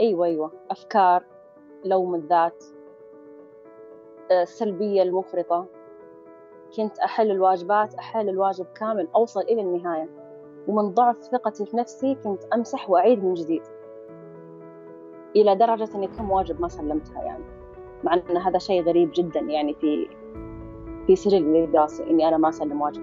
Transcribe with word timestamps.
أيوة 0.00 0.26
أيوة. 0.26 0.52
أفكار 0.70 1.24
لوم 1.84 2.14
الذات 2.14 2.64
السلبية 4.30 5.02
المفرطة. 5.02 5.66
كنت 6.76 6.98
أحل 6.98 7.30
الواجبات 7.30 7.94
أحل 7.94 8.28
الواجب 8.28 8.66
كامل 8.74 9.08
أوصل 9.14 9.40
إلى 9.40 9.60
النهاية. 9.60 10.08
ومن 10.68 10.94
ضعف 10.94 11.16
ثقتي 11.22 11.66
في 11.66 11.76
نفسي 11.76 12.14
كنت 12.14 12.44
أمسح 12.54 12.90
وأعيد 12.90 13.24
من 13.24 13.34
جديد. 13.34 13.62
إلى 15.36 15.54
درجة 15.54 15.88
إني 15.94 16.06
كم 16.06 16.30
واجب 16.30 16.60
ما 16.60 16.68
سلمتها 16.68 17.22
يعني. 17.22 17.44
مع 18.04 18.14
أن 18.14 18.36
هذا 18.36 18.58
شيء 18.58 18.82
غريب 18.82 19.10
جدا 19.14 19.40
يعني 19.40 19.74
في 19.74 20.08
في 21.06 21.16
سجل 21.16 21.56
الدراسي 21.56 22.10
إني 22.10 22.28
أنا 22.28 22.36
ما 22.36 22.48
أسلم 22.48 22.80
واجب. 22.80 23.02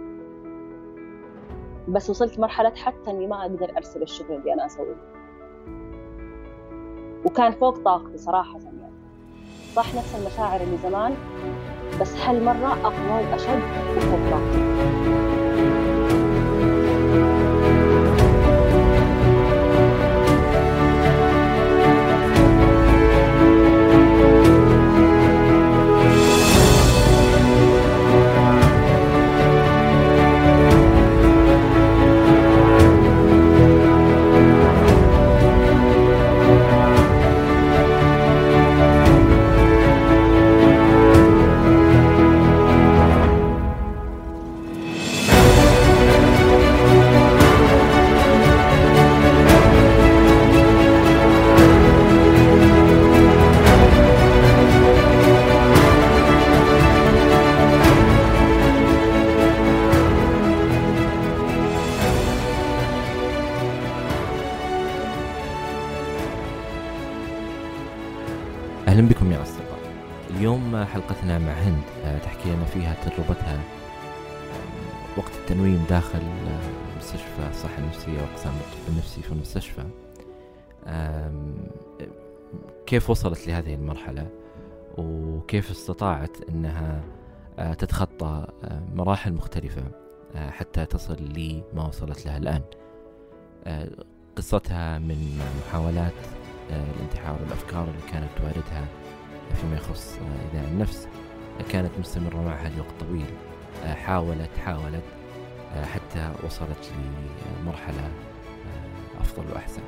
بس 1.88 2.10
وصلت 2.10 2.40
مرحلة 2.40 2.70
حتى 2.76 3.12
إني 3.12 3.28
ما 3.28 3.42
أقدر 3.42 3.78
أرسل 3.78 4.02
الشغل 4.02 4.36
اللي 4.36 4.54
أنا 4.54 4.66
أسويه. 4.66 5.23
وكان 7.26 7.52
فوق 7.52 7.78
طاقتي 7.78 8.18
صراحة 8.18 8.60
يعني. 8.60 8.94
صح 9.76 9.96
نفس 9.96 10.16
المشاعر 10.16 10.62
اللي 10.62 10.78
زمان 10.78 11.16
بس 12.02 12.16
هالمرة 12.16 12.78
أقوى 12.84 13.32
وأشد 13.32 13.62
وفوق 13.98 14.20
طاقتي. 14.32 15.03
التنويم 75.64 75.86
داخل 75.90 76.20
آه، 76.20 76.98
مستشفى 76.98 77.50
الصحة 77.50 77.78
النفسية 77.78 78.22
وأقسام 78.22 78.54
الطب 78.54 78.92
النفسي 78.92 79.22
في 79.22 79.32
المستشفى. 79.32 79.84
كيف 82.86 83.10
وصلت 83.10 83.48
لهذه 83.48 83.74
المرحلة؟ 83.74 84.28
وكيف 84.98 85.72
استطاعت 85.72 86.38
أنها 86.50 87.04
آه، 87.60 87.74
تتخطى 87.74 88.48
آه، 88.64 88.82
مراحل 88.96 89.34
مختلفة 89.34 89.84
حتى 90.36 90.86
تصل 90.86 91.18
لما 91.38 91.88
وصلت 91.88 92.26
لها 92.26 92.38
الآن؟ 92.38 92.62
قصتها 94.36 95.00
من 95.00 95.40
محاولات 95.60 96.14
الانتحار 96.70 97.38
والأفكار 97.42 97.84
اللي 97.84 98.12
كانت 98.12 98.30
تواردها 98.38 98.88
فيما 99.54 99.76
يخص 99.76 100.18
إيذاء 100.54 100.72
النفس 100.72 101.08
كانت 101.70 101.92
مستمرة 102.00 102.42
معها 102.42 102.70
لوقت 102.70 102.94
طويل. 103.00 103.34
حاولت 103.84 104.58
حاولت. 104.66 105.23
حتى 105.82 106.34
وصلت 106.44 106.92
لمرحلة 107.62 108.06
آه، 108.06 109.22
أفضل 109.22 109.44
وأحسن. 109.54 109.82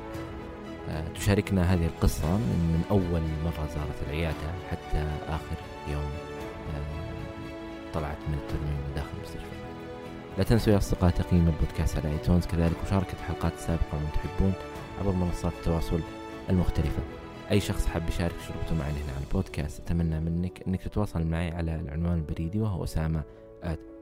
آه، 0.88 1.08
تشاركنا 1.14 1.74
هذه 1.74 1.86
القصة 1.86 2.36
من, 2.36 2.72
من 2.72 2.84
أول 2.90 3.22
مرة 3.44 3.66
زارت 3.74 4.02
العيادة 4.06 4.52
حتى 4.70 5.08
آخر 5.28 5.56
يوم 5.88 6.10
آه، 6.74 7.92
طلعت 7.94 8.18
من 8.28 8.34
الترميم 8.34 8.76
من 8.88 8.94
داخل 8.94 9.16
المستشفى. 9.16 9.56
لا 10.38 10.44
تنسوا 10.44 10.72
يا 10.72 10.78
أصدقاء 10.78 11.10
تقييم 11.10 11.48
البودكاست 11.48 11.98
على 11.98 12.12
ايتونز 12.12 12.46
كذلك 12.46 12.76
مشاركة 12.86 13.12
الحلقات 13.12 13.52
السابقة 13.52 13.92
ومن 13.92 14.08
تحبون 14.14 14.52
عبر 15.00 15.12
منصات 15.12 15.52
التواصل 15.52 16.00
المختلفة. 16.50 17.02
أي 17.50 17.60
شخص 17.60 17.86
حاب 17.86 18.08
يشارك 18.08 18.32
تجربته 18.32 18.74
معنا 18.74 18.92
هنا 18.92 19.12
على 19.16 19.24
البودكاست 19.28 19.80
أتمنى 19.80 20.20
منك 20.20 20.62
أنك 20.68 20.82
تتواصل 20.82 21.26
معي 21.26 21.50
على 21.50 21.74
العنوان 21.74 22.14
البريدي 22.14 22.60
وهو 22.60 22.84
أسامة 22.84 23.22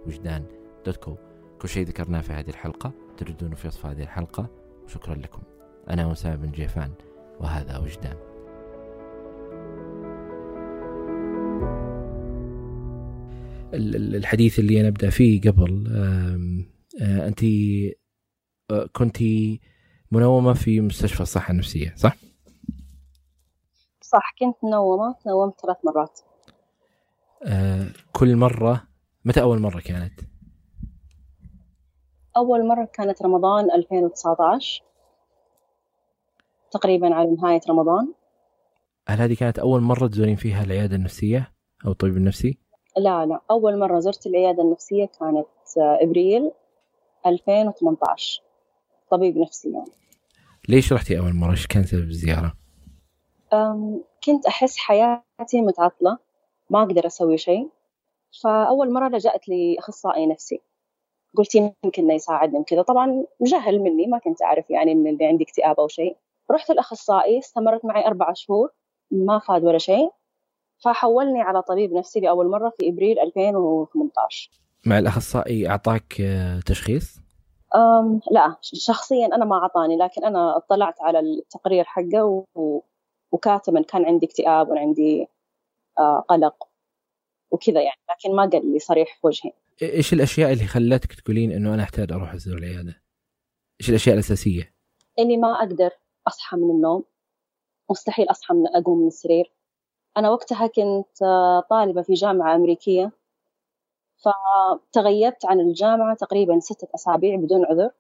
وجدان 0.07 0.45
دوت 0.87 0.97
كو 0.97 1.17
كل 1.65 1.71
شيء 1.71 1.87
ذكرناه 1.87 2.21
في 2.21 2.33
هذه 2.33 2.49
الحلقة 2.51 2.93
تجدونه 3.17 3.55
في 3.55 3.69
وصف 3.69 3.87
هذه 3.87 4.03
الحلقة 4.03 4.49
وشكرا 4.85 5.15
لكم 5.15 5.43
أنا 5.91 6.13
أسامة 6.13 6.37
بن 6.37 6.51
جيفان 6.51 6.93
وهذا 7.41 7.79
وجدان 7.79 8.17
ال- 13.75 13.97
ال- 13.97 14.17
الحديث 14.17 14.59
اللي 14.59 14.81
أنا 14.81 14.89
أبدأ 14.89 15.11
فيه 15.11 15.41
قبل 15.41 15.85
آه، 17.01 17.29
أنت 17.29 17.41
كنت 18.93 19.17
منومة 20.11 20.53
في 20.53 20.81
مستشفى 20.81 21.21
الصحة 21.21 21.53
النفسية 21.53 21.95
صح؟ 21.97 22.17
صح 24.01 24.35
كنت 24.39 24.57
منومة 24.65 25.15
تنومت 25.25 25.61
ثلاث 25.61 25.77
مرات 25.85 26.21
آه، 27.47 27.87
كل 28.13 28.37
مرة 28.37 28.83
متى 29.25 29.41
أول 29.41 29.59
مرة 29.59 29.81
كانت؟ 29.81 30.34
أول 32.37 32.67
مرة 32.67 32.85
كانت 32.85 33.23
رمضان 33.23 33.71
2019 33.71 34.83
تقريبا 36.71 37.15
على 37.15 37.31
نهاية 37.31 37.61
رمضان. 37.69 38.13
هل 39.09 39.21
هذه 39.21 39.35
كانت 39.35 39.59
أول 39.59 39.81
مرة 39.81 40.07
تزورين 40.07 40.37
فيها 40.37 40.65
العيادة 40.65 40.97
النفسية 40.97 41.53
أو 41.87 41.91
الطبيب 41.91 42.17
النفسي؟ 42.17 42.59
لا 42.97 43.27
لا. 43.27 43.41
أول 43.51 43.79
مرة 43.79 44.01
زرت 44.01 44.27
العيادة 44.27 44.63
النفسية 44.63 45.05
كانت 45.21 45.47
آه، 45.79 45.99
إبريل 46.03 46.51
2018 47.27 48.43
طبيب 49.11 49.39
نفسي 49.39 49.73
يعني. 49.73 49.91
ليش 50.69 50.93
رحتي 50.93 51.19
أول 51.19 51.35
مرة؟ 51.35 51.51
إيش 51.51 51.67
كان 51.67 51.85
سبب 51.85 52.09
الزيارة؟ 52.09 52.55
كنت 54.25 54.47
أحس 54.47 54.77
حياتي 54.77 55.61
متعطلة 55.61 56.19
ما 56.71 56.83
أقدر 56.83 57.07
أسوي 57.07 57.39
شيء. 57.39 57.69
فأول 58.43 58.93
مرة 58.93 59.09
لجأت 59.09 59.49
لأخصائي 59.49 60.27
نفسي. 60.27 60.61
قلت 61.37 61.55
يمكن 61.55 62.11
يساعدني 62.11 62.65
كذا 62.65 62.83
طبعا 62.83 63.25
جهل 63.41 63.79
مني 63.79 64.07
ما 64.07 64.19
كنت 64.19 64.43
أعرف 64.43 64.71
يعني 64.71 64.93
إن 64.93 65.07
اللي 65.07 65.27
عندي 65.27 65.45
اكتئاب 65.45 65.81
أو 65.81 65.89
شيء. 65.89 66.17
رحت 66.51 66.71
الأخصائي 66.71 67.39
استمرت 67.39 67.85
معي 67.85 68.07
أربع 68.07 68.33
شهور 68.33 68.71
ما 69.11 69.39
فاد 69.39 69.65
ولا 69.65 69.79
شيء. 69.79 70.11
فحولني 70.85 71.43
على 71.43 71.63
طبيب 71.63 71.93
نفسي 71.93 72.21
لأول 72.21 72.49
مرة 72.49 72.73
في 72.79 72.89
إبريل 72.89 73.19
2018 73.19 74.51
مع 74.87 74.99
الأخصائي 74.99 75.69
أعطاك 75.69 76.21
آه، 76.21 76.61
تشخيص؟ 76.67 77.19
أم 77.75 78.21
لا 78.31 78.57
شخصيا 78.61 79.27
أنا 79.27 79.45
ما 79.45 79.57
أعطاني 79.57 79.97
لكن 79.97 80.25
أنا 80.25 80.57
اطلعت 80.57 81.03
على 81.03 81.21
التقرير 81.21 81.85
حقه 81.85 82.45
و... 82.55 82.81
وكاتب 83.33 83.79
كان 83.79 84.05
عندي 84.05 84.27
اكتئاب 84.27 84.69
وعندي 84.69 85.27
آه 85.99 86.25
قلق 86.29 86.69
وكذا 87.51 87.83
يعني 87.83 88.01
لكن 88.11 88.37
ما 88.37 88.47
قال 88.47 88.73
لي 88.73 88.79
صريح 88.79 89.19
في 89.21 89.27
وجهي. 89.27 89.53
إيش 89.83 90.13
الأشياء 90.13 90.53
اللي 90.53 90.67
خلتك 90.67 91.15
تقولين 91.15 91.53
إنه 91.53 91.75
أنا 91.75 91.83
أحتاج 91.83 92.13
أروح 92.13 92.35
أزور 92.35 92.59
العيادة؟ 92.59 93.03
إيش 93.81 93.91
الأشياء 93.91 94.15
الأساسية؟ 94.15 94.75
إني 95.19 95.37
ما 95.37 95.53
أقدر 95.53 95.91
أصحى 96.27 96.57
من 96.57 96.71
النوم. 96.71 97.05
مستحيل 97.91 98.31
أصحى 98.31 98.55
من 98.55 98.67
أقوم 98.77 98.99
من 98.99 99.07
السرير. 99.07 99.53
أنا 100.17 100.31
وقتها 100.31 100.67
كنت 100.67 101.23
آه، 101.23 101.61
طالبة 101.71 102.03
في 102.03 102.13
جامعة 102.13 102.55
أمريكية. 102.57 103.13
فتغيبت 104.25 105.45
عن 105.47 105.61
الجامعة 105.61 106.17
تقريبا 106.17 106.59
ستة 106.61 106.89
أسابيع 106.95 107.37
بدون 107.37 107.65
عذر. 107.65 107.91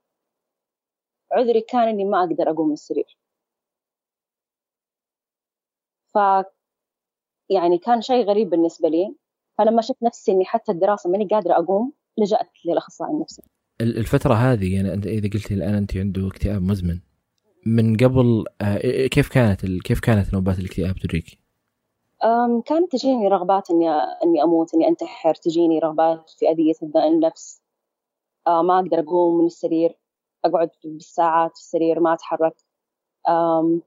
عذري 1.32 1.60
كان 1.60 1.88
إني 1.88 2.04
ما 2.04 2.20
أقدر 2.20 2.50
أقوم 2.50 2.66
من 2.66 2.72
السرير. 2.72 3.19
ف 6.14 6.19
يعني 7.50 7.78
كان 7.78 8.00
شيء 8.02 8.25
غريب 8.25 8.50
بالنسبة 8.50 8.88
لي. 8.88 9.16
فلما 9.58 9.82
شفت 9.82 10.02
نفسي 10.02 10.32
إني 10.32 10.44
حتى 10.44 10.72
الدراسة 10.72 11.10
ماني 11.10 11.24
قادرة 11.26 11.52
أقوم 11.54 11.92
لجأت 12.18 12.50
للأخصائي 12.64 13.10
النفسي. 13.12 13.42
ال- 13.80 13.98
الفترة 13.98 14.34
هذه 14.34 14.74
يعني 14.74 14.92
إذا 14.94 15.28
قلتي 15.30 15.54
الآن 15.54 15.74
أنت 15.74 15.96
عنده 15.96 16.28
اكتئاب 16.28 16.62
مزمن 16.62 17.00
من 17.66 17.96
قبل 17.96 18.44
آه، 18.60 19.06
كيف 19.06 19.28
كانت 19.28 19.66
كيف 19.84 20.00
كانت 20.00 20.34
نوبات 20.34 20.58
الاكتئاب 20.58 20.94
تجيك؟ 20.94 21.38
كانت 22.66 22.92
تجيني 22.92 23.28
رغبات 23.28 23.70
إني 23.70 23.90
إني 24.24 24.42
أموت 24.42 24.74
إني 24.74 24.88
أنتحر 24.88 25.34
تجيني 25.34 25.78
رغبات 25.78 26.30
في 26.38 26.50
الذ- 26.82 26.96
النفس. 26.96 27.62
ما 28.46 28.78
أقدر 28.78 28.98
أقوم 29.00 29.38
من 29.40 29.46
السرير 29.46 29.98
أقعد 30.44 30.70
بالساعات 30.84 31.50
في 31.54 31.60
السرير 31.62 32.00
ما 32.00 32.14
أتحرك. 32.14 32.56
أم، 33.28 33.82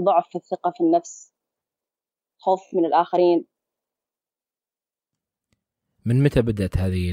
ضعف 0.00 0.28
في 0.28 0.38
الثقة 0.38 0.70
في 0.70 0.80
النفس 0.80 1.32
خوف 2.38 2.60
من 2.74 2.84
الآخرين. 2.84 3.44
من 6.08 6.22
متى 6.22 6.42
بدأت 6.42 6.76
هذه 6.76 7.12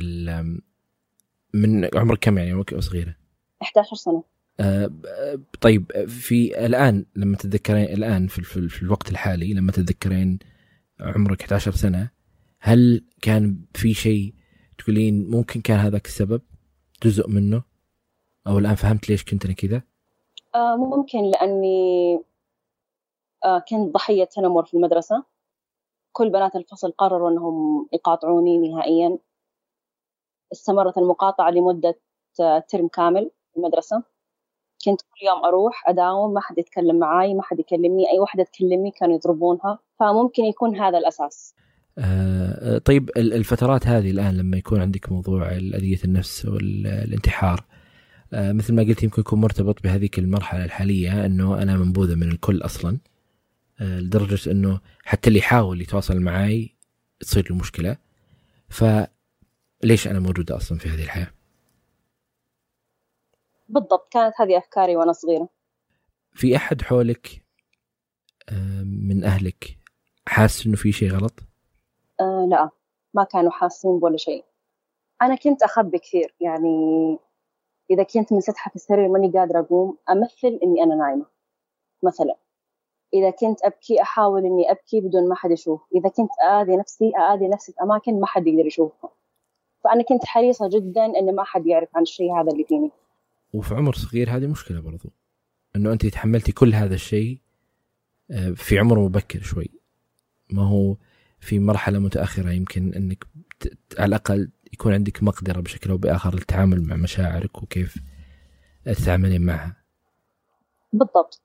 من 1.53 1.89
عمرك 1.95 2.19
كم 2.19 2.37
يعني؟ 2.37 2.51
عمرك 2.51 2.79
صغيرة؟ 2.79 3.15
11 3.61 3.95
سنة. 3.95 4.23
آه 4.59 4.91
طيب 5.61 6.07
في 6.07 6.65
الآن 6.65 7.05
لما 7.15 7.37
تتذكرين 7.37 7.83
الآن 7.83 8.27
في, 8.27 8.41
في, 8.41 8.69
في 8.69 8.83
الوقت 8.83 9.11
الحالي 9.11 9.53
لما 9.53 9.71
تتذكرين 9.71 10.39
عمرك 10.99 11.41
11 11.41 11.71
سنة 11.71 12.09
هل 12.59 13.05
كان 13.21 13.65
في 13.73 13.93
شيء 13.93 14.33
تقولين 14.77 15.29
ممكن 15.29 15.61
كان 15.61 15.79
هذاك 15.79 16.05
السبب 16.05 16.41
جزء 17.03 17.29
منه؟ 17.29 17.63
أو 18.47 18.59
الآن 18.59 18.75
فهمت 18.75 19.09
ليش 19.09 19.23
كنت 19.23 19.45
أنا 19.45 19.53
كذا؟ 19.53 19.81
آه 20.55 20.75
ممكن 20.75 21.19
لأني 21.31 22.19
آه 23.45 23.59
كنت 23.69 23.93
ضحية 23.93 24.23
تنمر 24.23 24.65
في 24.65 24.73
المدرسة. 24.73 25.34
كل 26.15 26.29
بنات 26.29 26.55
الفصل 26.55 26.91
قرروا 26.91 27.31
أنهم 27.31 27.87
يقاطعوني 27.93 28.57
نهائيا. 28.57 29.17
استمرت 30.51 30.97
المقاطعة 30.97 31.49
لمدة 31.49 31.99
آه 32.41 32.59
ترم 32.69 32.87
كامل 32.87 33.31
في 33.53 33.57
المدرسة. 33.59 34.03
كنت 34.85 35.01
كل 35.01 35.25
يوم 35.25 35.45
أروح 35.45 35.89
أداوم 35.89 36.33
ما 36.33 36.41
حد 36.41 36.57
يتكلم 36.57 36.99
معاي 36.99 37.33
ما 37.33 37.43
حد 37.43 37.59
يكلمني 37.59 38.11
أي 38.11 38.19
واحدة 38.19 38.43
تكلمني 38.43 38.91
كانوا 38.91 39.15
يضربونها. 39.15 39.79
فممكن 39.99 40.43
يكون 40.43 40.75
هذا 40.75 40.97
الأساس. 40.97 41.55
آه 41.97 42.77
طيب 42.77 43.09
الفترات 43.17 43.87
هذه 43.87 44.11
الآن 44.11 44.37
لما 44.37 44.57
يكون 44.57 44.81
عندك 44.81 45.11
موضوع 45.11 45.51
أذية 45.51 46.03
النفس 46.05 46.45
والانتحار 46.45 47.65
آه 48.33 48.51
مثل 48.51 48.75
ما 48.75 48.83
قلت 48.83 49.03
يمكن 49.03 49.21
يكون 49.21 49.41
مرتبط 49.41 49.83
بهذيك 49.83 50.19
المرحلة 50.19 50.65
الحالية 50.65 51.25
إنه 51.25 51.61
أنا 51.61 51.77
منبوذة 51.77 52.15
من 52.15 52.31
الكل 52.31 52.61
أصلا. 52.61 52.89
آه 52.89 53.14
لدرجة 53.79 54.51
إنه 54.51 54.79
حتى 55.03 55.27
اللي 55.27 55.39
يحاول 55.39 55.81
يتواصل 55.81 56.19
معي 56.19 56.75
تصير 57.19 57.47
له 57.49 57.55
مشكلة 57.55 57.97
فليش 58.69 60.07
أنا 60.07 60.19
موجودة 60.19 60.57
أصلا 60.57 60.77
في 60.77 60.89
هذه 60.89 61.03
الحياة؟ 61.03 61.31
بالضبط 63.69 64.13
كانت 64.13 64.33
هذه 64.41 64.57
أفكاري 64.57 64.95
وأنا 64.95 65.11
صغيرة 65.11 65.49
في 66.33 66.55
أحد 66.55 66.81
حولك 66.81 67.45
آه، 68.49 68.83
من 68.83 69.23
أهلك 69.23 69.77
حاس 70.27 70.65
إنه 70.65 70.75
في 70.75 70.91
شيء 70.91 71.11
غلط؟ 71.11 71.39
آه 72.19 72.47
لا 72.49 72.69
ما 73.13 73.23
كانوا 73.23 73.51
حاسين 73.51 73.99
بولا 73.99 74.17
شيء 74.17 74.45
أنا 75.21 75.35
كنت 75.35 75.63
أخبي 75.63 75.99
كثير 75.99 76.35
يعني 76.39 77.17
إذا 77.89 78.03
كنت 78.03 78.33
منسدحة 78.33 78.69
في 78.69 78.75
السرير 78.75 79.07
ماني 79.07 79.31
قادرة 79.31 79.59
أقوم 79.59 79.97
أمثل 80.09 80.59
إني 80.63 80.83
أنا 80.83 80.95
نايمة 80.95 81.25
مثلا 82.03 82.35
إذا 83.15 83.29
كنت 83.29 83.63
أبكي 83.63 84.01
أحاول 84.01 84.45
إني 84.45 84.71
أبكي 84.71 85.01
بدون 85.01 85.29
ما 85.29 85.35
حد 85.35 85.51
يشوف. 85.51 85.81
إذا 85.95 86.09
كنت 86.09 86.29
آذي 86.51 86.77
نفسي 86.77 87.11
آذي 87.33 87.47
نفسي 87.47 87.71
في 87.71 87.81
أماكن 87.83 88.19
ما 88.19 88.27
حد 88.27 88.47
يقدر 88.47 88.65
يشوفها. 88.65 89.09
فأنا 89.83 90.03
كنت 90.03 90.25
حريصة 90.25 90.69
جدا 90.69 91.05
إن 91.05 91.35
ما 91.35 91.43
حد 91.43 91.67
يعرف 91.67 91.89
عن 91.95 92.01
الشيء 92.01 92.33
هذا 92.33 92.51
اللي 92.51 92.63
فيني. 92.63 92.91
وفي 93.53 93.75
عمر 93.75 93.93
صغير 93.93 94.29
هذه 94.29 94.47
مشكلة 94.47 94.81
برضو. 94.81 95.09
إنه 95.75 95.91
أنت 95.91 96.05
تحملتي 96.05 96.51
كل 96.51 96.73
هذا 96.73 96.95
الشيء 96.95 97.39
آه، 98.31 98.49
في 98.49 98.79
عمر 98.79 98.99
مبكر 98.99 99.39
شوي. 99.39 99.69
ما 100.49 100.61
هو 100.61 100.95
في 101.39 101.59
مرحلة 101.59 101.99
متأخرة 101.99 102.51
يمكن 102.51 102.93
إنك 102.93 103.25
على 103.97 104.05
الأقل 104.05 104.51
يكون 104.73 104.93
عندك 104.93 105.23
مقدرة 105.23 105.61
بشكل 105.61 105.89
أو 105.91 105.97
بآخر 105.97 106.35
للتعامل 106.35 106.81
مع 106.87 106.95
مشاعرك 106.95 107.63
وكيف 107.63 107.95
تتعاملين 108.85 109.41
معها. 109.41 109.75
بالضبط. 110.93 111.44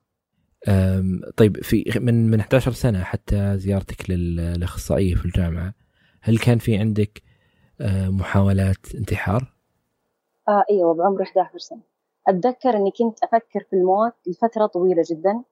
طيب 1.37 1.57
في 1.63 1.83
من 1.95 2.31
من 2.31 2.39
11 2.39 2.71
سنة 2.71 3.03
حتى 3.03 3.57
زيارتك 3.57 4.09
للاخصائيه 4.09 5.15
في 5.15 5.25
الجامعة 5.25 5.73
هل 6.21 6.37
كان 6.37 6.57
في 6.57 6.77
عندك 6.77 7.21
آه، 7.81 8.09
محاولات 8.09 8.95
انتحار؟ 8.95 9.53
آه 10.47 10.63
أيوه 10.69 10.93
بعمر 10.93 11.23
11 11.23 11.57
سنة. 11.57 11.81
أتذكر 12.27 12.69
إني 12.69 12.91
كنت 12.91 13.23
أفكر 13.23 13.63
في 13.69 13.75
الموت 13.75 14.13
لفترة 14.27 14.65
طويلة 14.65 15.03
جدا. 15.09 15.43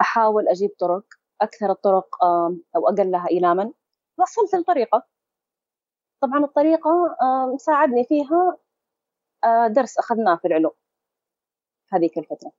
أحاول 0.00 0.48
أجيب 0.48 0.70
طرق 0.78 1.04
أكثر 1.40 1.70
الطرق 1.70 2.24
أو 2.76 2.88
أقلها 2.88 3.26
إيلاما 3.30 3.72
وصلت 4.18 4.54
الطريقة 4.54 5.06
طبعا 6.22 6.44
الطريقة 6.44 7.16
ساعدني 7.58 8.04
فيها 8.04 8.56
آه، 9.44 9.66
درس 9.66 9.98
أخذناه 9.98 10.36
في 10.36 10.48
العلوم 10.48 10.72
هذيك 11.92 12.18
الفترة 12.18 12.52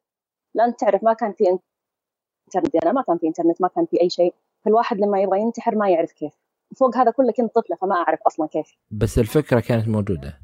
لأن 0.54 0.76
تعرف 0.76 1.04
ما 1.04 1.14
كان 1.14 1.34
في 1.34 1.44
انترنت 2.48 2.76
أنا 2.76 2.92
ما 2.92 3.02
كان 3.02 3.18
في 3.18 3.28
إنترنت 3.28 3.62
ما 3.62 3.68
كان 3.68 3.86
في 3.86 4.02
أي 4.02 4.10
شيء. 4.10 4.34
فالواحد 4.66 4.98
لما 4.98 5.22
يبغى 5.22 5.42
ينتحر 5.42 5.76
ما 5.76 5.90
يعرف 5.90 6.12
كيف. 6.12 6.34
فوق 6.80 6.98
هذا 6.98 7.12
كله 7.12 7.32
كنت 7.32 7.56
طفلة 7.56 7.76
فما 7.82 7.96
أعرف 7.96 8.20
أصلا 8.28 8.48
كيف. 8.48 8.78
بس 8.92 9.20
الفكرة 9.20 9.60
كانت 9.60 9.88
موجودة. 9.88 10.42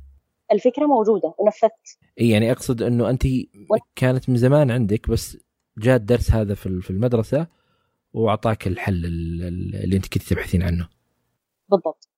الفكرة 0.51 0.85
موجودة 0.85 1.33
ونفذت. 1.37 1.97
يعني 2.17 2.51
أقصد 2.51 2.81
أنه 2.81 3.09
أنت 3.09 3.23
كانت 3.95 4.29
من 4.29 4.37
زمان 4.37 4.71
عندك 4.71 5.09
بس 5.09 5.37
جاء 5.77 5.95
الدرس 5.95 6.31
هذا 6.31 6.55
في 6.55 6.89
المدرسة 6.89 7.47
وأعطاك 8.13 8.67
الحل 8.67 9.05
اللي 9.05 9.95
أنت 9.95 10.13
كنت 10.13 10.23
تبحثين 10.23 10.63
عنه. 10.63 10.89
بالضبط. 11.69 12.09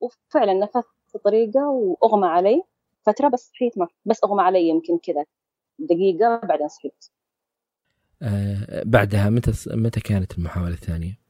وفعلا 0.00 0.54
نفذت 0.54 0.86
الطريقة 1.14 1.68
وأغمى 1.68 2.26
علي 2.26 2.62
فترة 3.02 3.28
بس 3.28 3.50
صحيت 3.54 3.78
ما 3.78 3.88
بس 4.04 4.24
أغمى 4.24 4.42
علي 4.42 4.68
يمكن 4.68 4.98
كذا. 4.98 5.24
دقيقة 5.78 6.36
بعدين 6.36 6.68
صحيت. 6.68 7.06
آه 8.22 8.82
بعدها 8.84 9.30
متى 9.30 9.52
متى 9.66 10.00
كانت 10.00 10.38
المحاولة 10.38 10.74
الثانية؟ 10.74 11.20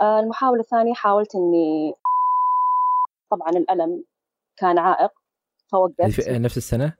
آه 0.00 0.20
المحاولة 0.20 0.60
الثانية 0.60 0.94
حاولت 0.94 1.34
إني 1.34 1.94
طبعا 3.30 3.48
الألم 3.48 4.04
كان 4.56 4.78
عائق 4.78 5.12
فوقفت. 5.72 6.28
نفس 6.28 6.56
السنة؟ 6.56 6.96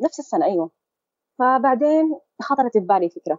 نفس 0.00 0.18
السنة 0.18 0.46
أيوه. 0.46 0.70
فبعدين 1.38 2.20
خطرت 2.42 2.78
ببالي 2.78 3.10
فكرة. 3.10 3.38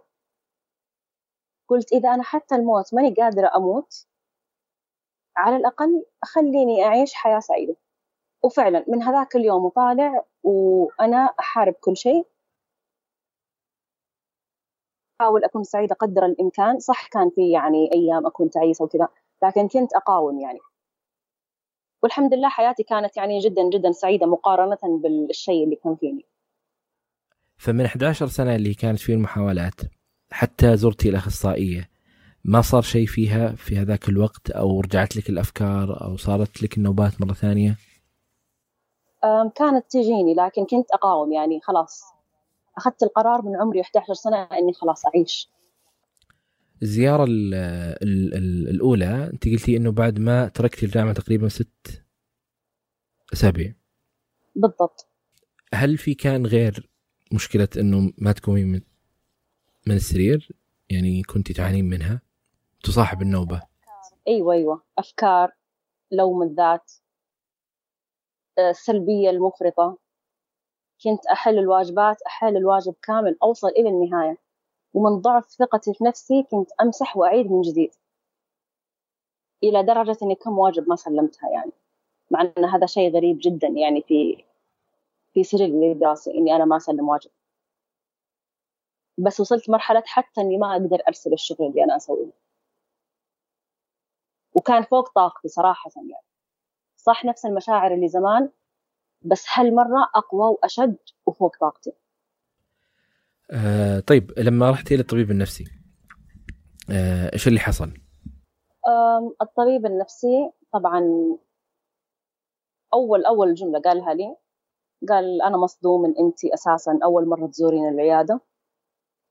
قلت 1.68 1.92
إذا 1.92 2.14
أنا 2.14 2.22
حتى 2.22 2.54
الموت 2.54 2.94
ماني 2.94 3.14
قادرة 3.14 3.50
أموت 3.56 4.06
على 5.36 5.56
الأقل 5.56 6.04
خليني 6.24 6.84
أعيش 6.84 7.14
حياة 7.14 7.40
سعيدة. 7.40 7.76
وفعلا 8.42 8.84
من 8.88 9.02
هذاك 9.02 9.36
اليوم 9.36 9.64
وطالع 9.64 10.24
وأنا 10.42 11.34
أحارب 11.40 11.72
كل 11.72 11.96
شيء 11.96 12.26
أحاول 15.20 15.44
أكون 15.44 15.64
سعيدة 15.64 15.94
قدر 15.94 16.26
الإمكان. 16.26 16.78
صح 16.78 17.08
كان 17.08 17.30
في 17.30 17.50
يعني 17.50 17.90
أيام 17.94 18.26
أكون 18.26 18.50
تعيسة 18.50 18.84
وكذا 18.84 19.08
لكن 19.44 19.68
كنت 19.68 19.94
أقاوم 19.94 20.40
يعني. 20.40 20.58
والحمد 22.02 22.34
لله 22.34 22.48
حياتي 22.48 22.82
كانت 22.82 23.16
يعني 23.16 23.38
جدا 23.38 23.70
جدا 23.72 23.92
سعيدة 23.92 24.26
مقارنة 24.26 24.78
بالشيء 25.02 25.64
اللي 25.64 25.76
كان 25.76 25.96
فيني. 25.96 26.26
فمن 27.58 27.84
11 27.84 28.26
سنة 28.26 28.54
اللي 28.54 28.74
كانت 28.74 28.98
فيه 28.98 29.14
المحاولات 29.14 29.80
حتى 30.30 30.76
زرتي 30.76 31.08
الأخصائية 31.08 31.88
ما 32.44 32.60
صار 32.60 32.82
شيء 32.82 33.06
فيها 33.06 33.48
في 33.48 33.78
هذاك 33.78 34.08
الوقت 34.08 34.50
أو 34.50 34.80
رجعت 34.80 35.16
لك 35.16 35.30
الأفكار 35.30 36.04
أو 36.04 36.16
صارت 36.16 36.62
لك 36.62 36.78
النوبات 36.78 37.20
مرة 37.20 37.32
ثانية؟ 37.32 37.76
كانت 39.54 39.84
تجيني 39.90 40.34
لكن 40.34 40.64
كنت 40.64 40.90
أقاوم 40.90 41.32
يعني 41.32 41.60
خلاص. 41.60 42.15
أخذت 42.78 43.02
القرار 43.02 43.42
من 43.42 43.56
عمري 43.56 43.80
11 43.80 44.14
سنة 44.14 44.42
إني 44.42 44.72
خلاص 44.72 45.06
أعيش. 45.06 45.50
الزيارة 46.82 47.24
ال 47.24 47.54
ال 47.54 48.34
ال 48.34 48.68
الأولى 48.68 49.30
أنت 49.32 49.48
قلتي 49.48 49.76
إنه 49.76 49.92
بعد 49.92 50.18
ما 50.18 50.48
تركتي 50.48 50.86
الجامعة 50.86 51.12
تقريبا 51.12 51.48
ست 51.48 52.04
أسابيع. 53.32 53.74
بالضبط. 54.54 55.08
هل 55.74 55.98
في 55.98 56.14
كان 56.14 56.46
غير 56.46 56.90
مشكلة 57.32 57.68
إنه 57.76 58.12
ما 58.18 58.32
تقومين 58.32 58.82
من 59.86 59.94
السرير 59.94 60.52
يعني 60.90 61.22
كنت 61.22 61.52
تعانين 61.52 61.84
منها 61.84 62.20
تصاحب 62.82 63.22
النوبة 63.22 63.62
أيوة 64.28 64.54
أيوة 64.54 64.82
أفكار 64.98 65.52
لوم 66.12 66.42
الذات 66.42 66.92
السلبية 68.58 69.30
المفرطة 69.30 69.98
كنت 71.04 71.26
أحل 71.26 71.58
الواجبات 71.58 72.22
أحل 72.22 72.56
الواجب 72.56 72.94
كامل 73.02 73.36
أوصل 73.42 73.68
إلى 73.68 73.88
النهاية. 73.88 74.38
ومن 74.94 75.20
ضعف 75.20 75.46
ثقتي 75.50 75.94
في 75.94 76.04
نفسي 76.04 76.42
كنت 76.42 76.70
أمسح 76.80 77.16
وأعيد 77.16 77.50
من 77.52 77.60
جديد. 77.62 77.94
إلى 79.62 79.82
درجة 79.82 80.16
إني 80.22 80.34
كم 80.34 80.58
واجب 80.58 80.88
ما 80.88 80.96
سلمتها 80.96 81.50
يعني. 81.50 81.72
مع 82.30 82.40
أن 82.42 82.64
هذا 82.64 82.86
شيء 82.86 83.16
غريب 83.16 83.38
جدا 83.40 83.68
يعني 83.68 84.02
في 84.02 84.44
في 85.34 85.44
سجل 85.44 85.84
الدراسي 85.84 86.34
إني 86.34 86.56
أنا 86.56 86.64
ما 86.64 86.76
أسلم 86.76 87.08
واجب. 87.08 87.30
بس 89.18 89.40
وصلت 89.40 89.70
مرحلة 89.70 90.02
حتى 90.06 90.40
إني 90.40 90.58
ما 90.58 90.72
أقدر 90.72 90.98
أرسل 91.08 91.32
الشغل 91.32 91.66
اللي 91.66 91.84
أنا 91.84 91.96
أسويه. 91.96 92.30
وكان 94.54 94.82
فوق 94.82 95.08
طاقتي 95.08 95.48
صراحة 95.48 95.90
يعني. 95.96 96.24
صح 96.96 97.24
نفس 97.24 97.46
المشاعر 97.46 97.94
اللي 97.94 98.08
زمان 98.08 98.50
بس 99.22 99.44
هالمرة 99.54 100.10
أقوى 100.14 100.50
وأشد 100.50 100.96
وفوق 101.26 101.56
طاقتي 101.60 101.92
آه 103.50 104.00
طيب 104.00 104.32
لما 104.38 104.70
رحتي 104.70 104.94
إلى 104.94 105.00
الطبيب 105.00 105.30
النفسي 105.30 105.64
آه 106.90 107.32
إيش 107.32 107.48
اللي 107.48 107.60
حصل؟ 107.60 107.90
الطبيب 109.42 109.86
النفسي 109.86 110.50
طبعا 110.72 111.00
أول 112.94 113.24
أول 113.24 113.54
جملة 113.54 113.80
قالها 113.80 114.14
لي 114.14 114.36
قال 115.08 115.42
أنا 115.42 115.56
مصدوم 115.56 116.04
إن 116.04 116.14
أنت 116.20 116.44
أساسا 116.44 116.98
أول 117.04 117.28
مرة 117.28 117.46
تزورين 117.46 117.88
العيادة 117.88 118.40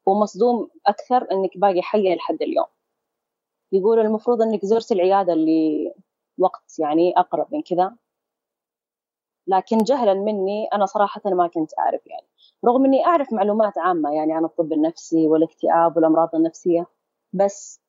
ومصدوم 0.06 0.70
أكثر 0.88 1.28
إنك 1.32 1.58
باقي 1.58 1.82
حية 1.82 2.16
لحد 2.16 2.42
اليوم 2.42 2.66
يقول 3.72 4.00
المفروض 4.00 4.42
إنك 4.42 4.66
زرت 4.66 4.92
العيادة 4.92 5.34
اللي 5.34 5.94
وقت 6.38 6.80
يعني 6.80 7.14
أقرب 7.18 7.48
من 7.52 7.62
كذا 7.62 7.96
لكن 9.48 9.78
جهلا 9.78 10.14
مني 10.14 10.68
أنا 10.74 10.86
صراحة 10.86 11.22
ما 11.26 11.48
كنت 11.48 11.72
أعرف 11.80 12.08
يعني. 12.08 12.28
رغم 12.66 12.86
إني 12.86 13.06
أعرف 13.06 13.34
معلومات 13.34 13.78
عامة 13.78 14.14
يعني 14.16 14.34
عن 14.34 14.46
الطب 14.46 14.74
النفسي 14.74 15.28
والاكتئاب 15.28 15.96
والأمراض 15.98 16.36
النفسية 16.36 16.86
بس 17.34 17.82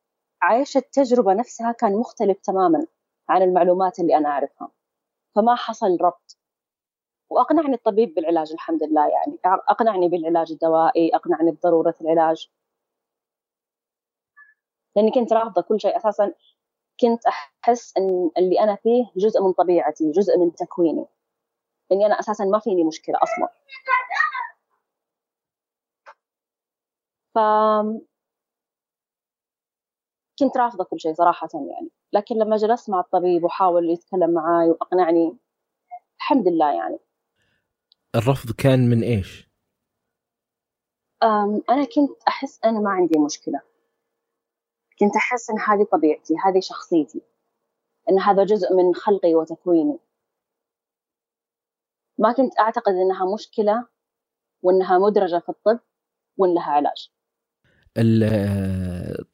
عايشه 0.43 0.79
التجربة 0.79 1.35
نفسها 1.35 1.73
كان 1.73 1.97
مختلف 1.97 2.39
تماما 2.41 2.87
عن 3.29 3.43
المعلومات 3.43 3.99
اللي 4.01 4.17
أنا 4.17 4.29
أعرفها. 4.29 4.71
فما 5.37 5.55
حصل 5.55 5.99
ربط. 6.01 6.39
وأقنعني 7.31 7.75
الطبيب 7.75 8.15
بالعلاج 8.15 8.53
الحمد 8.53 8.83
لله 8.83 9.09
يعني. 9.09 9.39
أقنعني 9.47 10.09
بالعلاج 10.09 10.53
الدوائي 10.53 11.17
أقنعني 11.17 11.51
بضرورة 11.51 11.95
العلاج. 12.01 12.49
لأني 14.97 15.11
كنت 15.11 15.33
رافضة 15.33 15.63
كل 15.63 15.81
شيء. 15.81 15.97
أساسا 15.97 16.33
كنت 17.01 17.23
أحس 17.65 17.97
إن 17.99 18.31
اللي 18.39 18.61
أنا 18.61 18.75
فيه 18.77 19.05
جزء 19.17 19.43
من 19.43 19.53
طبيعتي 19.53 20.11
جزء 20.13 20.39
من 20.39 20.55
تكويني. 20.55 21.07
إني 21.93 22.07
أنا 22.07 22.21
أساسا 22.21 22.45
ما 22.45 22.59
فيني 22.59 22.85
مشكلة 22.85 23.19
أصلا. 23.23 23.49
ف 27.35 27.39
كنت 30.39 30.57
رافضة 30.57 30.85
كل 30.85 31.01
شيء 31.01 31.15
صراحة 31.15 31.49
يعني. 31.55 31.91
لكن 32.13 32.35
لما 32.35 32.57
جلست 32.57 32.91
مع 32.91 33.01
الطبيب 33.01 33.45
وحاول 33.45 33.91
يتكلم 33.91 34.31
معي 34.31 34.71
وأقنعني 34.71 35.37
الحمد 36.17 36.49
لله 36.49 36.75
يعني. 36.75 36.99
الرفض 38.15 38.51
كان 38.53 38.91
من 38.91 39.03
إيش؟ 39.03 39.49
أنا 41.71 41.85
كنت 41.85 42.23
أحس 42.29 42.61
أنا 42.65 42.81
ما 42.81 42.91
عندي 42.91 43.19
مشكلة. 43.19 43.61
كنت 45.01 45.17
أحس 45.17 45.51
إن 45.51 45.59
هذه 45.59 45.85
طبيعتي 45.93 46.35
هذه 46.45 46.61
شخصيتي. 46.61 47.23
إن 48.11 48.21
هذا 48.21 48.45
جزء 48.45 48.75
من 48.75 48.95
خلقي 48.95 49.35
وتكويني. 49.35 49.99
ما 52.19 52.33
كنت 52.33 52.59
أعتقد 52.61 52.93
إنها 52.93 53.35
مشكلة 53.35 53.87
وإنها 54.63 54.99
مدرجة 54.99 55.39
في 55.39 55.49
الطب 55.49 55.81
وإن 56.37 56.55
لها 56.55 56.71
علاج. 56.71 57.11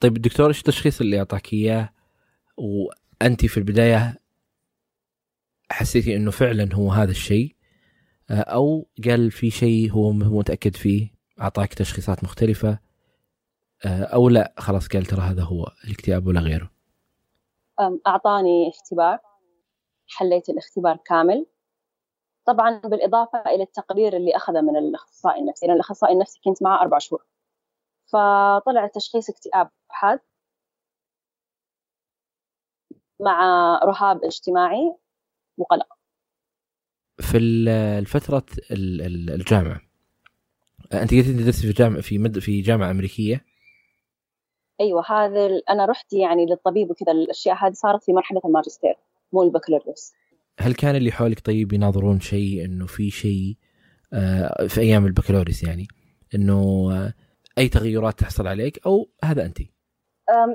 طيب 0.00 0.16
الدكتور 0.16 0.48
إيش 0.48 0.58
التشخيص 0.58 1.00
اللي 1.00 1.18
أعطاك 1.18 1.52
إياه؟ 1.52 1.92
وأنت 2.56 3.46
في 3.46 3.56
البداية 3.56 4.18
حسيتي 5.70 6.16
إنه 6.16 6.30
فعلا 6.30 6.74
هو 6.74 6.90
هذا 6.90 7.10
الشيء؟ 7.10 7.56
أو 8.30 8.88
قال 9.04 9.30
في 9.30 9.50
شيء 9.50 9.90
هو 9.90 10.12
متأكد 10.12 10.76
فيه 10.76 11.14
أعطاك 11.40 11.74
تشخيصات 11.74 12.24
مختلفة؟ 12.24 12.78
أو 13.84 14.28
لا 14.28 14.54
خلاص 14.58 14.88
قال 14.88 15.06
ترى 15.06 15.20
هذا 15.20 15.42
هو 15.42 15.66
الاكتئاب 15.84 16.26
ولا 16.26 16.40
غيره. 16.40 16.70
أعطاني 18.06 18.68
اختبار 18.68 19.18
حليت 20.08 20.48
الاختبار 20.48 20.98
كامل. 21.06 21.46
طبعا 22.44 22.78
بالإضافة 22.78 23.38
إلى 23.38 23.62
التقرير 23.62 24.16
اللي 24.16 24.36
أخذه 24.36 24.60
من 24.60 24.76
الأخصائي 24.76 25.40
النفسي 25.40 25.66
لأن 25.66 25.74
الأخصائي 25.74 26.14
النفسي 26.14 26.40
كنت 26.44 26.62
معه 26.62 26.82
أربع 26.82 26.98
شهور. 26.98 27.24
فطلع 28.06 28.86
تشخيص 28.86 29.30
اكتئاب 29.30 29.70
حاد 29.88 30.20
مع 33.20 33.40
رهاب 33.84 34.24
اجتماعي 34.24 34.96
وقلق 35.58 35.86
في 37.20 37.38
الفترة 37.38 38.46
الجامعة 38.70 39.80
أنت 40.92 41.14
قلت 41.14 41.26
تدرسي 41.26 41.66
في 41.66 41.72
جامعة 41.72 42.00
في 42.00 42.18
مد 42.18 42.38
في 42.38 42.60
جامعة 42.60 42.90
أمريكية؟ 42.90 43.44
أيوة 44.80 45.04
هذا 45.08 45.60
أنا 45.70 45.84
رحت 45.86 46.12
يعني 46.12 46.46
للطبيب 46.46 46.90
وكذا 46.90 47.12
الأشياء 47.12 47.56
هذه 47.56 47.72
صارت 47.72 48.04
في 48.04 48.12
مرحلة 48.12 48.40
الماجستير 48.44 48.94
مو 49.32 49.42
البكالوريوس. 49.42 50.12
هل 50.60 50.74
كان 50.74 50.96
اللي 50.96 51.12
حولك 51.12 51.40
طيب 51.40 51.72
يناظرون 51.72 52.20
شيء 52.20 52.64
إنه 52.64 52.86
في 52.86 53.10
شيء 53.10 53.56
آه، 54.12 54.66
في 54.66 54.80
أيام 54.80 55.06
البكالوريوس 55.06 55.62
يعني 55.62 55.88
إنه 56.34 56.88
آه، 56.92 57.12
أي 57.58 57.68
تغيرات 57.68 58.18
تحصل 58.18 58.46
عليك 58.46 58.86
أو 58.86 59.08
هذا 59.24 59.44
أنت؟ 59.44 59.58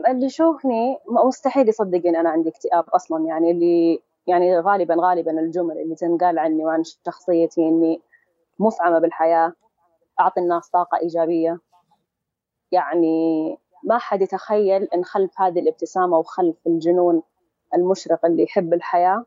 اللي 0.10 0.26
يشوفني 0.26 0.98
مستحيل 1.28 1.70
يصدق 1.70 2.08
إن 2.08 2.16
أنا 2.16 2.30
عندي 2.30 2.50
اكتئاب 2.50 2.84
أصلا 2.90 3.26
يعني 3.26 3.52
اللي 3.52 4.00
يعني 4.28 4.60
غالبا 4.60 4.96
غالبا 5.00 5.40
الجمل 5.40 5.78
اللي 5.78 5.96
تنقال 5.96 6.40
عني 6.40 6.66
وعن 6.66 6.84
شخصيتي 7.06 7.62
إني 7.62 8.02
مفعمة 8.60 9.00
بالحياة 9.00 9.54
أعطي 10.20 10.40
الناس 10.40 10.70
طاقة 10.70 10.98
إيجابية 11.02 11.60
يعني 12.72 13.58
ما 13.84 13.98
حد 13.98 14.22
يتخيل 14.22 14.84
إن 14.84 15.04
خلف 15.04 15.42
هذه 15.42 15.60
الابتسامة 15.60 16.18
وخلف 16.18 16.56
الجنون 16.68 17.22
المشرق 17.76 18.26
اللي 18.26 18.44
يحب 18.44 18.74
الحياة 18.74 19.26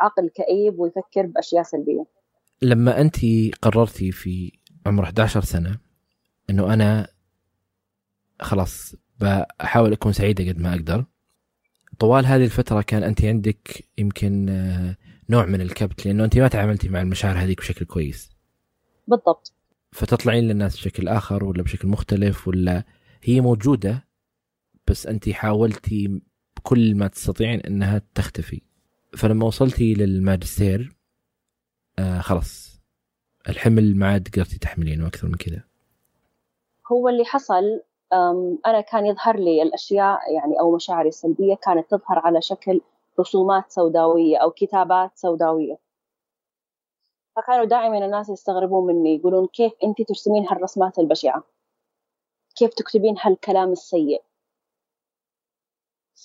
عقل 0.00 0.28
كئيب 0.28 0.78
ويفكر 0.78 1.26
بأشياء 1.26 1.62
سلبية. 1.62 2.06
لما 2.62 3.00
أنت 3.00 3.16
قررتي 3.62 4.12
في 4.12 4.52
عمر 4.86 5.04
11 5.04 5.40
سنة 5.40 5.78
إنه 6.50 6.74
أنا 6.74 7.08
خلاص 8.40 8.94
بحاول 9.20 9.92
أكون 9.92 10.12
سعيده 10.12 10.48
قد 10.48 10.58
ما 10.58 10.74
أقدر 10.74 11.04
طوال 11.98 12.26
هذه 12.26 12.44
الفترة 12.44 12.82
كان 12.82 13.02
أنت 13.02 13.24
عندك 13.24 13.84
يمكن 13.98 14.48
آه، 14.48 14.96
نوع 15.30 15.46
من 15.46 15.60
الكبت 15.60 16.06
لأنه 16.06 16.24
أنت 16.24 16.38
ما 16.38 16.48
تعاملتي 16.48 16.88
مع 16.88 17.00
المشاعر 17.00 17.36
هذيك 17.38 17.58
بشكل 17.58 17.84
كويس. 17.84 18.30
بالضبط. 19.08 19.54
فتطلعين 19.92 20.44
للناس 20.44 20.76
بشكل 20.76 21.08
آخر 21.08 21.44
ولا 21.44 21.62
بشكل 21.62 21.88
مختلف 21.88 22.48
ولا 22.48 22.84
هي 23.22 23.40
موجودة 23.40 24.08
بس 24.86 25.06
أنت 25.06 25.28
حاولتي 25.28 26.20
بكل 26.56 26.94
ما 26.94 27.06
تستطيعين 27.06 27.60
أنها 27.60 28.02
تختفي. 28.14 28.62
فلما 29.16 29.46
وصلتي 29.46 29.94
للماجستير 29.94 30.96
آه 31.98 32.20
خلاص 32.20 32.80
الحمل 33.48 33.96
ما 33.96 34.08
عاد 34.08 34.28
قدرتي 34.28 34.58
تحملينه 34.58 35.06
أكثر 35.06 35.26
من 35.26 35.34
كذا. 35.34 35.64
هو 36.92 37.08
اللي 37.08 37.24
حصل 37.24 37.82
أنا 38.66 38.80
كان 38.80 39.06
يظهر 39.06 39.36
لي 39.36 39.62
الأشياء 39.62 40.34
يعني 40.34 40.60
أو 40.60 40.76
مشاعري 40.76 41.08
السلبية 41.08 41.54
كانت 41.54 41.90
تظهر 41.90 42.18
على 42.18 42.42
شكل 42.42 42.80
رسومات 43.20 43.70
سوداوية 43.70 44.36
أو 44.36 44.50
كتابات 44.50 45.10
سوداوية. 45.18 45.78
فكانوا 47.36 47.64
دائما 47.64 48.04
الناس 48.04 48.28
يستغربون 48.28 48.86
مني 48.86 49.14
يقولون 49.14 49.46
كيف 49.46 49.72
أنت 49.84 50.02
ترسمين 50.02 50.46
هالرسمات 50.48 50.98
البشعة؟ 50.98 51.44
كيف 52.56 52.74
تكتبين 52.74 53.14
هالكلام 53.22 53.72
السيء؟ 53.72 54.22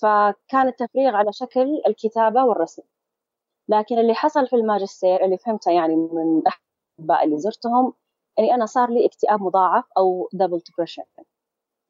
فكان 0.02 0.68
التفريغ 0.68 1.16
على 1.16 1.34
شكل 1.34 1.82
الكتابة 1.88 2.44
والرسم. 2.44 2.84
لكن 3.70 3.98
اللي 3.98 4.14
حصل 4.14 4.48
في 4.48 4.56
الماجستير 4.56 5.26
اللي 5.26 5.38
فهمته 5.38 5.72
يعني 5.72 5.96
من 5.96 6.40
الأطباء 6.40 7.26
اللي 7.26 7.38
زرتهم 7.38 7.94
أني 8.40 8.54
أنا 8.54 8.66
صار 8.66 8.90
لي 8.90 9.06
اكتئاب 9.06 9.42
مضاعف 9.42 9.84
أو 9.98 10.30
double 10.34 10.60
depression 10.60 11.04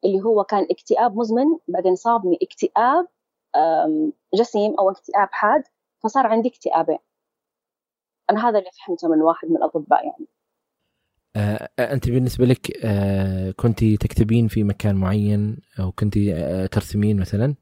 اللي 0.04 0.22
هو 0.22 0.44
كان 0.44 0.66
اكتئاب 0.70 1.16
مزمن 1.16 1.46
بعدين 1.68 1.94
صابني 1.94 2.38
اكتئاب 2.42 3.06
جسيم 4.34 4.74
أو 4.78 4.90
اكتئاب 4.90 5.28
حاد 5.30 5.62
فصار 6.02 6.26
عندي 6.26 6.48
اكتئابين. 6.48 6.98
أنا 8.30 8.48
هذا 8.48 8.58
اللي 8.58 8.70
فهمته 8.86 9.08
من 9.08 9.22
واحد 9.22 9.48
من 9.48 9.56
الأطباء 9.56 10.06
يعني. 10.06 10.26
آه 11.36 11.68
أنت 11.78 12.08
بالنسبة 12.08 12.44
لك 12.44 12.84
آه 12.84 13.50
كنت 13.50 13.84
تكتبين 13.84 14.48
في 14.48 14.64
مكان 14.64 14.96
معين 14.96 15.58
أو 15.80 15.92
كنت 15.92 16.16
آه 16.16 16.66
ترسمين 16.66 17.20
مثلا؟ 17.20 17.54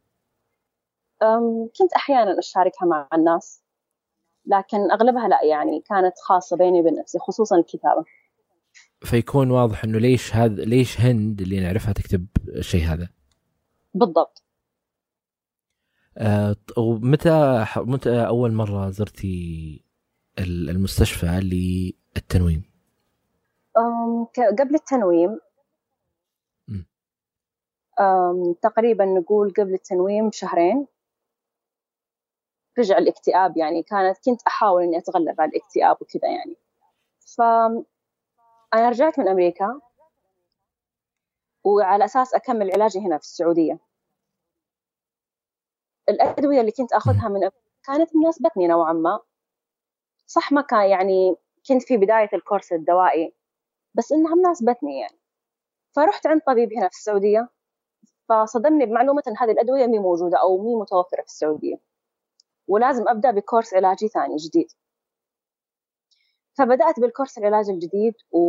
كنت 1.79 1.93
أحيانا 1.97 2.39
أشاركها 2.39 2.87
مع 2.87 3.09
الناس 3.15 3.63
لكن 4.47 4.91
أغلبها 4.91 5.29
لا 5.29 5.45
يعني 5.45 5.81
كانت 5.81 6.19
خاصة 6.19 6.57
بيني 6.57 6.81
وبين 6.81 6.95
نفسي 6.95 7.19
خصوصا 7.19 7.57
الكتابة. 7.57 8.05
فيكون 9.01 9.51
واضح 9.51 9.85
إنه 9.85 9.99
ليش 9.99 10.37
هذا 10.37 10.65
ليش 10.65 11.01
هند 11.01 11.41
اللي 11.41 11.61
نعرفها 11.61 11.93
تكتب 11.93 12.27
الشيء 12.49 12.85
هذا؟ 12.85 13.09
بالضبط. 13.95 14.43
آه 16.19 16.57
ومتى 16.79 17.67
متى 17.77 18.27
أول 18.27 18.53
مرة 18.53 18.91
زرتي 18.91 19.85
المستشفى 20.39 21.27
للتنويم؟ 21.27 22.63
قبل 24.59 24.75
التنويم. 24.75 25.39
تقريبا 28.63 29.05
نقول 29.05 29.51
قبل 29.51 29.75
التنويم 29.75 30.29
بشهرين 30.29 30.87
رجع 32.79 32.99
الاكتئاب 32.99 33.57
يعني 33.57 33.83
كانت 33.83 34.19
كنت 34.25 34.43
أحاول 34.47 34.83
إني 34.83 34.99
أتغلب 34.99 35.41
على 35.41 35.51
الاكتئاب 35.51 35.97
وكذا 36.01 36.29
يعني. 36.29 36.57
ف 37.37 37.41
أنا 38.75 38.89
رجعت 38.89 39.19
من 39.19 39.29
أمريكا 39.29 39.81
وعلى 41.65 42.05
أساس 42.05 42.35
أكمل 42.35 42.73
علاجي 42.73 42.99
هنا 42.99 43.19
في 43.19 43.25
السعودية. 43.25 43.79
الأدوية 46.09 46.61
اللي 46.61 46.73
كنت 46.73 46.93
أخذها 46.93 47.29
من 47.29 47.51
كانت 47.85 48.17
مناسبتني 48.17 48.67
نوعا 48.67 48.93
ما. 48.93 49.21
صح 50.27 50.53
ما 50.53 50.61
كان 50.61 50.91
يعني 50.91 51.37
كنت 51.69 51.83
في 51.83 51.97
بداية 51.97 52.29
الكورس 52.35 52.73
الدوائي 52.73 53.35
بس 53.95 54.13
إنها 54.13 54.35
مناسبتني 54.35 55.01
يعني. 55.01 55.19
فرحت 55.97 56.27
عند 56.27 56.41
طبيب 56.47 56.73
هنا 56.73 56.89
في 56.89 56.95
السعودية 56.95 57.49
فصدمني 58.29 58.87
بمعلومة 58.87 59.23
إن 59.29 59.37
هذه 59.39 59.51
الأدوية 59.51 59.87
مي 59.87 59.99
موجودة 59.99 60.39
أو 60.41 60.59
مي 60.63 60.75
متوفرة 60.75 61.21
في 61.23 61.29
السعودية. 61.29 61.77
ولازم 62.69 63.09
أبدأ 63.09 63.31
بكورس 63.31 63.75
علاجي 63.75 64.09
ثاني 64.09 64.37
جديد. 64.37 64.67
فبدأت 66.59 67.01
بالكورس 67.01 67.39
العلاج 67.39 67.71
الجديد 67.71 68.15
و... 68.33 68.41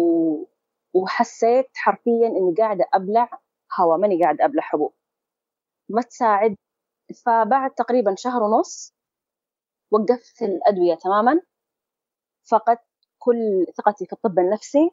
وحسيت 0.93 1.69
حرفيا 1.75 2.27
إني 2.27 2.55
قاعدة 2.57 2.86
أبلع 2.93 3.29
هواء 3.79 3.98
ماني 3.98 4.24
قاعدة 4.24 4.45
أبلع 4.45 4.62
حبوب. 4.63 4.93
ما 5.89 6.01
تساعد. 6.01 6.55
فبعد 7.25 7.72
تقريبا 7.72 8.15
شهر 8.17 8.43
ونص 8.43 8.93
وقفت 9.91 10.41
الأدوية 10.43 10.95
تماما. 10.95 11.41
فقدت 12.51 12.81
كل 13.19 13.65
ثقتي 13.77 14.05
في 14.05 14.13
الطب 14.13 14.39
النفسي. 14.39 14.91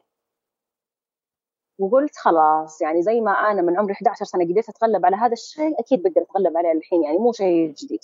وقلت 1.79 2.17
خلاص 2.17 2.81
يعني 2.81 3.01
زي 3.01 3.21
ما 3.21 3.31
أنا 3.31 3.61
من 3.61 3.77
عمري 3.79 3.93
11 3.93 4.25
سنة 4.25 4.45
قدرت 4.45 4.69
أتغلب 4.69 5.05
على 5.05 5.15
هذا 5.15 5.33
الشيء 5.33 5.79
أكيد 5.79 6.03
بقدر 6.03 6.21
أتغلب 6.21 6.57
عليه 6.57 6.71
الحين 6.71 7.03
يعني 7.03 7.17
مو 7.17 7.31
شيء 7.31 7.73
جديد. 7.73 7.99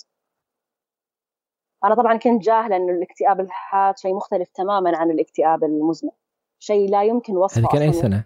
أنا 1.84 1.94
طبعا 1.94 2.16
كنت 2.16 2.42
جاهله 2.42 2.76
انه 2.76 2.92
الاكتئاب 2.92 3.40
الحاد 3.40 3.98
شيء 3.98 4.14
مختلف 4.14 4.48
تماما 4.48 4.98
عن 4.98 5.10
الاكتئاب 5.10 5.64
المزمن. 5.64 6.10
شيء 6.58 6.90
لا 6.90 7.04
يمكن 7.04 7.36
وصفه 7.36 7.60
هذه 7.60 7.72
كان 7.72 7.82
أي 7.82 7.92
سنة؟ 7.92 8.24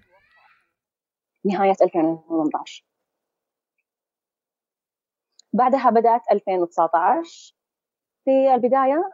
نهاية 1.44 1.76
2018 1.82 2.84
بعدها 5.52 5.90
بدأت 5.90 6.22
2019 6.32 7.54
في 8.24 8.54
البداية 8.54 9.10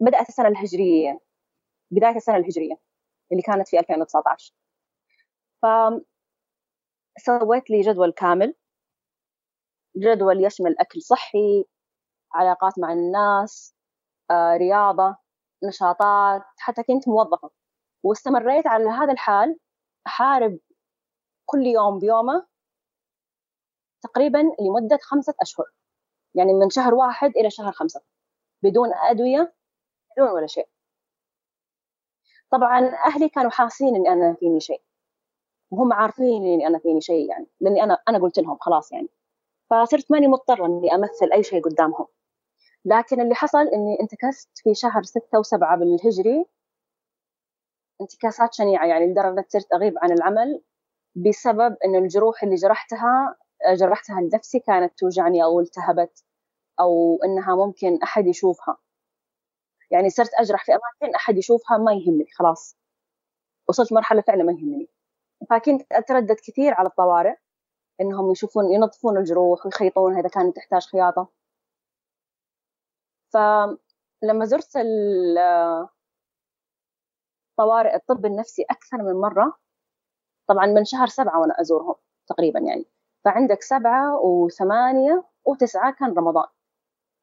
بدأت 0.00 0.28
السنة 0.28 0.48
الهجرية. 0.48 1.20
بداية 1.90 2.16
السنة 2.16 2.36
الهجرية 2.36 2.78
اللي 3.32 3.42
كانت 3.42 3.68
في 3.68 3.78
2019 3.78 4.54
فسويت 7.18 7.70
لي 7.70 7.80
جدول 7.80 8.12
كامل. 8.12 8.54
جدول 9.96 10.44
يشمل 10.44 10.76
أكل 10.78 11.02
صحي 11.02 11.64
علاقات 12.34 12.78
مع 12.78 12.92
الناس 12.92 13.74
آه، 14.30 14.56
رياضة 14.56 15.16
نشاطات 15.64 16.42
حتى 16.58 16.82
كنت 16.82 17.08
موظفة. 17.08 17.50
واستمريت 18.04 18.66
على 18.66 18.84
هذا 18.90 19.12
الحال 19.12 19.58
أحارب 20.06 20.58
كل 21.46 21.66
يوم 21.66 21.98
بيومه 21.98 22.46
تقريبا 24.02 24.38
لمدة 24.60 24.98
خمسة 25.02 25.34
أشهر. 25.42 25.66
يعني 26.34 26.54
من 26.54 26.70
شهر 26.70 26.94
واحد 26.94 27.30
إلى 27.36 27.50
شهر 27.50 27.72
خمسة 27.72 28.02
بدون 28.62 28.94
أدوية 28.94 29.54
بدون 30.16 30.30
ولا 30.30 30.46
شيء. 30.46 30.68
طبعا 32.50 32.78
أهلي 33.06 33.28
كانوا 33.28 33.50
حاسين 33.50 33.96
إني 33.96 34.08
أنا 34.08 34.34
فيني 34.34 34.60
شيء. 34.60 34.82
وهم 35.70 35.92
عارفين 35.92 36.26
إني 36.46 36.66
أنا 36.66 36.78
فيني 36.78 37.00
شيء 37.00 37.30
يعني 37.30 37.46
لاني 37.60 37.82
أنا 37.82 37.98
أنا 38.08 38.18
قلت 38.18 38.38
لهم 38.38 38.58
خلاص 38.60 38.92
يعني. 38.92 39.08
فصرت 39.70 40.10
ماني 40.12 40.28
مضطرة 40.28 40.66
إني 40.66 40.94
أمثل 40.94 41.32
أي 41.32 41.42
شيء 41.42 41.62
قدامهم. 41.64 42.06
لكن 42.84 43.20
اللي 43.20 43.34
حصل 43.34 43.68
إني 43.68 43.96
انتكست 44.00 44.50
في 44.54 44.74
شهر 44.74 45.02
ستة 45.02 45.38
وسبعة 45.38 45.78
بالهجري. 45.78 46.46
انتكاسات 48.00 48.54
شنيعة 48.54 48.86
يعني 48.86 49.06
لدرجة 49.06 49.44
صرت 49.48 49.72
أغيب 49.72 49.94
عن 49.98 50.12
العمل 50.12 50.62
بسبب 51.16 51.76
أن 51.84 51.94
الجروح 51.96 52.42
اللي 52.42 52.54
جرحتها 52.54 53.36
جرحتها 53.74 54.20
لنفسي 54.20 54.60
كانت 54.60 54.98
توجعني 54.98 55.44
أو 55.44 55.60
التهبت 55.60 56.24
أو 56.80 57.18
أنها 57.24 57.56
ممكن 57.56 57.98
أحد 58.02 58.26
يشوفها. 58.26 58.76
يعني 59.90 60.10
صرت 60.10 60.30
أجرح 60.34 60.64
في 60.64 60.72
أماكن 60.72 61.14
أحد 61.14 61.38
يشوفها 61.38 61.78
ما 61.78 61.92
يهمني 61.92 62.26
خلاص. 62.34 62.76
وصلت 63.68 63.92
مرحلة 63.92 64.20
فعلا 64.22 64.44
ما 64.44 64.52
يهمني. 64.52 64.88
فكنت 65.50 65.92
أتردد 65.92 66.36
كثير 66.46 66.74
على 66.74 66.88
الطوارئ 66.88 67.34
إنهم 68.00 68.30
يشوفون 68.32 68.72
ينظفون 68.72 69.16
الجروح 69.18 69.66
ويخيطونها 69.66 70.20
إذا 70.20 70.28
كانت 70.28 70.56
تحتاج 70.56 70.82
خياطة. 70.86 71.28
فلما 73.34 74.44
زرت 74.44 74.76
طوارئ 77.58 77.94
الطب 77.94 78.26
النفسي 78.26 78.62
أكثر 78.70 78.98
من 78.98 79.20
مرة 79.20 79.58
طبعا 80.48 80.66
من 80.66 80.84
شهر 80.84 81.06
سبعة 81.06 81.40
وأنا 81.40 81.60
أزورهم 81.60 81.94
تقريبا 82.28 82.60
يعني 82.60 82.84
فعندك 83.24 83.62
سبعة 83.62 84.18
وثمانية 84.20 85.24
وتسعة 85.44 85.92
كان 85.92 86.12
رمضان. 86.14 86.46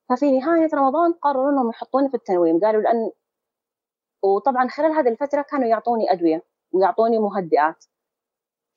ففي 0.09 0.39
نهاية 0.39 0.69
رمضان 0.73 1.13
قرروا 1.13 1.51
إنهم 1.51 1.69
يحطوني 1.69 2.09
في 2.09 2.15
التنويم 2.15 2.59
قالوا 2.59 2.81
لأن 2.81 3.11
وطبعا 4.23 4.67
خلال 4.67 4.91
هذه 4.91 5.09
الفترة 5.09 5.41
كانوا 5.41 5.67
يعطوني 5.67 6.11
أدوية 6.11 6.43
ويعطوني 6.71 7.19
مهدئات. 7.19 7.85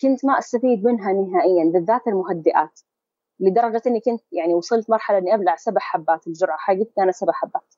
كنت 0.01 0.25
ما 0.25 0.39
أستفيد 0.39 0.85
منها 0.85 1.13
نهائيا 1.13 1.71
بالذات 1.73 2.09
المهدئات. 2.09 2.81
لدرجة 3.41 3.83
اني 3.87 4.01
كنت 4.01 4.23
يعني 4.33 4.55
وصلت 4.55 4.91
مرحلة 4.91 5.19
إني 5.19 5.35
أبلع 5.35 5.57
سبع 5.57 5.81
حبات 5.81 6.27
الجرعة 6.27 6.59
حقتي 6.59 6.93
أنا 6.99 7.13
سبع 7.13 7.33
حبات. 7.33 7.75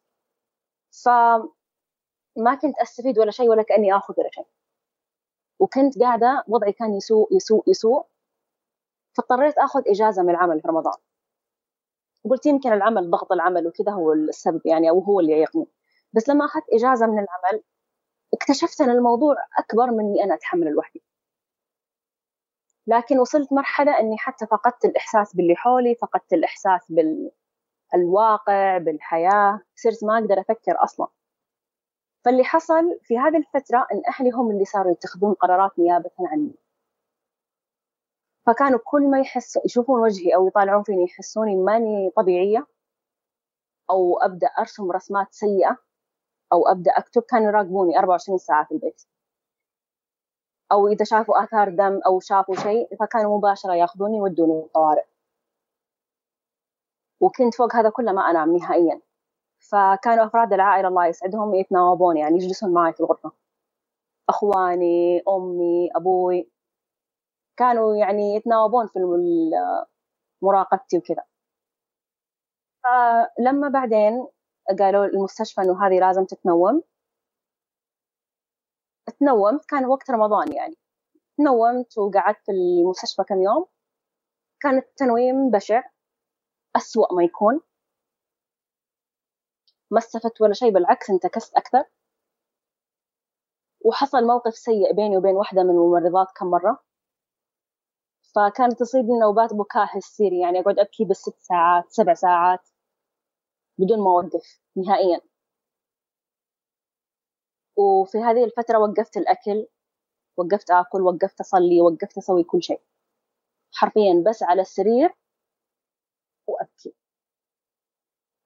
فما 1.05 2.55
كنت 2.63 2.79
أستفيد 2.79 3.19
ولا 3.19 3.31
شيء 3.31 3.49
ولا 3.49 3.63
كأني 3.63 3.97
آخذ 3.97 4.15
ولا 4.19 4.31
شيء. 4.33 4.47
وكنت 5.59 5.99
قاعدة 6.03 6.45
وضعي 6.49 6.73
كان 6.73 6.95
يسوء 6.95 7.37
يسوء 7.37 7.71
يسوء. 7.71 8.07
فاضطريت 9.17 9.59
آخذ 9.59 9.83
إجازة 9.89 10.23
من 10.23 10.31
العمل 10.31 10.61
في 10.61 10.69
رمضان. 10.69 10.95
قلت 12.31 12.47
يمكن 12.47 12.73
العمل 12.73 13.11
ضغط 13.11 13.33
العمل 13.33 13.67
وكذا 13.67 13.93
هو 13.93 14.13
السبب 14.13 14.61
يعني 14.67 14.91
أو 14.91 15.01
هو 15.01 15.21
اللي 15.21 15.33
يعيقني. 15.33 15.67
بس 16.13 16.29
لما 16.29 16.45
أخذت 16.45 16.65
إجازة 16.73 17.07
من 17.07 17.19
العمل 17.19 17.63
اكتشفت 18.35 18.81
أن 18.81 18.91
الموضوع 18.91 19.37
أكبر 19.59 19.91
مني 19.91 20.25
أنا 20.25 20.35
أتحمل 20.35 20.67
لوحدي. 20.67 21.03
لكن 22.87 23.19
وصلت 23.19 23.53
مرحلة 23.53 23.99
أني 24.01 24.19
حتى 24.19 24.47
فقدت 24.47 24.85
الإحساس 24.85 25.37
باللي 25.37 25.57
حولي 25.57 25.95
فقدت 25.95 26.33
الإحساس 26.33 26.93
بالواقع 27.93 28.79
بالحياة 28.79 29.61
صرت 29.75 30.05
ما 30.05 30.19
أقدر 30.19 30.41
أفكر 30.41 30.85
أصلا. 30.85 31.09
فاللي 32.25 32.45
حصل 32.45 32.99
في 33.03 33.19
هذه 33.19 33.37
الفترة 33.37 33.87
أن 33.93 34.03
أهلي 34.09 34.31
هم 34.31 34.51
اللي 34.51 34.65
صاروا 34.65 34.93
يتخذون 34.93 35.35
قرارات 35.35 35.79
نيابة 35.79 36.11
عني. 36.21 36.55
فكانوا 38.47 38.79
كل 38.85 39.11
ما 39.11 39.21
يحسوا 39.21 39.63
يشوفون 39.65 40.01
وجهي 40.01 40.35
أو 40.35 40.47
يطالعون 40.47 40.83
فيني 40.83 41.05
يحسوني 41.05 41.57
ماني 41.57 42.11
طبيعية 42.17 42.67
أو 43.91 44.19
أبدأ 44.19 44.47
أرسم 44.47 44.91
رسمات 44.93 45.27
سيئة 45.31 45.79
أو 46.53 46.69
أبدأ 46.69 46.91
أكتب. 46.99 47.23
كانوا 47.23 47.49
يراقبوني 47.49 47.99
24 47.99 48.39
ساعة 48.39 48.65
في 48.67 48.73
البيت. 48.75 49.03
أو 50.73 50.89
إذا 50.89 51.05
شافوا 51.05 51.45
آثار 51.45 51.69
دم 51.71 52.01
أو 52.07 52.21
شافوا 52.21 52.55
شيء 52.57 52.97
فكانوا 53.01 53.39
مباشرة 53.39 53.75
يأخذوني 53.75 54.17
يودوني 54.19 54.61
الطوارئ 54.61 55.05
وكنت 57.21 57.55
فوق 57.55 57.77
هذا 57.77 57.91
كله 57.91 58.13
ما 58.13 58.23
أنام 58.31 58.57
نهائيا. 58.57 59.01
فكانوا 59.71 60.27
أفراد 60.27 60.53
العائلة 60.53 60.89
الله 60.89 61.07
يسعدهم 61.07 61.55
يتناوبون 61.55 62.17
يعني 62.17 62.37
يجلسون 62.37 62.75
معي 62.75 62.93
في 62.93 63.01
الغرفة. 63.01 63.33
أخواني 64.29 65.23
أمي 65.29 65.91
أبوي. 65.97 66.51
كانوا 67.59 67.97
يعني 67.97 68.35
يتناوبون 68.37 68.87
في 68.87 68.99
مراقبتي 70.43 70.99
وكذا. 70.99 71.25
فلما 72.85 73.69
بعدين 73.69 74.29
قالوا 74.79 75.07
المستشفى 75.07 75.61
إنه 75.63 75.87
هذه 75.87 76.01
لازم 76.01 76.25
تتنوم 76.25 76.83
تنومت 79.11 79.65
كان 79.65 79.87
وقت 79.87 80.11
رمضان 80.11 80.53
يعني. 80.53 80.77
تنومت 81.39 81.99
وقعدت 81.99 82.39
في 82.47 82.53
المستشفى 82.53 83.25
كم 83.25 83.43
يوم. 83.43 83.67
كان 84.61 84.79
التنويم 84.79 85.51
بشع 85.51 85.83
أسوأ 86.77 87.15
ما 87.15 87.25
يكون. 87.25 87.61
ما 89.91 89.99
استفدت 89.99 90.41
ولا 90.41 90.53
شيء 90.53 90.71
بالعكس 90.71 91.11
انتكست 91.11 91.55
أكثر. 91.55 91.85
وحصل 93.85 94.27
موقف 94.27 94.55
سيء 94.55 94.93
بيني 94.95 95.17
وبين 95.17 95.35
واحدة 95.37 95.63
من 95.63 95.71
الممرضات 95.71 96.27
كم 96.37 96.47
مرة. 96.47 96.79
فكانت 98.35 98.81
تصيبني 98.81 99.19
نوبات 99.19 99.55
بكاء 99.55 99.99
هستيري 99.99 100.41
يعني 100.41 100.61
أقعد 100.61 100.79
أبكي 100.79 101.05
بالست 101.05 101.37
ساعات 101.41 101.85
سبع 101.93 102.15
ساعات 102.15 102.69
بدون 103.79 103.99
ما 103.99 104.11
أوقف 104.11 104.61
نهائيا. 104.77 105.21
وفي 107.77 108.19
هذه 108.19 108.45
الفترة 108.45 108.79
وقفت 108.79 109.17
الأكل 109.17 109.67
وقفت 110.37 110.71
آكل 110.71 111.03
وقفت 111.03 111.41
أصلي 111.41 111.81
وقفت 111.81 112.19
أسوي 112.19 112.45
كل 112.45 112.63
شيء. 112.63 112.81
حرفيا 113.73 114.25
بس 114.27 114.43
على 114.43 114.63
السرير 114.63 115.15
وأبكي. 116.47 116.95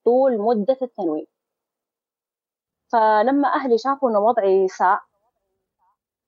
طول 0.04 0.38
مدة 0.38 0.78
التنويم. 0.82 1.26
فلما 2.92 3.48
أهلي 3.54 3.78
شافوا 3.78 4.10
إن 4.10 4.16
وضعي 4.16 4.68
ساء 4.68 5.02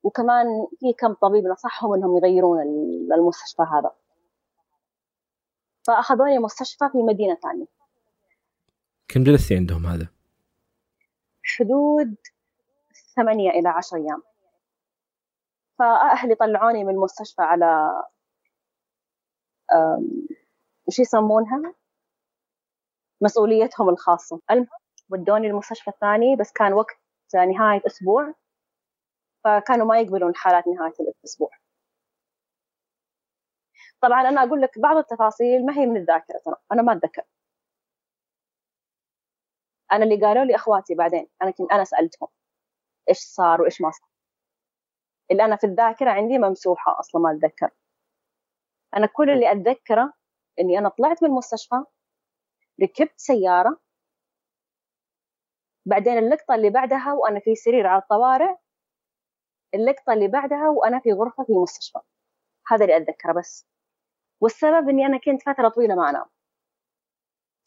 وكمان 0.02 0.46
في 0.80 0.92
كم 0.92 1.12
طبيب 1.12 1.44
نصحهم 1.44 1.94
إنهم 1.94 2.16
يغيرون 2.16 2.62
المستشفى 3.12 3.62
هذا. 3.62 3.90
فاخذوني 5.86 6.38
مستشفى 6.38 6.88
في 6.92 6.98
مدينة 6.98 7.34
ثانية. 7.34 7.66
كم 9.08 9.24
جلستي 9.24 9.56
عندهم 9.56 9.86
هذا؟ 9.86 10.08
حدود 11.42 12.16
ثمانية 13.16 13.50
إلى 13.50 13.68
عشر 13.68 13.96
أيام. 13.96 14.22
فأهلي 15.78 16.34
طلعوني 16.34 16.84
من 16.84 16.94
المستشفى 16.94 17.42
على 17.42 18.02
وش 20.88 20.98
يسمونها؟ 20.98 21.74
مسؤوليتهم 23.20 23.88
الخاصة. 23.88 24.40
ودوني 25.10 25.46
المستشفى 25.46 25.90
الثاني 25.90 26.36
بس 26.36 26.52
كان 26.52 26.72
وقت 26.72 26.96
نهاية 27.34 27.82
أسبوع. 27.86 28.34
فكانوا 29.44 29.86
ما 29.86 30.00
يقبلون 30.00 30.34
حالات 30.34 30.66
نهاية 30.68 30.94
الأسبوع. 31.00 31.50
طبعا 34.00 34.28
أنا 34.28 34.42
أقول 34.42 34.60
لك 34.62 34.78
بعض 34.78 34.96
التفاصيل 34.96 35.66
ما 35.66 35.72
هي 35.78 35.86
من 35.86 35.96
الذاكرة 35.96 36.38
ترى 36.44 36.56
أنا 36.72 36.82
ما 36.82 36.92
أتذكر. 36.92 37.22
أنا 39.92 40.04
اللي 40.04 40.20
قالوا 40.26 40.44
لي 40.44 40.54
أخواتي 40.54 40.94
بعدين 40.94 41.28
أنا 41.42 41.50
كنت 41.50 41.72
أنا 41.72 41.84
سألتهم. 41.84 42.28
إيش 43.08 43.18
صار 43.18 43.62
وإيش 43.62 43.80
ما 43.80 43.90
صار. 43.90 44.08
اللي 45.30 45.44
أنا 45.44 45.56
في 45.56 45.64
الذاكرة 45.66 46.10
عندي 46.10 46.38
ممسوحة 46.38 47.00
أصلا 47.00 47.20
ما 47.22 47.30
أتذكر. 47.32 47.70
أنا 48.96 49.06
كل 49.06 49.30
اللي 49.30 49.52
أتذكره 49.52 50.12
إني 50.60 50.78
أنا 50.78 50.88
طلعت 50.88 51.22
من 51.22 51.28
المستشفى 51.30 51.84
ركبت 52.82 53.12
سيارة 53.16 53.80
بعدين 55.86 56.18
اللقطة 56.18 56.54
اللي 56.54 56.70
بعدها 56.70 57.12
وأنا 57.12 57.40
في 57.40 57.54
سرير 57.54 57.86
على 57.86 58.02
الطوارئ 58.02 58.54
اللقطة 59.74 60.12
اللي 60.12 60.28
بعدها 60.28 60.68
وأنا 60.68 61.00
في 61.00 61.12
غرفة 61.12 61.44
في 61.44 61.52
المستشفى. 61.52 61.98
هذا 62.68 62.84
اللي 62.84 62.96
أتذكره 62.96 63.32
بس. 63.32 63.66
والسبب 64.40 64.88
إني 64.88 65.06
أنا 65.06 65.18
كنت 65.18 65.42
فترة 65.42 65.68
طويلة 65.68 65.94
ما 65.94 66.10
أنام. 66.10 66.26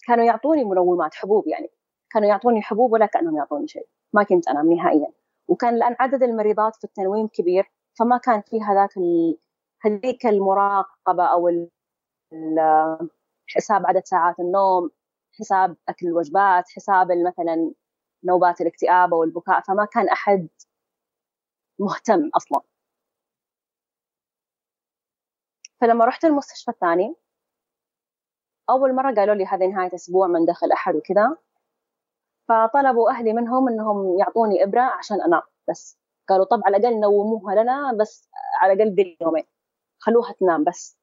كانوا 0.08 0.26
يعطوني 0.26 0.64
منومات 0.64 1.16
حبوب 1.16 1.48
يعني. 1.48 1.70
كانوا 2.12 2.28
يعطوني 2.30 2.62
حبوب 2.62 2.92
ولا 2.92 3.06
كأنهم 3.06 3.38
يعطوني 3.38 3.68
شيء. 3.68 3.88
ما 4.14 4.24
كنت 4.24 4.48
أنام 4.48 4.74
نهائيا. 4.74 5.12
وكان 5.48 5.80
لأن 5.80 5.96
عدد 6.00 6.24
المريضات 6.24 6.76
في 6.76 6.84
التنويم 6.84 7.28
كبير 7.28 7.72
فما 8.00 8.18
كان 8.18 8.42
في 8.42 8.62
هذاك. 8.62 8.90
هذيك 9.82 10.26
المراقبة 10.26 11.26
أو 11.26 11.50
ال... 11.50 11.70
حساب 13.48 13.86
عدد 13.88 14.06
ساعات 14.06 14.40
النوم 14.40 14.92
حساب 15.40 15.78
أكل 15.90 16.08
الوجبات 16.08 16.70
حساب 16.70 17.08
مثلا 17.12 17.74
نوبات 18.24 18.62
الاكتئاب 18.62 19.14
أو 19.14 19.24
البكاء 19.24 19.62
فما 19.62 19.86
كان 19.86 20.10
أحد 20.10 20.48
مهتم 21.80 22.30
أصلا 22.36 22.62
فلما 25.82 26.06
رحت 26.06 26.26
المستشفى 26.26 26.72
الثاني 26.72 27.16
أول 28.70 28.96
مرة 28.96 29.16
قالوا 29.16 29.36
لي 29.36 29.46
هذه 29.46 29.68
نهاية 29.68 29.96
أسبوع 29.96 30.28
من 30.28 30.46
دخل 30.46 30.72
أحد 30.72 30.96
وكذا 30.96 31.38
فطلبوا 32.50 33.10
أهلي 33.12 33.34
منهم 33.34 33.70
أنهم 33.70 34.20
يعطوني 34.20 34.64
إبرة 34.64 34.82
عشان 34.82 35.22
أنام. 35.22 35.42
بس 35.70 36.00
قالوا 36.30 36.46
طب 36.46 36.62
على 36.66 36.78
الأقل 36.78 37.00
نوموها 37.00 37.56
لنا 37.56 37.94
بس 38.00 38.30
على 38.62 38.74
الأقل 38.74 38.96
دي 38.96 39.18
يومين. 39.22 39.44
خلوها 40.00 40.34
تنام 40.34 40.64
بس. 40.64 40.98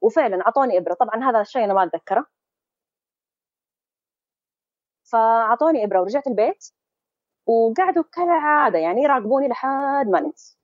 وفعلا 0.00 0.42
أعطوني 0.46 0.78
إبرة. 0.78 0.94
طبعا 0.94 1.30
هذا 1.30 1.40
الشيء 1.40 1.64
أنا 1.64 1.74
ما 1.74 1.84
أتذكره. 1.84 2.26
فأعطوني 5.04 5.84
إبرة 5.84 6.00
ورجعت 6.00 6.26
البيت 6.26 6.64
وقعدوا 7.46 8.04
كالعادة 8.12 8.78
يعني 8.78 9.02
يراقبوني 9.02 9.48
لحد 9.48 10.06
ما 10.08 10.20
نمت. 10.20 10.56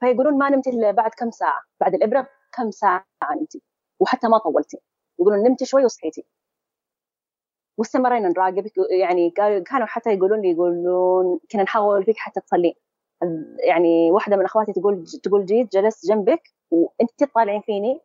فيقولون 0.00 0.38
ما 0.38 0.50
نمت 0.50 0.66
إلا 0.66 0.90
بعد 0.90 1.10
كم 1.10 1.30
ساعة؟ 1.30 1.62
بعد 1.80 1.94
الإبرة 1.94 2.28
كم 2.52 2.70
ساعة 2.70 3.06
نمتي؟ 3.40 3.62
وحتى 4.00 4.28
ما 4.28 4.38
طولتي. 4.38 4.78
يقولون 5.18 5.42
نمتي 5.48 5.66
شوي 5.66 5.84
وصحيتي. 5.84 6.26
واستمرينا 7.78 8.28
نراقبك 8.28 8.72
يعني 9.00 9.30
كانوا 9.66 9.86
حتى 9.86 10.10
يقولون 10.14 10.40
لي 10.40 10.50
يقولون 10.50 11.40
كنا 11.52 11.62
نحاول 11.62 12.04
فيك 12.04 12.16
حتى 12.18 12.40
تصلين 12.40 12.74
يعني 13.68 14.12
واحدة 14.12 14.36
من 14.36 14.44
أخواتي 14.44 14.72
تقول 14.72 15.04
تقول 15.22 15.46
جيت 15.46 15.72
جلست 15.72 16.06
جنبك 16.08 16.42
وأنت 16.70 17.10
تطالعين 17.18 17.60
فيني. 17.60 18.00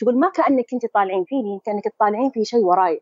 تقول 0.00 0.18
ما 0.20 0.30
كأنك 0.30 0.64
أنت 0.74 0.86
طالعين 0.94 1.24
فيني 1.24 1.60
كأنك 1.64 1.84
تطالعين 1.84 2.30
في 2.30 2.44
شيء 2.44 2.60
وراي. 2.64 3.00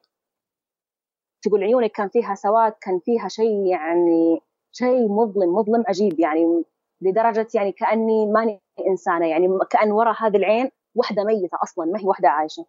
تقول 1.43 1.65
عيونك 1.65 1.91
كان 1.93 2.09
فيها 2.09 2.35
سواد 2.35 2.73
كان 2.81 2.99
فيها 3.05 3.29
شيء 3.29 3.67
يعني 3.67 4.41
شيء 4.73 5.09
مظلم 5.09 5.55
مظلم 5.55 5.85
عجيب 5.89 6.21
يعني 6.21 6.65
لدرجة 7.03 7.47
يعني 7.55 7.73
كأني 7.73 8.27
ماني 8.27 8.61
إنسانة 8.89 9.27
يعني 9.27 9.49
كأن 9.71 9.93
ورا 9.93 10.13
هذه 10.19 10.37
العين 10.37 10.71
واحدة 10.95 11.25
ميتة 11.25 11.59
أصلا 11.63 11.85
ما 11.87 12.01
هي 12.01 12.07
واحدة 12.07 12.29
عايشة. 12.29 12.67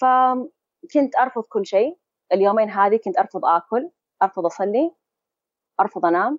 فكنت 0.00 1.16
أرفض 1.16 1.42
كل 1.42 1.66
شيء. 1.66 1.98
اليومين 2.32 2.70
هذه 2.70 3.00
كنت 3.04 3.18
أرفض 3.18 3.44
آكل 3.44 3.90
أرفض 4.22 4.46
أصلي 4.46 4.94
أرفض 5.80 6.06
أنام. 6.06 6.38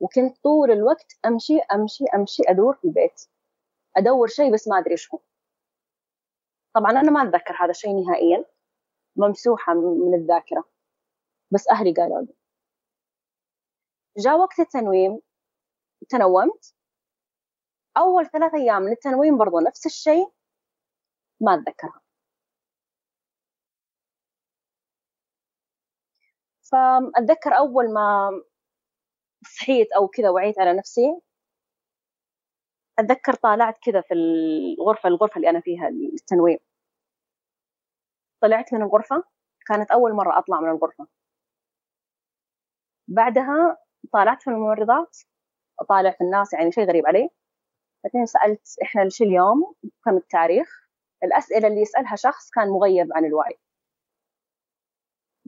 وكنت 0.00 0.38
طول 0.42 0.70
الوقت 0.70 1.12
أمشي 1.26 1.58
أمشي 1.58 2.04
أمشي 2.14 2.42
أدور 2.48 2.74
في 2.74 2.84
البيت. 2.84 3.28
أدور 3.96 4.28
شيء 4.28 4.52
بس 4.54 4.68
ما 4.68 4.78
أدري 4.78 4.90
إيش 4.90 5.14
هو. 5.14 5.20
طبعا 6.74 6.90
أنا 6.90 7.10
ما 7.10 7.22
أتذكر 7.22 7.56
هذا 7.64 7.70
الشيء 7.70 8.04
نهائيا. 8.04 8.44
ممسوحة 9.16 9.74
من 9.74 10.14
الذاكرة. 10.14 10.64
بس 11.50 11.68
أهلي 11.68 11.92
قالوا 11.92 12.20
لي. 12.20 12.34
جاء 14.18 14.38
وقت 14.38 14.60
التنويم. 14.60 15.20
تنومت. 16.08 16.74
أول 17.96 18.26
ثلاث 18.26 18.54
أيام 18.54 18.82
من 18.82 18.92
التنويم 18.92 19.38
برضو 19.38 19.58
نفس 19.60 19.86
الشيء. 19.86 20.32
ما 21.40 21.54
أتذكرها. 21.54 22.01
فأتذكر 26.72 27.50
أول 27.58 27.92
ما 27.94 28.30
صحيت 29.46 29.92
أو 29.92 30.08
كذا 30.08 30.30
وعيت 30.30 30.58
على 30.60 30.72
نفسي 30.78 31.20
أتذكر 32.98 33.34
طالعت 33.34 33.78
كذا 33.84 34.00
في 34.00 34.14
الغرفة 34.14 35.08
الغرفة 35.08 35.36
اللي 35.36 35.50
أنا 35.50 35.60
فيها 35.60 35.88
التنويم 35.88 36.58
طلعت 38.42 38.74
من 38.74 38.82
الغرفة 38.82 39.24
كانت 39.66 39.90
أول 39.90 40.12
مرة 40.14 40.38
أطلع 40.38 40.60
من 40.60 40.68
الغرفة. 40.70 41.06
بعدها 43.08 43.76
طالعت 44.12 44.42
في 44.42 44.50
الممرضات 44.50 45.16
أطالع 45.80 46.10
في 46.10 46.20
الناس 46.24 46.52
يعني 46.52 46.72
شيء 46.72 46.84
غريب 46.88 47.06
علي. 47.06 47.30
بعدين 48.04 48.26
سألت 48.26 48.76
إحنا 48.82 49.00
ليش 49.02 49.22
اليوم؟ 49.22 49.74
كم 50.04 50.16
التاريخ. 50.16 50.68
الأسئلة 51.24 51.68
اللي 51.68 51.80
يسألها 51.80 52.16
شخص 52.16 52.50
كان 52.50 52.68
مغيب 52.68 53.12
عن 53.14 53.24
الوعي. 53.24 53.58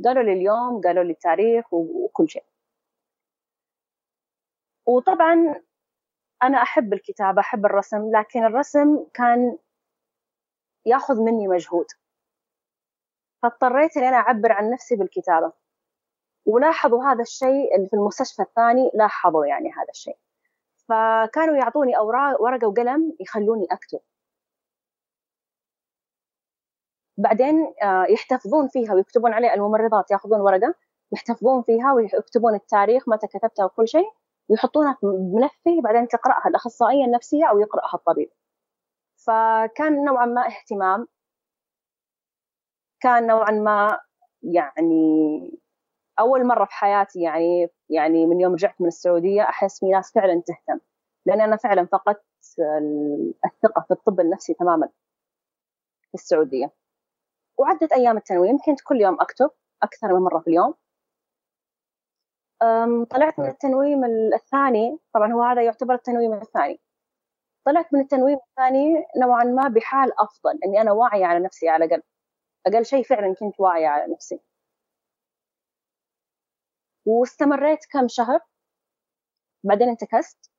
قالوا 0.05 0.23
لي 0.23 0.33
اليوم 0.33 0.81
قالوا 0.81 1.05
لي 1.05 1.13
التاريخ 1.13 1.75
وكل 1.75 2.29
شيء. 2.29 2.45
وطبعا 4.87 5.63
أنا 6.43 6.63
أحب 6.63 6.93
الكتابة 6.93 7.41
أحب 7.41 7.67
الرسم 7.67 8.11
لكن 8.17 8.45
الرسم 8.45 9.07
كان 9.15 9.59
ياخذ 10.87 11.21
مني 11.21 11.49
مجهود. 11.49 11.87
فاضطريت 13.43 13.97
إني 13.97 14.09
أنا 14.09 14.17
أعبر 14.17 14.53
عن 14.53 14.71
نفسي 14.71 14.97
بالكتابة. 14.97 15.53
ولاحظوا 16.47 17.05
هذا 17.05 17.23
الشيء 17.23 17.77
اللي 17.77 17.89
في 17.89 17.97
المستشفى 17.97 18.43
الثاني 18.43 18.91
لاحظوا 18.95 19.47
يعني 19.47 19.73
هذا 19.73 19.91
الشيء. 19.91 20.19
فكانوا 20.89 21.57
يعطوني 21.57 21.97
أوراق 21.99 22.43
ورقة 22.43 22.69
وقلم 22.69 23.17
يخلوني 23.21 23.67
أكتب. 23.71 24.01
بعدين 27.19 27.75
آه، 27.83 28.07
يحتفظون 28.11 28.69
فيها 28.69 28.95
ويكتبون 28.95 29.33
عليها 29.33 29.55
الممرضات 29.55 30.11
ياخذون 30.11 30.41
ورقة 30.41 30.75
يحتفظون 31.13 31.63
فيها 31.63 31.93
ويكتبون 31.93 32.55
التاريخ 32.55 33.09
متى 33.09 33.27
كتبتها 33.27 33.65
وكل 33.65 33.89
شيء 33.89 34.11
ويحطونها 34.49 34.97
في 35.01 35.07
ملفي 35.07 35.81
بعدين 35.81 36.09
تقرأها 36.09 36.49
الأخصائية 36.49 37.05
النفسية 37.05 37.45
أو 37.51 37.61
يقرأها 37.61 37.95
الطبيب. 37.95 38.31
فكان 39.27 40.05
نوعا 40.05 40.27
ما 40.27 40.47
اهتمام 40.47 41.07
كان 43.01 43.27
نوعا 43.27 43.51
ما 43.51 44.01
يعني 44.43 45.61
أول 46.19 46.47
مرة 46.47 46.65
في 46.65 46.75
حياتي 46.75 47.23
يعني 47.23 47.69
يعني 47.91 48.27
من 48.27 48.41
يوم 48.41 48.53
رجعت 48.53 48.81
من 48.81 48.87
السعودية 48.89 49.43
أحس 49.43 49.81
في 49.81 49.87
ناس 49.91 50.13
فعلا 50.13 50.43
تهتم 50.47 50.81
لأن 51.27 51.41
أنا 51.41 51.57
فعلا 51.57 51.87
فقدت 51.87 52.25
الثقة 53.45 53.83
في 53.89 53.91
الطب 53.91 54.21
النفسي 54.21 54.55
تماما 54.55 54.89
في 56.09 56.15
السعودية. 56.15 56.84
وعدت 57.59 57.93
أيام 57.93 58.17
التنويم 58.17 58.59
كنت 58.59 58.81
كل 58.85 59.01
يوم 59.01 59.21
أكتب 59.21 59.51
أكثر 59.83 60.09
من 60.15 60.21
مرة 60.21 60.39
في 60.41 60.47
اليوم. 60.51 60.75
طلعت 63.11 63.39
من 63.39 63.47
التنويم 63.49 64.05
الثاني 64.35 64.99
طبعا 65.15 65.33
هو 65.33 65.43
هذا 65.43 65.63
يعتبر 65.63 65.95
التنويم 65.95 66.33
الثاني. 66.33 66.81
طلعت 67.67 67.95
من 67.95 68.01
التنويم 68.01 68.39
الثاني 68.49 69.07
نوعا 69.23 69.45
ما 69.45 69.69
بحال 69.69 70.21
أفضل 70.21 70.59
إني 70.65 70.81
أنا 70.81 70.93
واعية 70.93 71.27
على 71.27 71.45
نفسي 71.45 71.69
على 71.69 71.85
الأقل. 71.85 72.03
أقل 72.67 72.85
شيء 72.85 73.05
فعلا 73.05 73.35
كنت 73.35 73.61
واعية 73.61 73.89
على 73.89 74.13
نفسي. 74.13 74.41
واستمريت 77.07 77.87
كم 77.91 78.09
شهر 78.09 78.41
بعدين 79.65 79.89
انتكست. 79.89 80.51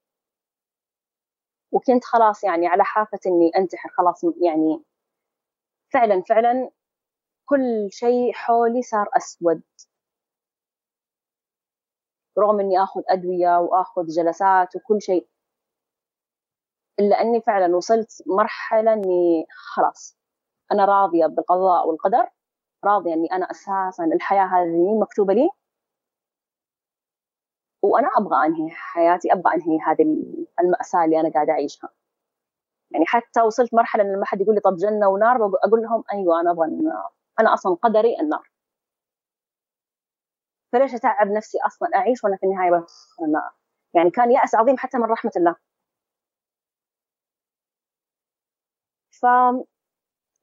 وكنت 1.72 2.04
خلاص 2.04 2.44
يعني 2.44 2.68
على 2.68 2.84
حافة 2.84 3.20
إني 3.28 3.52
أنتحر 3.58 3.90
خلاص 3.90 4.24
يعني 4.24 4.84
فعلا 5.94 6.22
فعلا 6.30 6.70
كل 7.46 7.88
شيء 7.92 8.34
حولي 8.34 8.82
صار 8.82 9.08
أسود. 9.18 9.62
رغم 12.40 12.60
إني 12.60 12.84
آخذ 12.84 13.02
أدوية 13.10 13.60
وآخذ 13.60 14.06
جلسات 14.08 14.76
وكل 14.76 15.02
شيء 15.02 15.28
إلا 17.00 17.22
أني 17.22 17.42
فعلا 17.42 17.76
وصلت 17.76 18.24
مرحلة 18.28 18.94
إني 18.94 19.46
خلاص 19.76 20.18
أنا 20.72 20.86
راضية 20.86 21.26
بالقضاء 21.28 21.88
والقدر 21.88 22.30
راضية 22.86 23.14
إني 23.14 23.28
أنا 23.34 23.52
أساسا 23.52 24.06
الحياة 24.06 24.46
هذه 24.46 25.00
مكتوبة 25.02 25.34
لي 25.34 25.50
وأنا 27.84 28.08
أبغى 28.18 28.46
أنهي 28.46 28.70
حياتي 28.72 29.34
أبغى 29.34 29.54
أنهي 29.56 29.80
هذه 29.88 30.04
المأساة 30.62 31.06
اللي 31.06 31.20
أنا 31.20 31.30
قاعدة 31.34 31.54
أعيشها. 31.54 31.90
يعني 32.92 33.06
حتى 33.08 33.42
وصلت 33.42 33.74
مرحلة 33.74 34.04
إن 34.04 34.14
لما 34.16 34.26
حد 34.26 34.42
يقول 34.42 34.56
لي 34.56 34.62
طب 34.62 34.76
جنة 34.76 35.08
ونار 35.10 35.38
أقول 35.66 35.82
لهم 35.84 36.04
أيوة 36.14 36.42
أنا 36.42 36.52
أبغى 36.52 36.68
النار. 36.68 37.12
أنا 37.40 37.54
أصلا 37.54 37.76
قدري 37.76 38.20
النار. 38.22 38.50
فليش 40.72 40.94
أتعب 40.96 41.28
نفسي 41.28 41.58
أصلا؟ 41.68 41.90
أعيش 41.96 42.24
وأنا 42.24 42.38
في 42.38 42.46
النهاية 42.46 42.72
بس 42.72 43.08
النار 43.22 43.52
يعني 43.94 44.12
كان 44.12 44.32
يأس 44.32 44.56
عظيم 44.56 44.78
حتى 44.78 44.98
من 44.98 45.04
رحمة 45.06 45.32
الله. 45.38 45.56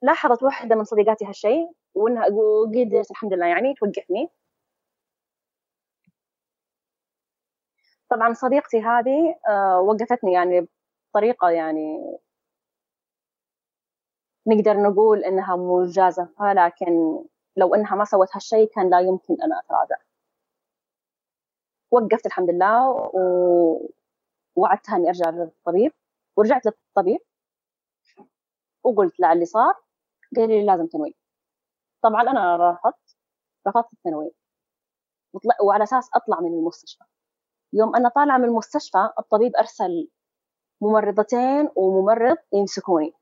فلاحظت 0.02 0.42
واحدة 0.42 0.76
من 0.76 0.84
صديقاتي 0.84 1.24
هالشيء 1.26 1.70
وإنها 1.94 2.24
قدرت 2.74 3.10
الحمد 3.10 3.32
لله 3.34 3.46
يعني 3.46 3.74
توقفني. 3.74 4.28
طبعا 8.10 8.32
صديقتي 8.32 8.80
هذه 8.82 9.34
آه، 9.48 9.80
وقفتني 9.80 10.32
يعني 10.32 10.68
بطريقة 11.10 11.50
يعني 11.50 11.98
نقدر 14.46 14.82
نقول 14.82 15.24
إنها 15.24 15.56
مجازفة 15.56 16.52
لكن 16.52 17.18
لو 17.56 17.74
إنها 17.74 17.96
ما 17.96 18.04
سوت 18.04 18.28
هالشيء 18.34 18.68
كان 18.68 18.90
لا 18.90 19.00
يمكن 19.00 19.42
أن 19.42 19.52
أتراجع. 19.52 19.96
وقفت 21.90 22.26
الحمد 22.26 22.50
لله 22.50 22.88
ووعدتها 24.56 24.96
إني 24.96 25.08
أرجع 25.08 25.30
للطبيب 25.30 25.92
ورجعت 26.36 26.66
للطبيب 26.66 27.20
وقلت 28.84 29.20
له 29.20 29.32
اللي 29.32 29.44
صار 29.44 29.74
قال 30.36 30.48
لي 30.48 30.64
لازم 30.66 30.86
تنوي 30.86 31.16
طبعا 32.02 32.22
أنا 32.22 32.70
رفضت 32.70 33.16
رفضت 33.68 33.92
التنويم 33.92 34.30
وعلى 35.64 35.82
أساس 35.84 36.10
أطلع 36.14 36.40
من 36.40 36.52
المستشفى. 36.58 37.04
يوم 37.72 37.96
أنا 37.96 38.08
طالعة 38.08 38.38
من 38.38 38.44
المستشفى 38.44 39.08
الطبيب 39.18 39.56
أرسل 39.56 40.08
ممرضتين 40.82 41.68
وممرض 41.76 42.36
يمسكوني. 42.52 43.12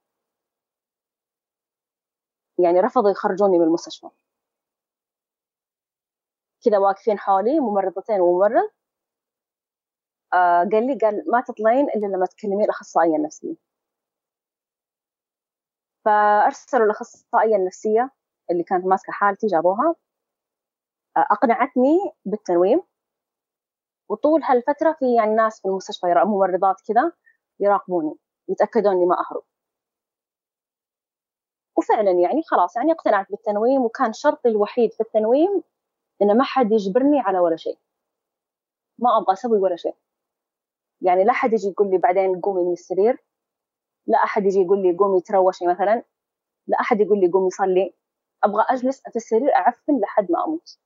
يعني 2.65 2.81
رفضوا 2.81 3.11
يخرجوني 3.11 3.59
من 3.59 3.65
المستشفى. 3.65 4.07
كذا 6.65 6.79
واقفين 6.79 7.19
حولي 7.19 7.61
ممرضتين 7.61 8.21
وممرض. 8.21 8.71
آه 10.35 10.69
قال 10.73 10.87
لي 10.87 10.99
قال 11.03 11.25
ما 11.31 11.41
تطلعين 11.41 11.85
إلا 11.91 12.07
لما 12.07 12.27
تكلمين 12.27 12.65
الأخصائية 12.65 13.17
النفسية. 13.17 13.55
فأرسلوا 16.05 16.85
الأخصائية 16.87 17.57
النفسية 17.57 18.11
اللي 18.51 18.63
كانت 18.65 18.87
ماسكة 18.87 19.13
حالتي 19.13 19.47
جابوها. 19.47 19.95
آه 21.17 21.27
أقنعتني 21.31 21.99
بالتنويم. 22.25 22.83
وطول 24.09 24.43
هالفترة 24.43 24.93
في 24.99 25.15
يعني 25.15 25.35
ناس 25.35 25.61
في 25.63 25.69
المستشفى 25.69 26.07
ممرضات 26.25 26.77
كذا 26.89 27.13
يراقبوني 27.61 28.15
يتأكدون 28.49 28.93
إني 28.93 29.07
ما 29.07 29.17
أهرب. 29.21 29.43
وفعلا 31.81 32.11
يعني 32.11 32.43
خلاص 32.43 32.77
يعني 32.77 32.93
اقتنعت 32.93 33.31
بالتنويم 33.31 33.85
وكان 33.85 34.13
شرطي 34.13 34.49
الوحيد 34.49 34.93
في 34.93 35.01
التنويم 35.01 35.63
إن 36.23 36.39
ما 36.39 36.45
حد 36.45 36.73
يجبرني 36.73 37.21
على 37.21 37.39
ولا 37.39 37.57
شيء. 37.57 37.79
ما 38.99 39.19
أبغى 39.19 39.33
أسوي 39.33 39.59
ولا 39.59 39.77
شيء. 39.77 39.97
يعني 41.01 41.25
لا 41.25 41.33
حد 41.33 41.53
يجي 41.53 41.69
يقول 41.69 41.91
لي 41.91 41.99
بعدين 41.99 42.41
قومي 42.41 42.65
من 42.65 42.73
السرير. 42.73 43.25
لا 44.07 44.19
أحد 44.25 44.45
يجي 44.47 44.61
يقول 44.61 44.83
لي 44.83 44.97
قومي 44.97 45.21
تروشي 45.21 45.67
مثلا. 45.67 46.05
لا 46.67 46.81
أحد 46.81 47.01
يقول 47.01 47.21
لي 47.21 47.31
قومي 47.31 47.51
صلي. 47.51 47.95
أبغى 48.45 48.65
أجلس 48.71 49.03
في 49.03 49.17
السرير 49.17 49.55
أعفن 49.57 50.01
لحد 50.01 50.33
ما 50.33 50.45
أموت. 50.45 50.79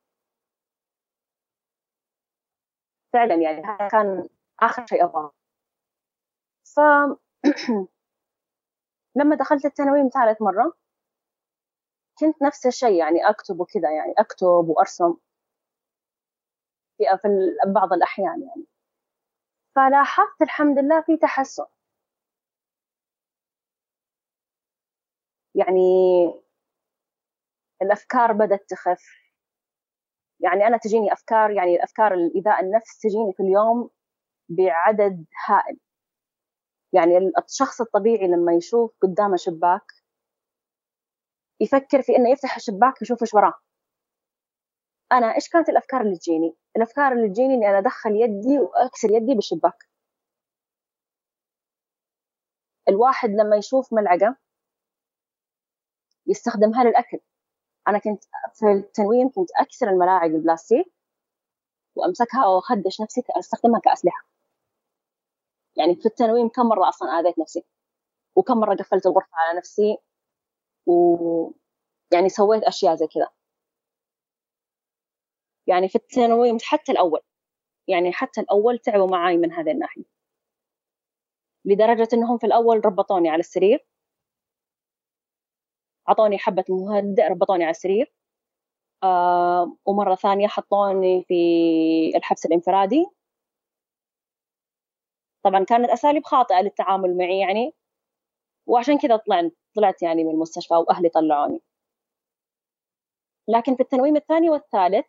فعلا 3.13 3.35
يعني 3.35 3.63
هذا 3.65 3.87
كان 3.87 4.27
آخر 4.59 4.85
شيء 4.85 5.03
أبغاه. 5.03 5.31
ف 6.63 6.79
لما 9.15 9.35
دخلت 9.35 9.65
التنويم 9.65 10.09
ثالث 10.09 10.41
مرة 10.41 10.73
كنت 12.19 12.41
نفس 12.43 12.65
الشيء 12.65 12.91
يعني 12.99 13.29
أكتب 13.29 13.59
وكذا 13.59 13.91
يعني 13.91 14.13
أكتب 14.17 14.45
وأرسم 14.69 15.15
في 16.97 17.03
بعض 17.67 17.93
الأحيان 17.93 18.41
يعني. 18.41 18.65
فلاحظت 19.75 20.41
الحمد 20.41 20.79
لله 20.79 21.01
في 21.01 21.17
تحسن. 21.17 21.65
يعني 25.55 25.81
الأفكار 27.81 28.31
بدأت 28.33 28.65
تخف. 28.69 29.03
يعني 30.39 30.67
أنا 30.67 30.77
تجيني 30.77 31.13
أفكار 31.13 31.51
يعني 31.51 31.75
الأفكار 31.75 32.13
الإيذاء 32.13 32.61
النفس 32.61 32.99
تجيني 32.99 33.33
في 33.33 33.43
اليوم 33.43 33.89
بعدد 34.49 35.25
هائل. 35.47 35.79
يعني 36.93 37.31
الشخص 37.45 37.81
الطبيعي 37.81 38.27
لما 38.27 38.53
يشوف 38.53 38.91
قدامه 39.01 39.35
شباك 39.35 40.04
يفكر 41.59 42.01
في 42.01 42.15
إنه 42.15 42.29
يفتح 42.31 42.55
الشباك 42.55 43.01
يشوف 43.01 43.21
إيش 43.21 43.33
وراه. 43.33 43.53
أنا 45.11 45.35
إيش 45.35 45.49
كانت 45.49 45.69
الأفكار 45.69 46.01
اللي 46.01 46.17
تجيني؟ 46.17 46.55
الأفكار 46.77 47.11
اللي 47.11 47.29
تجيني 47.29 47.53
إني 47.55 47.69
أنا 47.69 47.77
أدخل 47.77 48.11
يدي 48.15 48.59
وأكسر 48.59 49.11
يدي 49.11 49.35
بالشباك. 49.35 49.89
الواحد 52.89 53.29
لما 53.29 53.55
يشوف 53.57 53.93
ملعقة 53.93 54.35
يستخدمها 56.27 56.83
للاكل 56.83 57.19
أنا 57.87 57.99
كنت 57.99 58.23
في 58.53 58.65
التنويم 58.71 59.29
كنت 59.29 59.49
أكسر 59.59 59.89
الملاعق 59.89 60.23
البلاستيك 60.23 60.93
وأمسكها 61.95 62.45
وأخدش 62.47 63.01
نفسي 63.01 63.23
استخدمها 63.39 63.79
كأسلحة. 63.79 64.25
يعني 65.77 65.95
في 65.95 66.05
التنويم 66.05 66.49
كم 66.49 66.65
مرة 66.65 66.89
أصلا 66.89 67.09
آذيت 67.09 67.39
نفسي؟ 67.39 67.63
وكم 68.35 68.57
مرة 68.57 68.75
قفلت 68.75 69.05
الغرفة 69.05 69.37
على 69.37 69.57
نفسي؟ 69.57 69.97
و 70.87 71.51
يعني 72.13 72.29
سويت 72.29 72.63
أشياء 72.63 72.95
زي 72.95 73.07
كذا. 73.07 73.29
يعني 75.67 75.89
في 75.89 75.95
التنويم 75.95 76.57
حتى 76.63 76.91
الأول 76.91 77.19
يعني 77.87 78.11
حتى 78.13 78.41
الأول 78.41 78.79
تعبوا 78.79 79.07
معاي 79.07 79.37
من 79.37 79.51
هذه 79.53 79.71
الناحية. 79.71 80.03
لدرجة 81.65 82.07
إنهم 82.13 82.37
في 82.37 82.45
الأول 82.47 82.85
ربطوني 82.85 83.29
على 83.29 83.39
السرير. 83.39 83.85
أعطوني 86.09 86.37
حبة 86.37 86.63
مهدئ 86.69 87.23
ربطوني 87.27 87.63
على 87.63 87.71
السرير. 87.71 88.13
آه 89.03 89.77
ومرة 89.85 90.15
ثانية 90.15 90.47
حطوني 90.47 91.23
في 91.27 91.35
الحبس 92.17 92.45
الانفرادي. 92.45 93.05
طبعا 95.43 95.63
كانت 95.63 95.89
أساليب 95.89 96.23
خاطئة 96.25 96.61
للتعامل 96.61 97.17
معي 97.17 97.39
يعني. 97.39 97.73
وعشان 98.67 98.97
كذا 98.97 99.17
طلعت 99.17 99.51
طلعت 99.75 100.01
يعني 100.03 100.23
من 100.23 100.31
المستشفى 100.31 100.73
وأهلي 100.73 101.09
طلعوني. 101.09 101.61
لكن 103.47 103.75
في 103.75 103.81
التنويم 103.83 104.15
الثاني 104.15 104.49
والثالث 104.49 105.05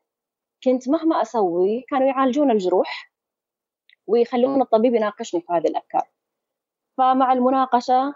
كنت 0.64 0.88
مهما 0.88 1.22
أسوي 1.22 1.84
كانوا 1.88 2.06
يعالجون 2.06 2.50
الجروح 2.50 3.12
ويخلون 4.06 4.62
الطبيب 4.62 4.94
يناقشني 4.94 5.40
في 5.40 5.46
هذه 5.52 5.66
الأفكار. 5.66 6.08
فمع 6.98 7.32
المناقشة 7.32 8.14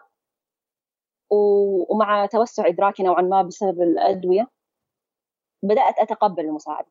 ومع 1.31 2.27
توسع 2.27 2.67
إدراكي 2.67 3.03
نوعا 3.03 3.23
ما 3.23 3.43
بسبب 3.43 3.83
الأدوية 3.83 4.51
بدأت 5.63 5.99
أتقبل 5.99 6.45
المساعدة 6.45 6.89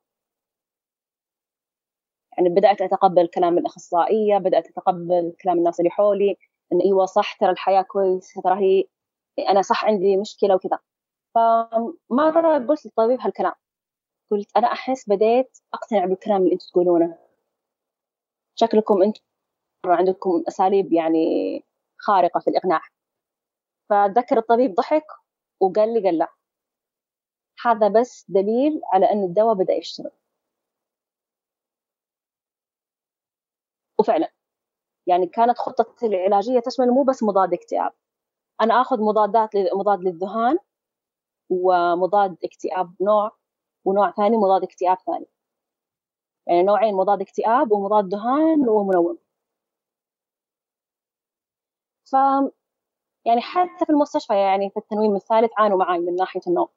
يعني 2.38 2.50
بدأت 2.50 2.82
أتقبل 2.82 3.28
كلام 3.28 3.58
الأخصائية 3.58 4.38
بدأت 4.38 4.68
أتقبل 4.68 5.36
كلام 5.44 5.58
الناس 5.58 5.80
اللي 5.80 5.90
حولي 5.92 6.38
إن 6.74 6.82
أيوة 6.82 7.06
صح 7.06 7.34
ترى 7.34 7.52
الحياة 7.52 7.82
كويسة 7.82 8.42
ترى 8.42 8.60
هي 8.60 8.84
أنا 9.50 9.62
صح 9.62 9.86
عندي 9.86 10.18
مشكلة 10.18 10.56
وكذا. 10.56 10.80
فمرة 11.36 12.68
قلت 12.68 12.86
للطبيب 12.86 13.20
هالكلام. 13.22 13.54
قلت 14.32 14.58
أنا 14.58 14.68
أحس 14.72 15.10
بديت 15.10 15.58
أقتنع 15.74 16.06
بالكلام 16.06 16.42
اللي 16.42 16.54
أنتم 16.54 16.66
تقولونه. 16.72 17.18
شكلكم 18.56 19.04
أنتم 19.04 19.22
عندكم 19.86 20.44
أساليب 20.48 20.94
يعني 20.94 21.20
خارقة 21.98 22.40
في 22.40 22.50
الإقناع. 22.50 22.82
فذكر 23.90 24.38
الطبيب 24.38 24.74
ضحك 24.76 25.06
وقال 25.62 25.94
لي 25.94 26.04
قال 26.06 26.18
لا. 26.18 26.28
هذا 27.66 27.88
بس 27.88 28.26
دليل 28.30 28.82
على 28.94 29.06
أن 29.12 29.24
الدواء 29.24 29.54
بدأ 29.56 29.74
يشتغل. 29.74 30.12
وفعلا. 34.00 34.32
يعني 35.08 35.28
كانت 35.28 35.58
خطتي 35.58 36.06
العلاجية 36.06 36.60
تشمل 36.60 36.88
مو 36.92 37.04
بس 37.04 37.24
مضاد 37.24 37.54
اكتئاب. 37.54 37.94
أنا 38.62 38.82
آخذ 38.82 39.02
مضادات 39.02 39.50
مضاد 39.76 40.00
للذهان 40.04 40.58
ومضاد 41.50 42.38
اكتئاب 42.44 42.94
نوع 43.02 43.32
ونوع 43.86 44.12
ثاني 44.12 44.38
مضاد 44.38 44.64
اكتئاب 44.64 44.98
ثاني. 45.06 45.26
يعني 46.48 46.64
نوعين 46.64 46.96
مضاد 46.96 47.22
اكتئاب 47.22 47.72
ومضاد 47.72 48.10
دهان 48.10 48.70
ومنوم. 48.70 49.18
ف 52.06 52.14
يعني 53.26 53.42
حتى 53.42 53.86
في 53.86 53.92
المستشفى 53.92 54.34
يعني 54.36 54.70
في 54.70 54.78
التنويم 54.78 55.16
الثالث 55.16 55.52
عانوا 55.58 55.78
معي 55.78 56.00
من 56.00 56.16
ناحية 56.16 56.42
النوم. 56.48 56.68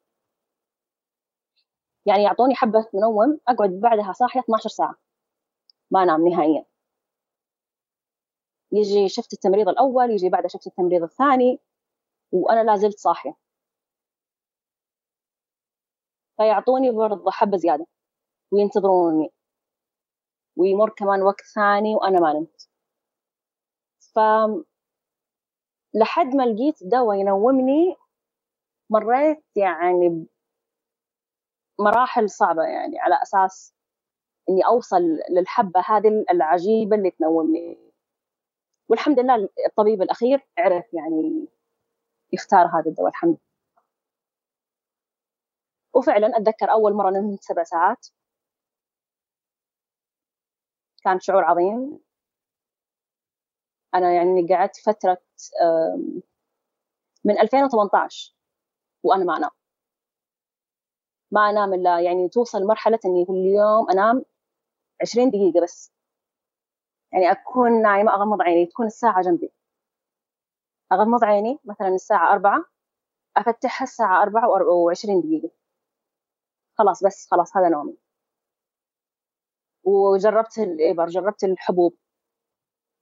يعني 2.05 2.23
يعطوني 2.23 2.55
حبة 2.55 2.85
منوم 2.93 3.39
أقعد 3.47 3.69
بعدها 3.69 4.11
صاحية 4.13 4.39
12 4.39 4.69
ساعة. 4.69 4.95
ما 5.91 6.03
أنام 6.03 6.27
نهائيا. 6.27 6.65
يجي 8.71 9.09
شفت 9.09 9.33
التمريض 9.33 9.69
الأول 9.69 10.11
يجي 10.11 10.29
بعده 10.29 10.47
شفت 10.47 10.67
التمريض 10.67 11.03
الثاني. 11.03 11.59
وأنا 12.33 12.63
لا 12.63 12.75
زلت 12.75 12.99
صاحية. 12.99 13.33
فيعطوني 16.37 16.91
برضه 16.91 17.31
حبة 17.31 17.57
زيادة 17.57 17.85
وينتظروني. 18.51 19.29
ويمر 20.57 20.89
كمان 20.89 21.21
وقت 21.21 21.41
ثاني 21.55 21.95
وأنا 21.95 22.19
ما 22.19 22.33
نمت. 22.33 22.69
ف 24.15 24.19
لحد 25.95 26.35
ما 26.35 26.43
لقيت 26.43 26.83
دواء 26.83 27.17
ينومني 27.17 27.95
مريت 28.89 29.43
يعني 29.55 30.27
مراحل 31.79 32.29
صعبة 32.29 32.63
يعني 32.63 32.99
على 32.99 33.15
أساس 33.23 33.73
إني 34.49 34.65
أوصل 34.67 35.01
للحبة 35.31 35.79
هذه 35.87 36.25
العجيبة 36.31 36.95
اللي 36.95 37.11
تنومني. 37.11 37.77
والحمد 38.89 39.19
لله 39.19 39.49
الطبيب 39.67 40.01
الأخير 40.01 40.47
عرف 40.57 40.85
يعني 40.93 41.47
يختار 42.33 42.65
هذا 42.67 42.83
الدواء 42.89 43.09
الحمد 43.09 43.29
لله. 43.29 43.37
وفعلا 45.95 46.37
أتذكر 46.37 46.71
أول 46.71 46.93
مرة 46.93 47.09
نمت 47.09 47.43
سبع 47.43 47.63
ساعات. 47.63 48.07
كان 51.03 51.19
شعور 51.19 51.43
عظيم. 51.43 51.99
أنا 53.95 54.13
يعني 54.13 54.47
قعدت 54.47 54.75
فترة 54.77 55.17
من 57.25 57.39
2018 57.39 58.35
وأنا 59.03 59.23
ما 59.25 59.37
أنام. 59.37 59.49
ما 61.31 61.49
أنام 61.49 61.73
إلا 61.73 61.99
يعني 62.01 62.29
توصل 62.29 62.63
مرحلة 62.67 62.99
إني 63.05 63.25
كل 63.25 63.35
يوم 63.35 63.89
أنام 63.91 64.25
20 65.01 65.29
دقيقة 65.29 65.63
بس. 65.63 65.89
يعني 67.11 67.31
أكون 67.31 67.81
نايمة 67.81 68.13
أغمض 68.15 68.41
عيني 68.41 68.65
تكون 68.65 68.85
الساعة 68.85 69.21
جنبي. 69.21 69.51
أغمض 70.91 71.23
عيني 71.23 71.59
مثلا 71.65 71.87
الساعة 71.87 72.33
أربعة 72.33 72.65
أفتحها 73.37 73.83
الساعة 73.85 74.21
أربعة 74.23 74.49
وعشرين 74.49 75.21
دقيقة. 75.21 75.49
خلاص 76.77 77.03
بس 77.03 77.27
خلاص 77.31 77.57
هذا 77.57 77.69
نومي. 77.69 77.97
وجربت 79.83 80.57
الإبر 80.59 81.05
جربت 81.07 81.43
الحبوب. 81.43 81.97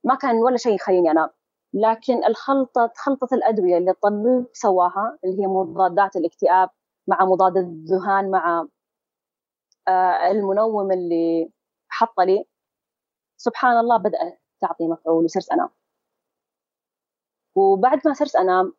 ما 0.03 0.15
كان 0.15 0.35
ولا 0.35 0.57
شيء 0.57 0.75
يخليني 0.75 1.11
أنام. 1.11 1.29
لكن 1.73 2.25
الخلطة 2.25 2.91
خلطة 2.95 3.27
الأدوية 3.35 3.77
اللي 3.77 3.91
الطبيب 3.91 4.45
سواها 4.53 5.17
اللي 5.23 5.41
هي 5.43 5.47
مضادات 5.47 6.15
الاكتئاب 6.15 6.69
مع 7.07 7.25
مضاد 7.25 7.57
الذهان 7.57 8.31
مع 8.31 8.67
آه، 9.87 10.31
المنوم 10.31 10.91
اللي 10.91 11.51
حط 11.89 12.19
لي 12.19 12.45
سبحان 13.37 13.77
الله 13.77 13.97
بدأت 13.97 14.41
تعطي 14.61 14.87
مفعول 14.87 15.23
وصرت 15.25 15.49
أنام. 15.51 15.69
وبعد 17.55 18.01
ما 18.07 18.13
صرت 18.13 18.35
أنام 18.35 18.73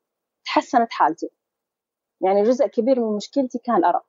تحسنت 0.44 0.92
حالتي. 0.92 1.30
يعني 2.20 2.42
جزء 2.42 2.66
كبير 2.66 3.00
من 3.00 3.16
مشكلتي 3.16 3.58
كان 3.58 3.76
الأرق. 3.76 4.06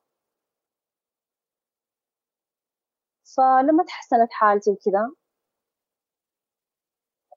فلما 3.36 3.84
تحسنت 3.84 4.32
حالتي 4.32 4.70
وكذا 4.70 5.10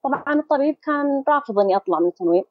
طبعا 0.04 0.24
الطبيب 0.40 0.76
كان 0.76 1.24
رافض 1.28 1.60
إني 1.60 1.76
أطلع 1.76 2.00
من 2.00 2.08
التنويم. 2.08 2.44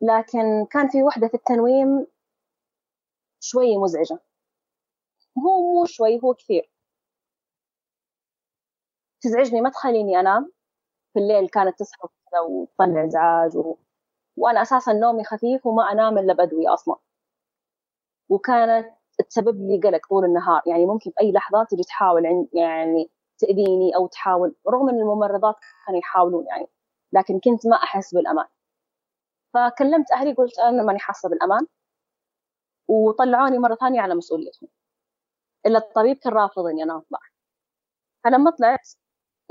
لكن 0.00 0.66
كان 0.70 0.88
في 0.88 1.02
وحدة 1.02 1.28
في 1.28 1.34
التنويم 1.34 2.06
شوي 3.40 3.78
مزعجة. 3.78 4.18
هو 5.38 5.60
مو 5.62 5.84
شوي 5.86 6.20
هو 6.24 6.34
كثير. 6.34 6.70
تزعجني 9.20 9.60
ما 9.60 9.70
تخليني 9.70 10.20
أنام. 10.20 10.52
في 11.12 11.18
الليل 11.20 11.48
كانت 11.48 11.78
تصحى 11.78 12.08
كذا 12.30 12.40
وتطلع 12.40 13.04
ازعاج 13.04 13.56
و... 13.56 13.76
وأنا 14.36 14.62
أساسا 14.62 14.92
نومي 14.92 15.24
خفيف 15.24 15.66
وما 15.66 15.92
أنام 15.92 16.18
إلا 16.18 16.34
بادويه 16.34 16.74
أصلا. 16.74 16.96
وكانت 18.28 18.88
تسبب 19.30 19.60
لي 19.60 19.80
قلق 19.80 20.06
طول 20.08 20.24
النهار. 20.24 20.62
يعني 20.66 20.86
ممكن 20.86 21.10
في 21.10 21.16
أي 21.20 21.32
لحظه 21.32 21.64
تجي 21.64 21.82
تحاول 21.82 22.48
يعني 22.54 23.10
تأذيني 23.38 23.96
أو 23.96 24.06
تحاول 24.06 24.54
رغم 24.68 24.88
أن 24.88 25.00
الممرضات 25.00 25.56
كانوا 25.86 26.00
يحاولون 26.00 26.46
يعني 26.46 26.66
لكن 27.12 27.40
كنت 27.40 27.66
ما 27.66 27.76
أحس 27.76 28.14
بالأمان. 28.14 28.46
فكلمت 29.54 30.12
أهلي 30.12 30.32
قلت 30.34 30.58
أنا 30.58 30.82
ماني 30.82 30.98
حاسة 30.98 31.28
بالأمان. 31.28 31.66
وطلعوني 32.88 33.58
مرة 33.58 33.74
ثانية 33.74 34.00
على 34.00 34.14
مسؤوليتهم. 34.14 34.68
إلا 35.66 35.78
الطبيب 35.78 36.16
كان 36.16 36.32
رافض 36.32 36.66
إني 36.66 36.82
أنا 36.82 36.96
أطلع. 36.96 37.18
فلما 38.24 38.50
طلعت. 38.50 38.88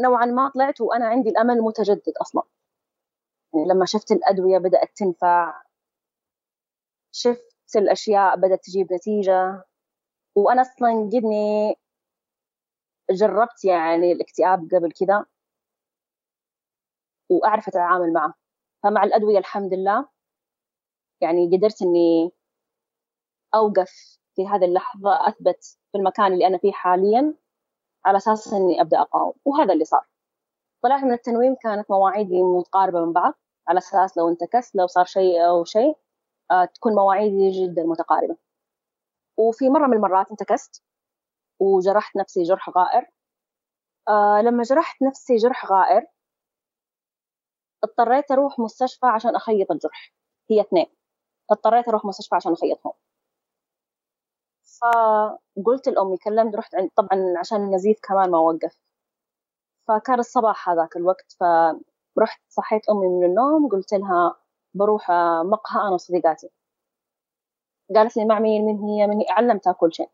نوعا 0.02 0.26
ما 0.26 0.50
طلعت 0.50 0.82
وأنا 0.82 1.06
عندي 1.08 1.30
الأمل 1.30 1.62
متجدد 1.62 2.14
أصلا. 2.22 2.44
يعني 3.54 3.68
لما 3.68 3.86
شفت 3.86 4.12
الأدوية 4.12 4.58
بدأت 4.58 4.92
تنفع 4.98 5.62
شفت 7.12 7.76
الأشياء 7.76 8.36
بدأت 8.36 8.64
تجيب 8.66 8.94
نتيجة 8.94 9.64
وأنا 10.36 10.62
أصلا 10.62 11.10
جدني 11.14 11.76
جربت 13.12 13.66
يعني 13.66 14.12
الاكتئاب 14.12 14.70
قبل 14.76 14.92
كذا 14.92 15.26
وأعرف 17.30 17.68
أتعامل 17.68 18.14
معه. 18.14 18.34
فمع 18.84 19.04
الأدوية 19.04 19.38
الحمد 19.38 19.74
لله 19.74 20.06
يعني 21.22 21.58
قدرت 21.58 21.82
إني 21.82 22.32
أوقف 23.56 24.20
في 24.36 24.48
هذه 24.48 24.66
اللحظة 24.66 25.28
أثبت 25.28 25.78
في 25.92 25.98
المكان 25.98 26.34
اللي 26.34 26.48
أنا 26.48 26.58
فيه 26.58 26.72
حاليا. 26.72 27.34
على 28.06 28.18
أساس 28.18 28.54
إني 28.54 28.82
أبدأ 28.82 29.02
أقاوم 29.02 29.34
وهذا 29.46 29.74
اللي 29.74 29.86
صار. 29.86 30.06
طلعت 30.84 31.04
من 31.04 31.14
التنويم 31.14 31.56
كانت 31.56 31.92
مواعيدي 31.92 32.44
متقاربة 32.44 33.06
من 33.06 33.14
بعض 33.14 33.34
على 33.68 33.78
أساس 33.78 34.18
لو 34.18 34.30
انتكست 34.30 34.76
لو 34.76 34.88
صار 34.88 35.06
شيء 35.06 35.46
أو 35.48 35.64
شيء 35.66 35.98
آه 36.52 36.66
تكون 36.66 36.96
مواعيدي 36.96 37.52
جدا 37.52 37.84
متقاربة. 37.84 38.38
وفي 39.38 39.70
مرة 39.70 39.88
من 39.88 39.94
المرات 39.94 40.32
انتكست 40.32 40.84
وجرحت 41.60 42.16
نفسي 42.18 42.44
جرح 42.44 42.70
غائر. 42.70 43.12
آه 44.10 44.42
لما 44.42 44.64
جرحت 44.64 45.02
نفسي 45.04 45.36
جرح 45.36 45.66
غائر 45.72 46.06
اضطريت 47.84 48.32
أروح 48.32 48.60
مستشفى 48.60 49.06
عشان 49.06 49.36
أخيط 49.36 49.72
الجرح. 49.72 50.14
هي 50.52 50.62
اثنين. 50.62 50.86
اضطريت 51.52 51.88
أروح 51.88 52.06
مستشفى 52.06 52.36
عشان 52.36 52.54
أخيطهم. 52.54 52.94
فقلت 54.82 55.90
لأمي 55.90 56.18
كلمت 56.18 56.56
رحت 56.56 56.76
عند 56.76 56.90
طبعا 56.96 57.34
عشان 57.40 57.58
النزيف 57.64 58.00
كمان 58.04 58.32
ما 58.32 58.38
وقف. 58.40 58.78
فكان 59.88 60.20
الصباح 60.20 60.70
هذاك 60.70 60.98
الوقت 60.98 61.36
فرحت 62.16 62.42
صحيت 62.50 62.90
أمي 62.90 63.08
من 63.08 63.26
النوم 63.26 63.70
قلت 63.70 63.94
لها 63.94 64.36
بروح 64.74 65.12
مقهى 65.46 65.82
أنا 65.82 65.90
وصديقاتي. 65.94 66.50
قالت 67.96 68.18
لي 68.18 68.26
مع 68.26 68.40
مين؟ 68.40 68.66
من 68.66 68.78
هي؟ 68.80 69.08
من 69.08 69.18
هي؟ 69.18 69.26
علمتها 69.30 69.74
كل 69.74 69.94
شيء. 69.94 70.10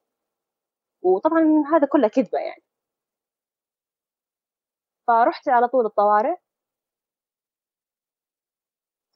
وطبعا 1.01 1.63
هذا 1.74 1.88
كله 1.88 2.07
كذبة 2.07 2.39
يعني. 2.39 2.63
فرحت 5.07 5.49
على 5.49 5.68
طول 5.68 5.86
الطوارئ. 5.86 6.36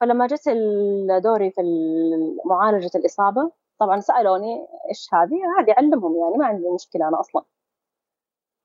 فلما 0.02 0.28
جت 0.28 0.49
دوري 1.24 1.52
في 1.52 1.62
معالجة 2.45 2.91
الإصابة 2.95 3.52
طبعا 3.82 4.00
سألوني 4.00 4.68
إيش 4.90 5.14
هذه 5.14 5.40
عادي 5.58 5.72
أعلمهم 5.72 6.16
يعني 6.20 6.38
ما 6.38 6.46
عندي 6.46 6.70
مشكلة 6.70 7.08
أنا 7.08 7.20
أصلا. 7.20 7.44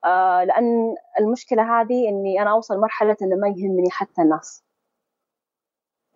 آه 0.04 0.44
لأن 0.44 0.94
المشكلة 1.20 1.80
هذه 1.80 2.08
إني 2.08 2.42
أنا 2.42 2.50
أوصل 2.52 2.80
مرحلة 2.80 3.16
إنه 3.22 3.36
ما 3.36 3.48
يهمني 3.48 3.90
حتى 3.90 4.22
الناس. 4.22 4.64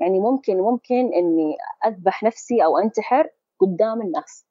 يعني 0.00 0.20
ممكن 0.20 0.58
ممكن 0.58 1.14
إني 1.14 1.56
أذبح 1.86 2.22
نفسي 2.22 2.64
أو 2.64 2.78
أنتحر 2.78 3.30
قدام 3.60 4.02
الناس 4.02 4.46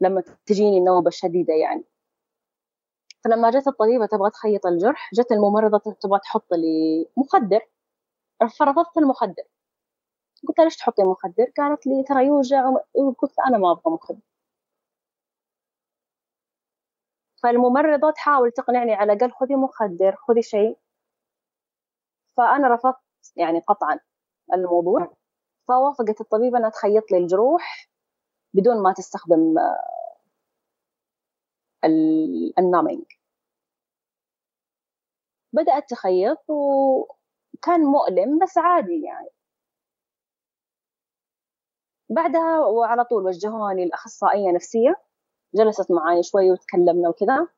لما 0.00 0.22
تجيني 0.46 0.78
النوبة 0.78 1.08
الشديدة 1.08 1.54
يعني. 1.54 1.84
فلما 3.24 3.50
جت 3.50 3.68
الطبيبة 3.68 4.06
تبغى 4.06 4.30
تخيط 4.30 4.66
الجرح 4.66 5.10
جت 5.14 5.32
الممرضة 5.32 5.96
تبغى 6.00 6.18
تحط 6.20 6.52
لي 6.52 7.06
مخدر 7.16 7.60
فرفضت 8.58 8.98
المخدر. 8.98 9.44
قلت 10.48 10.58
لها 10.58 10.64
ليش 10.64 10.76
تحطي 10.76 11.02
مخدر؟ 11.02 11.44
قالت 11.58 11.86
لي 11.86 12.02
ترى 12.02 12.26
يوجع 12.26 12.70
قلت 13.18 13.32
أنا 13.48 13.58
ما 13.58 13.72
أبغى 13.72 13.94
مخدر. 13.94 14.20
فالممرضة 17.42 18.10
تحاول 18.10 18.50
تقنعني 18.52 18.94
على 18.94 19.12
الأقل 19.12 19.32
خذي 19.32 19.54
مخدر 19.56 20.16
خذي 20.16 20.42
شيء. 20.42 20.78
فأنا 22.36 22.74
رفضت 22.74 23.00
يعني 23.36 23.58
قطعا 23.60 24.00
الموضوع. 24.54 25.14
فوافقت 25.68 26.20
الطبيبة 26.20 26.58
أنها 26.58 26.70
تخيط 26.70 27.12
لي 27.12 27.18
الجروح 27.18 27.90
بدون 28.54 28.82
ما 28.82 28.92
تستخدم 28.92 29.54
النامينج. 32.58 33.04
بدأت 35.52 35.90
تخيط 35.90 36.38
وكان 36.50 37.80
مؤلم 37.84 38.38
بس 38.38 38.58
عادي 38.58 39.02
يعني. 39.02 39.28
بعدها 42.12 42.58
وعلى 42.60 43.04
طول 43.04 43.26
وجهوني 43.26 43.82
الأخصائية 43.84 44.50
نفسية 44.52 44.96
جلست 45.54 45.90
معي 45.90 46.22
شوي 46.22 46.50
وتكلمنا 46.50 47.08
وكذا. 47.08 47.48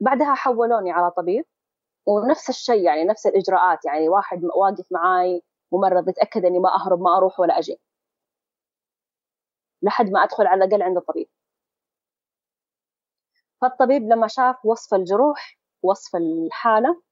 بعدها 0.00 0.34
حولوني 0.34 0.92
على 0.92 1.10
طبيب 1.10 1.44
ونفس 2.06 2.48
الشيء 2.48 2.82
يعني 2.84 3.04
نفس 3.04 3.26
الإجراءات 3.26 3.84
يعني 3.84 4.08
واحد 4.08 4.44
واقف 4.44 4.92
معاي 4.92 5.42
ممرض 5.72 6.08
يتأكد 6.08 6.44
إني 6.44 6.58
ما 6.58 6.74
أهرب 6.74 7.00
ما 7.00 7.16
أروح 7.16 7.40
ولا 7.40 7.58
أجي. 7.58 7.80
لحد 9.82 10.10
ما 10.10 10.24
أدخل 10.24 10.46
على 10.46 10.64
الأقل 10.64 10.82
عند 10.82 10.96
الطبيب. 10.96 11.28
فالطبيب 13.60 14.02
لما 14.02 14.26
شاف 14.28 14.64
وصف 14.64 14.94
الجروح 14.94 15.58
وصف 15.82 16.16
الحالة 16.16 17.02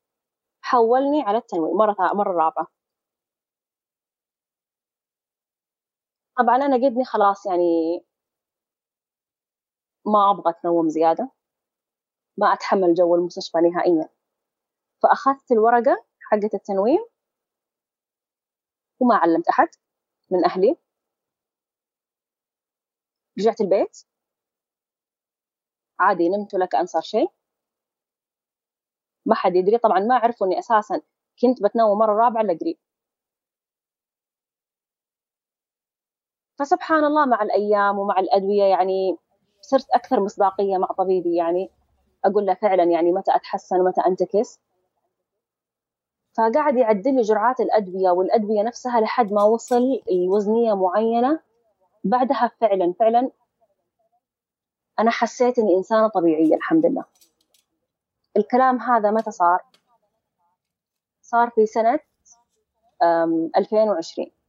حولني 0.63 1.23
على 1.23 1.39
التنويم 1.39 1.77
مرة 1.77 1.97
مرة 2.15 2.33
رابعة. 2.33 2.67
طبعا 6.39 6.57
أنا 6.57 6.77
قدني 6.77 7.05
خلاص 7.05 7.47
يعني 7.47 8.03
ما 10.07 10.31
أبغى 10.31 10.51
أتنوم 10.51 10.89
زيادة 10.89 11.31
ما 12.39 12.53
أتحمل 12.53 12.95
جو 12.95 13.15
المستشفى 13.15 13.59
نهائيا. 13.59 14.09
فأخذت 15.03 15.53
الورقة 15.53 16.05
حقة 16.21 16.51
التنويم 16.55 17.07
وما 19.01 19.15
علمت 19.17 19.49
أحد 19.49 19.69
من 20.31 20.45
أهلي. 20.45 20.77
رجعت 23.39 23.61
البيت. 23.61 23.99
عادي 26.01 26.29
نمت 26.29 26.55
ولا 26.55 26.67
كأن 26.67 26.87
صار 26.87 27.03
شيء. 27.03 27.29
ما 29.27 29.35
حد 29.35 29.57
يدري. 29.57 29.79
طبعا 29.79 30.01
ما 30.01 30.15
عرفوا 30.15 30.47
إني 30.47 30.59
أساسا 30.59 31.01
كنت 31.43 31.63
بتنوم 31.63 31.99
مرة 31.99 32.13
رابعة 32.25 32.41
إلا 32.43 32.53
فسبحان 36.63 37.05
الله 37.05 37.27
مع 37.27 37.43
الأيام 37.43 37.99
ومع 37.99 38.19
الأدوية 38.19 38.65
يعني 38.65 39.17
صرت 39.61 39.91
أكثر 39.91 40.21
مصداقيه 40.21 40.77
مع 40.79 40.87
طبيبي 40.87 41.37
يعني. 41.37 41.71
أقول 42.25 42.47
له 42.47 42.55
فعلا 42.55 42.83
يعني 42.83 43.13
متى 43.13 43.37
أتحسن 43.37 43.81
ومتى 43.81 44.01
أنتكس. 44.07 44.61
فقعد 46.37 46.77
يعدل 46.77 47.15
لي 47.15 47.23
جرعات 47.23 47.61
الأدوية 47.61 48.11
والأدوية 48.11 48.63
نفسها 48.63 49.01
لحد 49.01 49.33
ما 49.33 49.43
وصل 49.43 50.03
الوزنيه 50.11 50.75
معينة. 50.75 51.41
بعدها 52.05 52.51
فعلا 52.61 52.95
فعلا 53.01 53.31
أنا 54.99 55.11
حسيت 55.11 55.59
إني 55.59 55.77
إنسانة 55.77 56.09
طبيعية 56.09 56.55
الحمد 56.57 56.87
لله. 56.87 57.05
الكلام 58.37 58.81
هذا 58.81 59.11
متى 59.11 59.31
صار؟ 59.31 59.65
صار 61.23 61.51
في 61.51 61.67
سنة 61.67 62.01
2020 63.57 64.42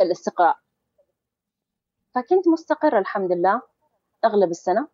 الاستقراء. 0.00 0.58
فكنت 2.14 2.48
مستقرة 2.48 2.98
الحمد 2.98 3.32
لله 3.32 3.62
أغلب 4.24 4.50
السنة 4.50 4.88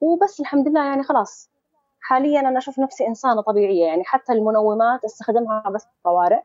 وبس 0.00 0.40
الحمد 0.40 0.68
لله 0.68 0.84
يعني 0.84 1.02
خلاص. 1.02 1.50
حاليا 2.00 2.40
أنا 2.40 2.58
أشوف 2.58 2.78
نفسي 2.78 3.06
إنسانة 3.06 3.40
طبيعية 3.40 3.86
يعني 3.86 4.04
حتى 4.04 4.32
المنومات 4.32 5.04
أستخدمها 5.04 5.70
بس 5.74 5.84
في 5.84 5.90
الطوارئ. 5.96 6.42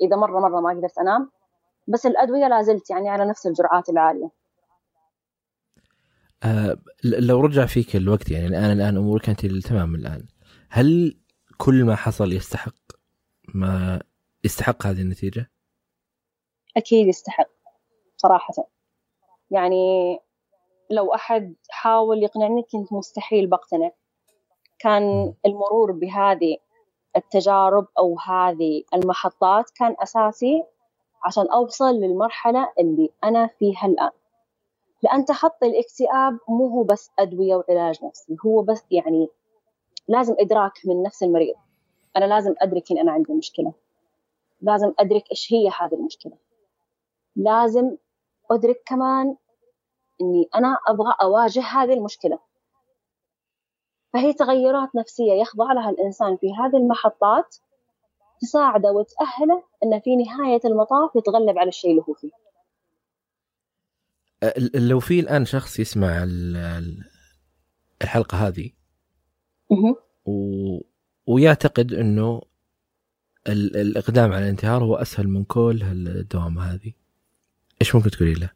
إذا 0.00 0.16
مرة 0.16 0.40
مرة 0.40 0.60
ما 0.60 0.70
قدرت 0.70 0.98
أنام 0.98 1.30
بس 1.88 2.06
الأدوية 2.06 2.48
لازلت 2.48 2.90
يعني 2.90 3.08
على 3.08 3.24
نفس 3.24 3.46
الجرعات 3.46 3.88
العالية. 3.88 4.30
آه 6.42 6.76
لو 7.04 7.40
رجع 7.40 7.66
فيك 7.66 7.96
الوقت 7.96 8.30
يعني 8.30 8.46
الآن 8.46 8.72
الآن 8.72 8.96
أمورك 8.96 9.28
أنت 9.28 9.46
تمام 9.46 9.94
الآن 9.94 10.26
هل 10.70 11.18
كل 11.56 11.84
ما 11.84 11.96
حصل 11.96 12.32
يستحق 12.32 12.74
ما 13.54 14.02
يستحق 14.44 14.86
هذه 14.86 15.02
النتيجة؟ 15.02 15.51
أكيد 16.76 17.08
يستحق 17.08 17.48
صراحة. 18.16 18.54
يعني 19.50 20.18
لو 20.90 21.14
أحد 21.14 21.54
حاول 21.70 22.22
يقنعني 22.22 22.62
كنت 22.62 22.92
مستحيل 22.92 23.46
بقتنع. 23.46 23.90
كان 24.78 25.34
المرور 25.46 25.92
بهذه 25.92 26.56
التجارب 27.16 27.86
أو 27.98 28.18
هذه 28.18 28.82
المحطات 28.94 29.70
كان 29.70 29.96
أساسي 29.98 30.64
عشان 31.24 31.50
أوصل 31.50 31.94
للمرحلة 31.94 32.72
اللي 32.78 33.10
أنا 33.24 33.46
فيها 33.46 33.86
الآن. 33.86 34.10
لأن 35.02 35.24
تخطي 35.24 35.66
الاكتئاب 35.66 36.38
مو 36.48 36.68
هو 36.68 36.82
بس 36.82 37.10
أدوية 37.18 37.54
وعلاج 37.56 38.04
نفسي 38.04 38.36
هو 38.46 38.62
بس 38.62 38.84
يعني 38.90 39.28
لازم 40.08 40.34
إدراك 40.38 40.72
من 40.84 41.02
نفس 41.02 41.22
المريض. 41.22 41.54
أنا 42.16 42.24
لازم 42.24 42.54
أدرك 42.58 42.92
إن 42.92 42.98
أنا 42.98 43.12
عندي 43.12 43.32
مشكلة. 43.32 43.72
لازم 44.60 44.92
أدرك 44.98 45.30
إيش 45.30 45.52
هي 45.52 45.68
هذه 45.68 45.94
المشكلة. 45.94 46.36
لازم 47.36 47.96
أدرك 48.50 48.82
كمان 48.86 49.36
إني 50.20 50.48
أنا 50.54 50.78
أبغى 50.88 51.14
أواجه 51.22 51.60
هذه 51.60 51.92
المشكلة. 51.92 52.38
فهي 54.12 54.32
تغيرات 54.32 54.88
نفسية 54.96 55.32
يخضع 55.32 55.72
لها 55.72 55.90
الإنسان 55.90 56.36
في 56.36 56.46
هذه 56.46 56.76
المحطات 56.76 57.56
تساعده 58.40 58.92
وتأهله 58.92 59.62
أنه 59.84 59.98
في 59.98 60.16
نهاية 60.16 60.60
المطاف 60.64 61.16
يتغلب 61.16 61.58
على 61.58 61.68
الشيء 61.68 61.90
اللي 61.90 62.02
هو 62.08 62.14
فيه. 62.14 62.30
لو 64.74 65.00
في 65.00 65.20
الآن 65.20 65.44
شخص 65.44 65.78
يسمع 65.78 66.26
الحلقة 68.02 68.48
هذه 68.48 68.70
و... 70.26 70.78
ويعتقد 71.26 71.92
أنه 71.92 72.40
الإقدام 73.48 74.32
على 74.32 74.44
الانتحار 74.44 74.84
هو 74.84 74.96
أسهل 74.96 75.28
من 75.28 75.44
كل 75.44 75.82
الدوامة 75.82 76.62
هذه. 76.62 76.92
إيش 77.82 77.94
ممكن 77.94 78.10
تقولي 78.10 78.34
له؟ 78.34 78.50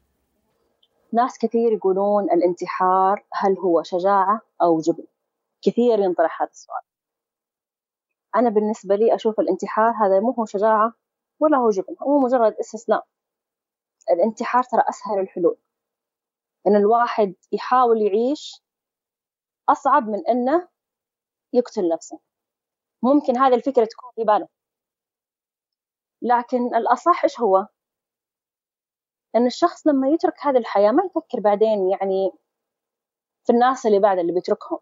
ناس 1.13 1.39
كثير 1.39 1.73
يقولون 1.73 2.25
الانتحار 2.25 3.25
هل 3.33 3.59
هو 3.59 3.83
شجاعة 3.83 4.41
أو 4.63 4.81
جبن؟ 4.81 5.07
كثير 5.63 5.99
ينطرح 5.99 6.43
هذا 6.43 6.51
السؤال. 6.51 6.83
أنا 8.37 8.51
بالنسبة 8.51 8.97
لي 8.97 9.15
أشوف 9.15 9.41
الانتحار 9.41 9.95
هذا 9.95 10.21
مو 10.21 10.31
هو 10.31 10.45
شجاعة 10.45 10.95
ولا 11.41 11.57
هو 11.57 11.71
جبن 11.71 11.97
هو 12.03 12.19
مجرد 12.19 12.55
استسلام 12.61 13.01
الانتحار 14.11 14.63
ترى 14.63 14.83
أسهل 14.89 15.21
الحلول. 15.21 15.57
إن 16.67 16.77
الواحد 16.77 17.35
يحاول 17.53 18.03
يعيش 18.03 18.63
أصعب 19.69 20.09
من 20.09 20.27
إنه 20.29 20.69
يقتل 21.53 21.89
نفسه. 21.89 22.19
ممكن 23.03 23.39
هذه 23.39 23.55
الفكرة 23.55 23.85
تكون 23.85 24.11
في 24.15 24.25
باله. 24.25 24.49
لكن 26.23 26.75
الأصح 26.75 27.25
إيش 27.25 27.41
هو؟ 27.41 27.69
إن 29.37 29.47
الشخص 29.47 29.87
لما 29.87 30.09
يترك 30.09 30.35
هذه 30.41 30.57
الحياة 30.57 30.91
ما 30.93 31.03
يفكر 31.05 31.41
بعدين 31.41 31.91
يعني 31.91 32.33
في 33.45 33.53
الناس 33.53 33.87
اللي 33.87 33.99
بعد 33.99 34.19
اللي 34.19 34.33
بيتركهم. 34.33 34.79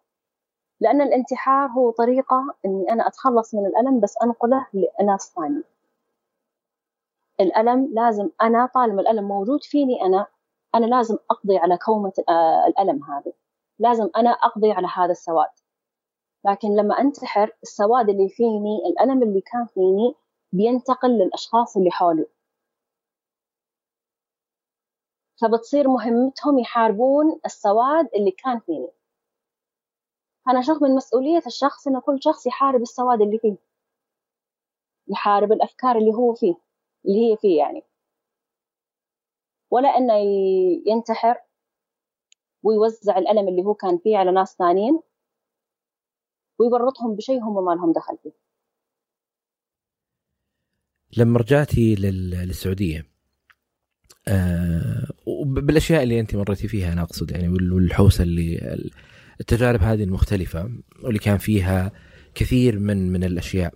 لأن 0.81 1.01
الانتحار 1.03 1.71
هو 1.71 1.91
طريقة 1.91 2.55
إني 2.67 2.93
أنا 2.93 3.07
أتخلص 3.09 3.55
من 3.55 3.67
الألم 3.67 4.01
بس 4.01 4.15
أنقله 4.23 4.67
لناس 5.01 5.33
ثانية. 5.37 5.63
الألم 7.41 7.91
لازم 7.95 8.31
أنا 8.43 8.67
طالما 8.75 9.01
الألم 9.01 9.29
موجود 9.29 9.65
فيني 9.65 10.03
أنا 10.03 10.27
أنا 10.75 10.87
لازم 10.87 11.17
أقضي 11.31 11.59
على 11.59 11.79
كومة 11.79 12.13
آه، 12.29 12.67
الألم 12.67 13.05
هذه. 13.05 13.33
لازم 13.79 14.11
أنا 14.17 14.31
أقضي 14.31 14.73
على 14.73 14.89
هذا 14.97 15.11
السواد. 15.11 15.51
لكن 16.45 16.69
لما 16.77 17.01
أنتحر 17.01 17.51
السواد 17.63 18.09
اللي 18.09 18.29
فيني 18.29 18.79
الألم 18.87 19.23
اللي 19.23 19.41
كان 19.41 19.67
فيني 19.67 20.15
بينتقل 20.53 21.09
للأشخاص 21.11 21.77
اللي 21.77 21.91
حولي. 21.91 22.27
فبتصير 25.41 25.89
مهمتهم 25.89 26.59
يحاربون 26.59 27.41
السواد 27.47 28.09
اللي 28.15 28.31
كان 28.31 28.61
فيني. 28.61 28.89
أنا 30.49 30.61
أشوف 30.61 30.83
من 30.83 30.95
مسؤولية 30.95 31.43
الشخص 31.47 31.87
إنه 31.87 32.01
كل 32.01 32.19
شخص 32.23 32.47
يحارب 32.47 32.83
السواد 32.83 33.21
اللي 33.21 33.39
فيه. 33.39 33.57
يحارب 35.09 35.53
الأفكار 35.53 35.99
اللي 35.99 36.15
هو 36.15 36.35
فيه 36.35 36.55
اللي 37.07 37.33
هي 37.33 37.37
فيه 37.37 37.59
يعني. 37.59 37.83
ولا 39.71 39.89
إنه 39.89 40.15
ينتحر 40.87 41.37
ويوزع 42.63 43.19
الألم 43.19 43.49
اللي 43.49 43.63
هو 43.63 43.75
كان 43.75 43.99
فيه 43.99 44.17
على 44.17 44.33
ناس 44.33 44.57
ثانيين 44.57 45.01
ويورطهم 46.59 47.17
بشيء 47.17 47.41
هم 47.43 47.65
ما 47.65 47.71
لهم 47.75 47.93
دخل 47.93 48.19
فيه. 48.23 48.33
لما 51.19 51.39
رجعتي 51.39 51.95
للسعودية 51.95 53.07
آه 54.29 54.94
بالأشياء 55.45 56.03
اللي 56.03 56.21
انت 56.21 56.35
مريتي 56.35 56.69
فيها 56.69 56.93
أنا 56.93 57.03
أقصد 57.03 57.31
يعني 57.31 57.49
والحوسة 57.49 58.25
اللي 58.25 58.79
التجارب 59.41 59.83
هذه 59.83 60.05
المختلفة 60.05 60.71
واللي 61.03 61.19
كان 61.19 61.39
فيها 61.39 61.93
كثير 62.35 62.79
من 62.79 63.13
من 63.13 63.25
الأشياء. 63.25 63.75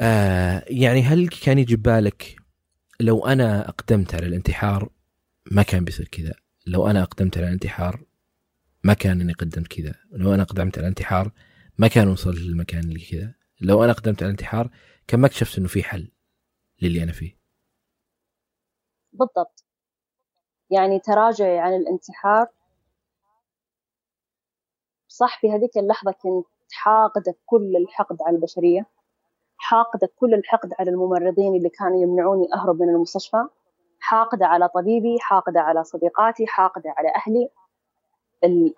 آه 0.00 0.64
يعني 0.66 1.02
هل 1.02 1.28
كان 1.28 1.58
يجي 1.58 1.76
بالك 1.76 2.36
لو 3.00 3.26
أنا 3.26 3.68
أقدمت 3.68 4.14
على 4.14 4.26
الانتحار 4.26 4.90
ما 5.50 5.62
كان 5.62 5.84
بيصير 5.84 6.08
كذا؟ 6.08 6.34
لو 6.66 6.86
أنا 6.86 7.02
أقدمت 7.02 7.38
على 7.38 7.46
الانتحار 7.46 8.04
ما 8.84 8.94
كان 8.94 9.20
إني 9.20 9.32
قدمت 9.32 9.66
كذا. 9.66 9.94
لو 10.12 10.34
أنا 10.34 10.44
قدمت 10.44 10.78
على 10.78 10.84
الانتحار 10.84 11.32
ما 11.78 11.88
كان 11.88 12.08
وصلت 12.08 12.38
للمكان 12.38 12.84
اللي 12.84 13.00
كذا. 13.00 13.34
لو 13.60 13.84
أنا 13.84 13.92
قدمت 13.92 14.22
على 14.22 14.30
الانتحار 14.30 14.70
كان 15.06 15.20
ما 15.20 15.26
اكتشفت 15.26 15.58
إنه 15.58 15.68
في 15.68 15.82
حل 15.82 16.10
للي 16.82 17.02
أنا 17.02 17.12
فيه. 17.12 17.38
بالضبط. 19.12 19.65
يعني 20.70 20.98
تراجعي 20.98 21.58
عن 21.58 21.74
الانتحار. 21.74 22.46
صح 25.08 25.40
في 25.40 25.52
هذيك 25.52 25.78
اللحظة 25.78 26.12
كنت 26.12 26.46
حاقدة 26.72 27.34
كل 27.46 27.76
الحقد 27.76 28.16
على 28.22 28.36
البشرية 28.36 28.86
حاقدة 29.58 30.08
كل 30.16 30.34
الحقد 30.34 30.72
على 30.78 30.90
الممرضين 30.90 31.54
اللي 31.56 31.68
كانوا 31.68 32.02
يمنعوني 32.02 32.48
أهرب 32.54 32.82
من 32.82 32.88
المستشفى 32.88 33.44
حاقدة 34.00 34.46
على 34.46 34.68
طبيبي 34.68 35.16
حاقدة 35.20 35.60
على 35.60 35.84
صديقاتي 35.84 36.46
حاقدة 36.46 36.94
على 36.96 37.08
أهلي 37.16 37.50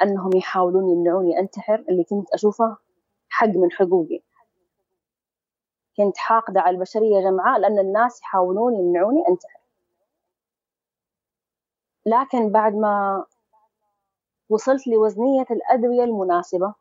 أنهم 0.02 0.30
يحاولون 0.36 0.88
يمنعوني 0.90 1.38
أنتحر 1.38 1.84
اللي 1.88 2.04
كنت 2.04 2.30
أشوفه 2.34 2.76
حق 3.28 3.46
من 3.46 3.72
حقوقي. 3.72 4.20
كنت 5.96 6.16
حاقدة 6.16 6.60
على 6.60 6.76
البشرية 6.76 7.20
جمعاء 7.20 7.60
لأن 7.60 7.78
الناس 7.78 8.20
يحاولون 8.22 8.74
يمنعوني 8.74 9.28
أنتحر. 9.28 9.57
لكن 12.08 12.52
بعد 12.52 12.74
ما 12.74 13.24
وصلت 14.48 14.86
لوزنية 14.86 15.46
الأدوية 15.50 16.04
المناسبة 16.04 16.74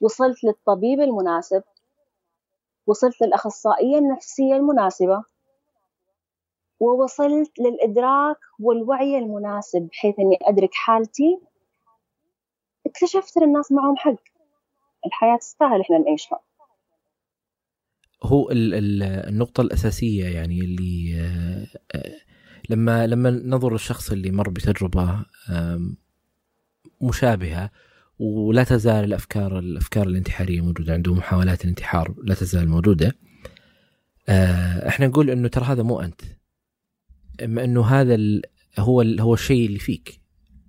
وصلت 0.00 0.44
للطبيب 0.44 1.00
المناسب 1.00 1.62
وصلت 2.86 3.22
للأخصائية 3.22 3.98
النفسية 3.98 4.56
المناسبة 4.56 5.24
ووصلت 6.80 7.58
للإدراك 7.58 8.36
والوعي 8.60 9.18
المناسب 9.18 9.88
بحيث 9.92 10.18
أني 10.18 10.38
أدرك 10.42 10.74
حالتي 10.74 11.40
اكتشفت 12.86 13.36
أن 13.36 13.42
الناس 13.42 13.72
معهم 13.72 13.96
حق. 13.96 14.16
الحياة 15.06 15.36
تستاهل 15.36 15.80
إحنا 15.80 15.98
نعيشها. 15.98 16.40
هو 18.22 18.50
النقطة 18.50 19.60
الأساسية 19.60 20.24
يعني 20.24 20.60
اللي 20.60 21.14
آه، 21.20 21.96
آه، 21.98 22.20
لما 22.70 23.06
لما 23.06 23.30
ننظر 23.30 23.72
للشخص 23.72 24.12
اللي 24.12 24.30
مر 24.30 24.50
بتجربة 24.50 25.24
مشابهة 27.02 27.70
ولا 28.18 28.64
تزال 28.64 29.04
الأفكار 29.04 29.58
الأفكار 29.58 30.08
الانتحارية 30.08 30.60
موجودة 30.60 30.92
عنده 30.92 31.14
محاولات 31.14 31.64
الانتحار 31.64 32.14
لا 32.24 32.34
تزال 32.34 32.68
موجودة 32.68 33.16
آه، 34.28 34.88
إحنا 34.88 35.06
نقول 35.06 35.30
إنه 35.30 35.48
ترى 35.48 35.64
هذا 35.64 35.82
مو 35.82 36.00
أنت 36.00 36.20
إما 37.44 37.64
إنه 37.64 37.86
هذا 37.86 38.18
هو 38.78 39.02
هو 39.02 39.34
الشيء 39.34 39.66
اللي 39.66 39.78
فيك 39.78 40.20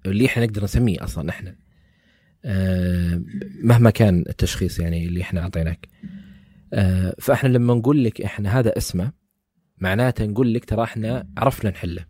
اللي 0.06 0.26
إحنا 0.26 0.46
نقدر 0.46 0.64
نسميه 0.64 1.04
أصلا 1.04 1.30
إحنا 1.30 1.56
آه، 2.46 3.22
مهما 3.64 3.90
كان 3.90 4.24
التشخيص 4.30 4.80
يعني 4.80 5.06
اللي 5.06 5.22
إحنا 5.22 5.42
أعطيناك 5.42 5.88
آه، 6.74 7.16
فإحنا 7.20 7.50
لما 7.50 7.74
نقول 7.74 8.04
لك 8.04 8.22
إحنا 8.22 8.60
هذا 8.60 8.78
اسمه 8.78 9.12
معناته 9.78 10.26
نقول 10.26 10.54
لك 10.54 10.66
ترى 10.66 10.84
إحنا 10.84 11.28
عرفنا 11.38 11.70
نحله. 11.70 12.06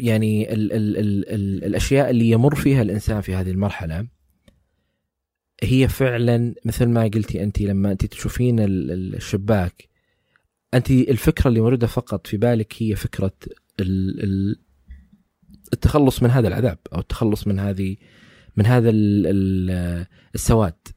يعني 0.00 0.52
ال 0.52 0.72
ال 0.72 0.96
ال 0.96 1.28
ال 1.28 1.64
الأشياء 1.64 2.10
اللي 2.10 2.30
يمر 2.30 2.54
فيها 2.54 2.82
الإنسان 2.82 3.20
في 3.20 3.34
هذه 3.34 3.50
المرحلة 3.50 4.06
هي 5.62 5.88
فعلا 5.88 6.54
مثل 6.64 6.86
ما 6.86 7.02
قلتي 7.02 7.42
أنت 7.42 7.60
لما 7.60 7.92
أنت 7.92 8.06
تشوفين 8.06 8.56
الشباك 8.60 9.88
أنت 10.74 10.90
الفكرة 10.90 11.48
اللي 11.48 11.60
موجودة 11.60 11.86
فقط 11.86 12.26
في 12.26 12.36
بالك 12.36 12.74
هي 12.78 12.96
فكرة 12.96 13.32
التخلص 15.72 16.22
من 16.22 16.30
هذا 16.30 16.48
العذاب 16.48 16.78
أو 16.92 17.00
التخلص 17.00 17.46
من 17.46 17.58
هذه 17.58 17.96
من 18.56 18.66
هذا 18.66 18.90
السواد. 20.34 20.88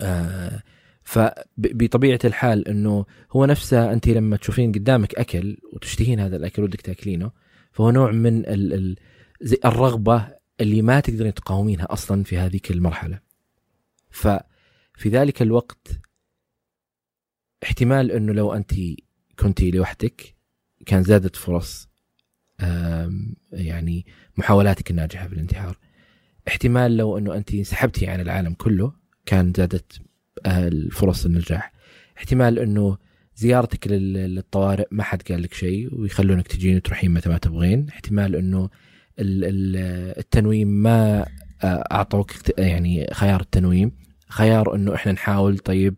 آه 0.00 0.62
فبطبيعة 1.08 2.18
الحال 2.24 2.68
إنه 2.68 3.06
هو 3.30 3.44
نفسه 3.44 3.92
أنت 3.92 4.08
لما 4.08 4.36
تشوفين 4.36 4.72
قدامك 4.72 5.14
أكل 5.14 5.56
وتشتهين 5.72 6.20
هذا 6.20 6.36
الأكل 6.36 6.62
ودك 6.62 6.80
تأكلينه 6.80 7.30
فهو 7.72 7.90
نوع 7.90 8.10
من 8.10 8.38
ال 8.38 8.72
ال 8.72 8.96
زي 9.40 9.58
الرغبة 9.64 10.28
اللي 10.60 10.82
ما 10.82 11.00
تقدرين 11.00 11.34
تقاومينها 11.34 11.86
أصلا 11.90 12.24
في 12.24 12.38
هذيك 12.38 12.70
المرحلة. 12.70 13.20
ففي 14.10 15.08
ذلك 15.08 15.42
الوقت 15.42 15.88
احتمال 17.62 18.12
إنه 18.12 18.32
لو 18.32 18.52
أنت 18.52 18.74
كنتي 19.38 19.70
لوحدك 19.70 20.36
كان 20.86 21.02
زادت 21.02 21.36
فرص 21.36 21.88
يعني 23.52 24.06
محاولاتك 24.36 24.90
الناجحة 24.90 25.28
في 25.28 25.32
الانتحار. 25.34 25.78
احتمال 26.48 26.96
لو 26.96 27.18
إنه 27.18 27.36
أنت 27.36 27.54
انسحبتي 27.54 28.06
عن 28.06 28.20
العالم 28.20 28.54
كله 28.54 28.92
كان 29.26 29.52
زادت 29.56 30.07
الفرص 30.46 31.24
النجاح. 31.24 31.72
احتمال 32.18 32.58
إنه 32.58 32.98
زيارتك 33.36 33.86
للطوارئ 33.88 34.86
ما 34.90 35.02
حد 35.02 35.22
قال 35.22 35.42
لك 35.42 35.54
شيء 35.54 35.94
ويخلونك 36.00 36.46
تجين 36.46 36.76
وتروحين 36.76 37.10
متى 37.10 37.28
ما 37.28 37.38
تبغين. 37.38 37.86
احتمال 37.88 38.36
إنه 38.36 38.68
التنويم 39.18 40.68
ما 40.68 41.26
أعطوك 41.64 42.32
يعني 42.58 43.06
خيار 43.12 43.40
التنويم. 43.40 43.92
خيار 44.28 44.74
إنه 44.74 44.94
إحنا 44.94 45.12
نحاول 45.12 45.58
طيب 45.58 45.94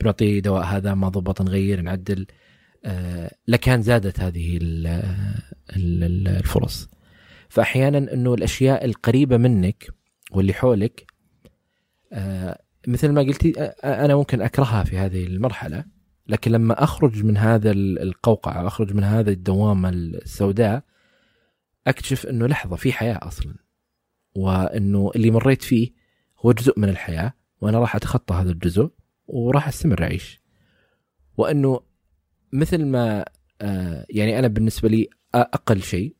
بنعطيه 0.00 0.40
دواء 0.40 0.64
هذا 0.64 0.94
ما 0.94 1.08
ضبط 1.08 1.42
نغير 1.42 1.80
نعدل. 1.80 2.26
آه، 2.84 3.34
لكان 3.48 3.82
زادت 3.82 4.20
هذه 4.20 4.58
الفرص. 5.70 6.88
فأحيانا 7.48 7.98
إنه 7.98 8.34
الأشياء 8.34 8.84
القريبة 8.84 9.36
منك 9.36 9.88
واللي 10.32 10.52
حولك 10.52 11.06
آه، 12.12 12.62
مثل 12.86 13.08
ما 13.08 13.22
قلتي 13.22 13.50
أنا 13.84 14.16
ممكن 14.16 14.42
أكرهها 14.42 14.84
في 14.84 14.98
هذه 14.98 15.26
المرحلة 15.26 15.84
لكن 16.28 16.50
لما 16.50 16.84
أخرج 16.84 17.24
من 17.24 17.36
هذا 17.36 17.70
القوقعة 17.72 18.66
أخرج 18.66 18.94
من 18.94 19.04
هذا 19.04 19.30
الدوامه 19.30 19.88
السوداء 19.88 20.82
أكتشف 21.86 22.26
إنه 22.26 22.46
لحظة 22.46 22.76
في 22.76 22.92
حياة 22.92 23.18
أصلا. 23.22 23.54
وإنه 24.34 25.10
اللي 25.16 25.30
مريت 25.30 25.62
فيه 25.62 25.90
هو 26.38 26.52
جزء 26.52 26.80
من 26.80 26.88
الحياة 26.88 27.32
وأنا 27.60 27.78
راح 27.78 27.96
أتخطى 27.96 28.34
هذا 28.34 28.50
الجزء 28.50 28.90
وراح 29.26 29.68
أستمر 29.68 30.02
أعيش. 30.02 30.40
وإنه 31.36 31.80
مثل 32.52 32.86
ما 32.86 33.24
يعني 34.10 34.38
أنا 34.38 34.48
بالنسبة 34.48 34.88
لي 34.88 35.08
أقل 35.34 35.82
شيء 35.82 36.15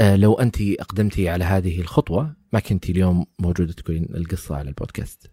لو 0.00 0.34
أنت 0.34 0.60
أقدمتي 0.60 1.28
على 1.28 1.44
هذه 1.44 1.80
الخطوة 1.80 2.36
ما 2.52 2.60
كنتي 2.60 2.92
اليوم 2.92 3.26
موجودة 3.38 3.72
تقولين 3.72 4.04
القصة 4.14 4.56
على 4.56 4.68
البودكاست. 4.68 5.30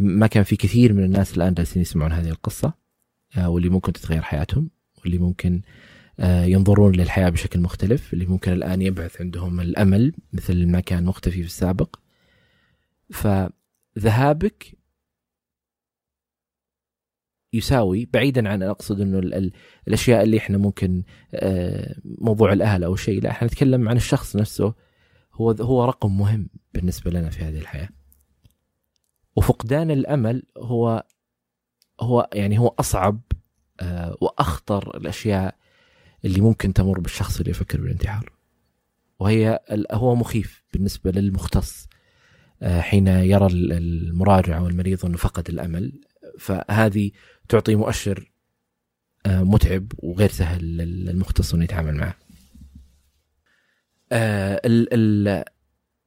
ما 0.00 0.26
كان 0.26 0.44
في 0.44 0.56
كثير 0.56 0.92
من 0.92 1.04
الناس 1.04 1.36
الآن 1.36 1.54
جالسين 1.54 1.82
يسمعون 1.82 2.12
هذه 2.12 2.28
القصة 2.28 2.72
آه، 3.36 3.48
واللي 3.48 3.68
ممكن 3.68 3.92
تتغير 3.92 4.22
حياتهم 4.22 4.70
واللي 4.98 5.18
ممكن 5.18 5.62
آه، 6.20 6.44
ينظرون 6.44 6.96
للحياة 6.96 7.28
بشكل 7.28 7.60
مختلف 7.60 8.12
اللي 8.12 8.26
ممكن 8.26 8.52
الآن 8.52 8.82
يبعث 8.82 9.20
عندهم 9.20 9.60
الأمل 9.60 10.12
مثل 10.32 10.66
ما 10.66 10.80
كان 10.80 11.04
مختفي 11.04 11.40
في 11.40 11.46
السابق. 11.46 11.96
فذهابك 13.10 14.79
يساوي 17.52 18.08
بعيدا 18.12 18.48
عن 18.48 18.62
أقصد 18.62 19.00
إنه 19.00 19.50
الأشياء 19.88 20.22
اللي 20.22 20.38
إحنا 20.38 20.58
ممكن 20.58 21.02
آه، 21.34 21.96
موضوع 22.04 22.52
الأهل 22.52 22.84
أو 22.84 22.96
شيء 22.96 23.22
لا 23.22 23.30
إحنا 23.30 23.48
نتكلم 23.48 23.88
عن 23.88 23.96
الشخص 23.96 24.36
نفسه. 24.36 24.74
هو 25.34 25.50
هو 25.50 25.84
رقم 25.84 26.18
مهم 26.18 26.48
بالنسبة 26.74 27.10
لنا 27.10 27.30
في 27.30 27.44
هذه 27.44 27.58
الحياة. 27.58 27.88
وفقدان 29.36 29.90
الأمل 29.90 30.42
هو 30.58 31.04
هو 32.00 32.28
يعني 32.34 32.58
هو 32.58 32.68
أصعب 32.68 33.20
آه، 33.80 34.16
وأخطر 34.20 34.96
الأشياء 34.96 35.54
اللي 36.24 36.40
ممكن 36.40 36.72
تمر 36.72 37.00
بالشخص 37.00 37.38
اللي 37.38 37.50
يفكر 37.50 37.80
بالانتحار. 37.80 38.32
وهي 39.20 39.60
هو 39.92 40.14
مخيف 40.14 40.64
بالنسبة 40.72 41.10
للمختص. 41.10 41.88
آه، 42.62 42.80
حين 42.80 43.06
يرى 43.06 43.46
المراجع 43.46 44.58
أو 44.58 44.68
المريض 44.68 45.06
إنه 45.06 45.16
فقد 45.16 45.48
الأمل. 45.48 46.00
فهذه 46.38 47.10
تعطي 47.50 47.74
مؤشر 47.74 48.32
آه، 49.26 49.42
متعب 49.42 49.92
وغير 49.98 50.28
سهل 50.28 50.76
للمختص 50.76 51.54
إنه 51.54 51.64
يتعامل 51.64 51.94
معه. 51.94 52.14
آه 54.12 54.60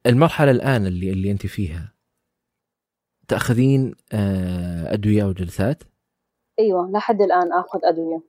المرحلة 0.06 0.50
الآن 0.50 0.86
اللي 0.86 1.10
اللي 1.10 1.30
أنت 1.30 1.46
فيها 1.46 1.94
تأخذين 3.28 3.94
آه، 4.12 4.94
أدوية 4.94 5.22
أو 5.22 5.32
جلسات؟ 5.32 5.82
أيوه 6.58 6.90
لحد 6.90 7.22
الآن 7.22 7.52
آخذ 7.52 7.78
أدوية 7.84 8.22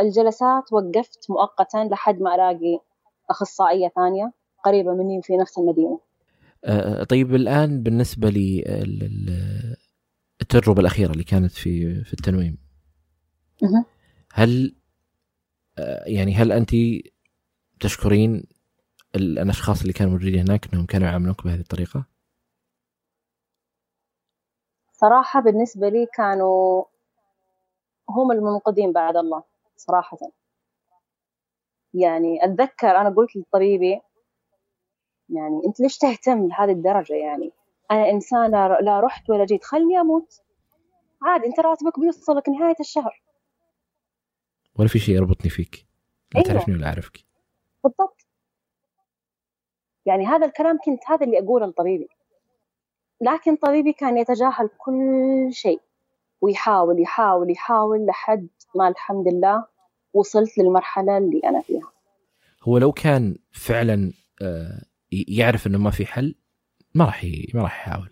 الجلسات 0.00 0.72
وقفت 0.72 1.30
مؤقتا 1.30 1.88
لحد 1.90 2.20
ما 2.20 2.34
ألاقي 2.34 2.80
أخصائية 3.30 3.88
ثانية 3.88 4.32
قريبة 4.64 4.94
مني 4.94 5.22
في 5.22 5.36
نفس 5.36 5.58
المدينة 5.58 6.00
طيب 7.08 7.34
الآن 7.34 7.82
بالنسبة 7.82 8.30
لي 8.30 8.64
التجربة 10.40 10.80
الأخيرة 10.80 11.12
اللي 11.12 11.24
كانت 11.24 11.52
في 11.52 12.04
في 12.04 12.12
التنويم. 12.12 12.58
هل 14.32 14.76
يعني 16.06 16.34
هل 16.34 16.52
أنت 16.52 16.70
تشكرين 17.80 18.44
الأشخاص 19.14 19.80
اللي 19.80 19.92
كانوا 19.92 20.12
موجودين 20.12 20.38
هناك 20.38 20.74
إنهم 20.74 20.86
كانوا 20.86 21.08
يعاملوك 21.08 21.44
بهذه 21.44 21.60
الطريقة؟ 21.60 22.06
صراحة 24.92 25.40
بالنسبة 25.40 25.88
لي 25.88 26.06
كانوا 26.14 26.84
هم 28.10 28.32
المنقذين 28.32 28.92
بعد 28.92 29.16
الله 29.16 29.42
صراحة. 29.76 30.18
يعني 31.94 32.44
أتذكر 32.44 32.90
أنا 32.90 33.10
قلت 33.10 33.36
لطبيبي 33.36 34.00
يعني 35.28 35.62
أنت 35.66 35.80
ليش 35.80 35.98
تهتم 35.98 36.48
لهذه 36.48 36.70
الدرجة 36.70 37.14
يعني؟ 37.14 37.52
أنا 37.90 38.10
إنسانة 38.10 38.68
لا 38.80 39.00
رحت 39.00 39.30
ولا 39.30 39.44
جيت 39.44 39.64
خلني 39.64 40.00
أموت. 40.00 40.42
عادي 41.22 41.46
أنت 41.46 41.60
راتبك 41.60 42.00
بيوصلك 42.00 42.48
نهاية 42.48 42.76
الشهر. 42.80 43.22
ولا 44.74 44.88
في 44.88 44.98
شيء 44.98 45.14
يربطني 45.14 45.50
فيك 45.50 45.86
لا 46.34 46.40
أيوة. 46.40 46.48
تعرفني 46.48 46.74
ولا 46.74 46.86
أعرفك. 46.86 47.24
بالضبط. 47.84 48.26
يعني 50.06 50.26
هذا 50.26 50.46
الكلام 50.46 50.78
كنت 50.84 51.00
هذا 51.06 51.26
اللي 51.26 51.38
أقوله 51.38 51.66
لطبيبي. 51.66 52.08
لكن 53.20 53.56
طبيبي 53.56 53.92
كان 53.92 54.18
يتجاهل 54.18 54.70
كل 54.78 55.48
شيء. 55.50 55.80
ويحاول 56.40 57.00
يحاول 57.00 57.50
يحاول 57.50 58.06
لحد 58.06 58.48
ما 58.74 58.88
الحمد 58.88 59.28
لله 59.28 59.64
وصلت 60.12 60.58
للمرحلة 60.58 61.18
اللي 61.18 61.40
أنا 61.44 61.60
فيها. 61.60 61.92
هو 62.62 62.78
لو 62.78 62.92
كان 62.92 63.36
فعلا 63.52 64.12
آه، 64.42 64.82
يعرف 65.12 65.66
إنه 65.66 65.78
ما 65.78 65.90
في 65.90 66.06
حل 66.06 66.34
ما 66.96 67.04
راح 67.04 67.24
ما 67.54 67.62
راح 67.62 67.88
يحاول. 67.88 68.10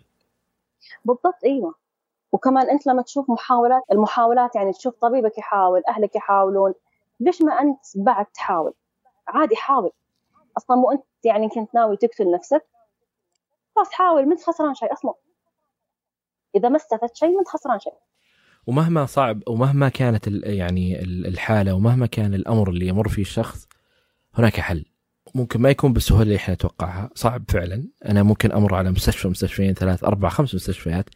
بالضبط 1.05 1.43
أيوه. 1.45 1.75
وكمان 2.31 2.69
أنت 2.69 2.87
لما 2.87 3.01
تشوف 3.01 3.29
محاولات 3.29 3.83
المحاولات 3.91 4.55
يعني 4.55 4.73
تشوف 4.73 4.95
طبيبك 4.95 5.37
يحاول 5.37 5.81
أهلك 5.89 6.15
يحاولون 6.15 6.73
ليش 7.19 7.41
ما 7.41 7.61
أنت 7.61 7.79
بعد 7.95 8.25
تحاول؟ 8.25 8.73
عادي 9.27 9.55
حاول. 9.55 9.91
أصلا 10.57 10.77
مو 10.77 10.91
أنت 10.91 11.03
يعني 11.23 11.49
كنت 11.49 11.75
ناوي 11.75 11.97
تقتل 11.97 12.31
نفسك؟ 12.31 12.65
خلاص 13.75 13.91
حاول 13.91 14.29
ما 14.29 14.35
خسران 14.35 14.73
شيء 14.73 14.93
أصلا. 14.93 15.13
إذا 16.55 16.69
ما 16.69 16.75
استفدت 16.75 17.15
شيء 17.15 17.37
ما 17.37 17.43
خسران 17.47 17.79
شيء. 17.79 17.93
ومهما 18.67 19.05
صعب 19.05 19.41
ومهما 19.47 19.89
كانت 19.89 20.27
يعني 20.27 21.01
الحالة 21.01 21.73
ومهما 21.73 22.05
كان 22.05 22.33
الأمر 22.33 22.69
اللي 22.69 22.87
يمر 22.87 23.07
فيه 23.07 23.21
الشخص 23.21 23.67
هناك 24.33 24.59
حل. 24.59 24.85
ممكن 25.35 25.61
ما 25.61 25.69
يكون 25.69 25.93
بالسهولة 25.93 26.23
اللي 26.23 26.35
إحنا 26.35 26.53
نتوقعها. 26.53 27.09
صعب 27.15 27.43
فعلا. 27.49 27.87
أنا 28.05 28.23
ممكن 28.23 28.51
أمر 28.51 28.75
على 28.75 28.91
مستشفى 28.91 29.27
مستشفيين 29.27 29.73
ثلاث 29.73 30.03
أربع 30.03 30.29
خمس 30.29 30.55
مستشفيات. 30.55 31.09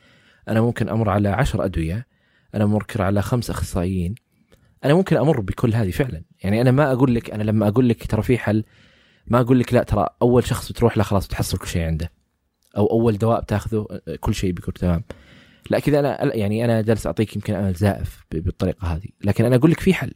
أنا 0.48 0.62
ممكن 0.62 0.90
أمر 0.90 1.10
على 1.10 1.30
عشر 1.30 1.66
أدوية. 1.66 2.08
أنا 2.56 2.66
ممكن 2.66 3.02
على 3.02 3.22
خمس 3.22 3.50
أخصائيين. 3.50 4.16
أنا 4.86 4.94
ممكن 4.94 5.18
أمر 5.18 5.40
بكل 5.40 5.76
هذه 5.76 5.92
فعلا. 5.92 6.24
يعني 6.44 6.62
أنا 6.62 6.72
ما 6.72 6.92
أقول 6.92 7.16
لك 7.16 7.32
أنا 7.32 7.44
لما 7.44 7.68
أقول 7.68 7.90
لك 7.90 8.08
ترى 8.08 8.22
في 8.22 8.38
حل 8.38 8.64
ما 9.28 9.40
أقول 9.40 9.60
لك 9.60 9.74
لا 9.74 9.84
ترى 9.84 10.08
أول 10.22 10.48
شخص 10.48 10.72
بتروح 10.72 10.98
له 10.98 11.04
خلاص 11.04 11.28
بتحصل 11.28 11.58
كل 11.58 11.68
شيء 11.68 11.82
عنده. 11.82 12.12
أو 12.78 12.86
أول 12.86 13.18
دواء 13.18 13.42
بتاخذه 13.42 13.88
كل 14.20 14.34
شيء 14.36 14.52
بيكون 14.52 14.74
تمام. 14.74 15.04
لا 15.70 15.80
كذا 15.80 16.00
أنا 16.00 16.36
يعني 16.36 16.66
أنا 16.66 16.82
جالس 16.82 17.06
أعطيك 17.06 17.36
يمكن 17.36 17.54
امل 17.54 17.74
زائف 17.74 18.26
بالطريقة 18.32 18.88
هذه. 18.88 19.08
لكن 19.24 19.46
أنا 19.46 19.56
أقول 19.56 19.72
لك 19.72 19.80
في 19.80 19.94
حل. 19.94 20.14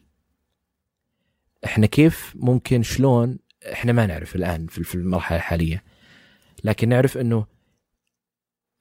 إحنا 1.66 1.86
كيف 1.86 2.34
ممكن 2.36 2.84
شلون 2.84 3.38
إحنا 3.72 3.92
ما 3.92 4.06
نعرف 4.06 4.36
الآن 4.36 4.68
في 4.68 4.96
المرحلة 4.96 5.38
الحالية. 5.38 5.84
لكن 6.64 6.90
نعرف 6.90 7.18
إنه 7.18 7.46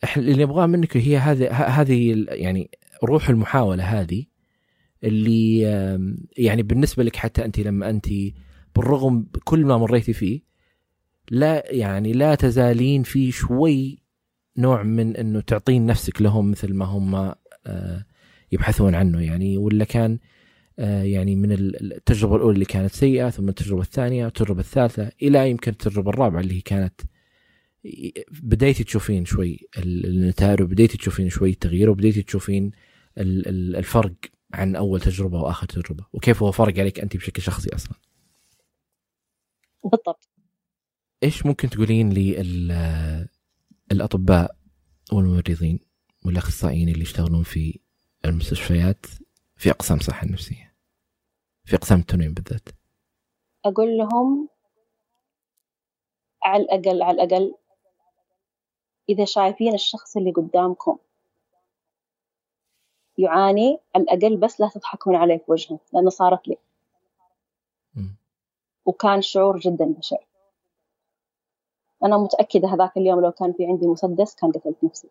إحنا 0.05 0.23
اللي 0.23 0.45
نبغاه 0.45 0.67
منك 0.67 0.97
هي 0.97 1.17
هذه 1.17 1.51
هذه 1.53 2.25
يعني 2.29 2.71
روح 3.05 3.29
المحاولة 3.29 3.85
هذه 3.85 4.25
اللي 5.05 5.61
يعني 6.39 6.63
بالنسبة 6.63 7.03
لك 7.03 7.17
حتى 7.17 7.45
أنت 7.45 7.61
لما 7.61 7.91
أنت 7.91 8.07
بالرغم 8.77 9.23
بكل 9.23 9.65
ما 9.65 9.79
مريتي 9.79 10.13
فيه 10.13 10.41
لا 11.31 11.65
يعني 11.71 12.13
لا 12.13 12.35
تزالين 12.35 13.03
في 13.03 13.31
شوي 13.31 14.03
نوع 14.59 14.83
من 14.83 15.17
إنه 15.17 15.41
تعطين 15.41 15.87
نفسك 15.87 16.23
لهم 16.23 16.51
مثل 16.51 16.75
ما 16.75 16.85
هم 16.85 17.35
آه، 17.67 18.05
يبحثون 18.53 18.95
عنه 18.95 19.21
يعني. 19.23 19.57
ولا 19.57 19.85
كان 19.85 20.19
يعني 20.83 21.37
من 21.37 21.53
التجربة 21.53 22.37
الأولى 22.37 22.55
اللي 22.55 22.65
كانت 22.65 22.93
سيئة 22.93 23.31
ثم 23.31 23.49
التجربة 23.49 23.83
الثانية 23.83 24.25
والتجربه 24.25 24.61
الثالثة 24.61 25.13
إلى 25.23 25.51
يمكن 25.51 25.73
التجربة 25.73 26.11
الرابعة 26.11 26.41
اللي 26.41 26.57
هي 26.57 26.61
كانت 26.61 27.01
بديتي 28.31 28.85
تشوفين 28.85 29.25
شوي 29.25 29.69
النتائج 29.79 30.61
وبديتي 30.63 30.99
تشوفين 30.99 31.29
شوي 31.29 31.51
التغيير 31.51 31.91
وبديتي 31.91 32.23
تشوفين 32.23 32.71
الفرق 33.19 34.13
عن 34.55 34.77
أول 34.77 35.01
تجربة 35.01 35.41
وآخر 35.41 35.67
تجربة. 35.67 36.07
وكيف 36.13 36.43
هو 36.43 36.53
فرق 36.53 36.79
عليك 36.79 37.01
أنت 37.01 37.17
بشكل 37.17 37.43
شخصي 37.43 37.75
أصلا؟ 37.75 37.95
بالضبط. 39.85 40.29
إيش 41.23 41.47
ممكن 41.47 41.71
تقولين 41.71 42.13
للاطباء 43.93 44.57
والممرضين 45.13 45.79
والأخصائيين 46.25 46.89
اللي 46.89 47.03
يشتغلون 47.03 47.43
في 47.43 47.79
المستشفيات 48.25 49.07
في 49.57 49.71
أقسام 49.71 49.99
الصحة 49.99 50.27
النفسية؟ 50.27 50.72
في 51.65 51.77
اقسام 51.77 51.99
التنويم 51.99 52.35
بالذات. 52.35 52.69
أقول 53.65 53.99
لهم 53.99 54.49
على 56.43 56.63
الأقل 56.63 57.03
على 57.03 57.23
الأقل 57.23 57.55
إذا 59.09 59.25
شايفين 59.25 59.75
الشخص 59.75 60.17
اللي 60.17 60.31
قدامكم 60.33 60.99
يعاني 63.19 63.79
على 63.95 64.05
الأقل 64.05 64.37
بس 64.37 64.61
لا 64.61 64.69
تضحكون 64.69 65.17
عليه 65.17 65.37
في 65.37 65.45
وجهه 65.49 65.79
لأنه 65.93 66.11
صارت 66.11 66.49
لي 66.49 66.57
وكان 68.87 69.23
شعور 69.23 69.59
جدا 69.59 69.85
بشع. 69.85 70.17
أنا 72.05 72.19
متأكدة 72.19 72.69
هذاك 72.69 72.97
اليوم 72.97 73.21
لو 73.21 73.33
كان 73.33 73.53
في 73.53 73.67
عندي 73.67 73.87
مسدس 73.87 74.35
كان 74.35 74.53
قتلت 74.53 74.85
نفسي. 74.85 75.09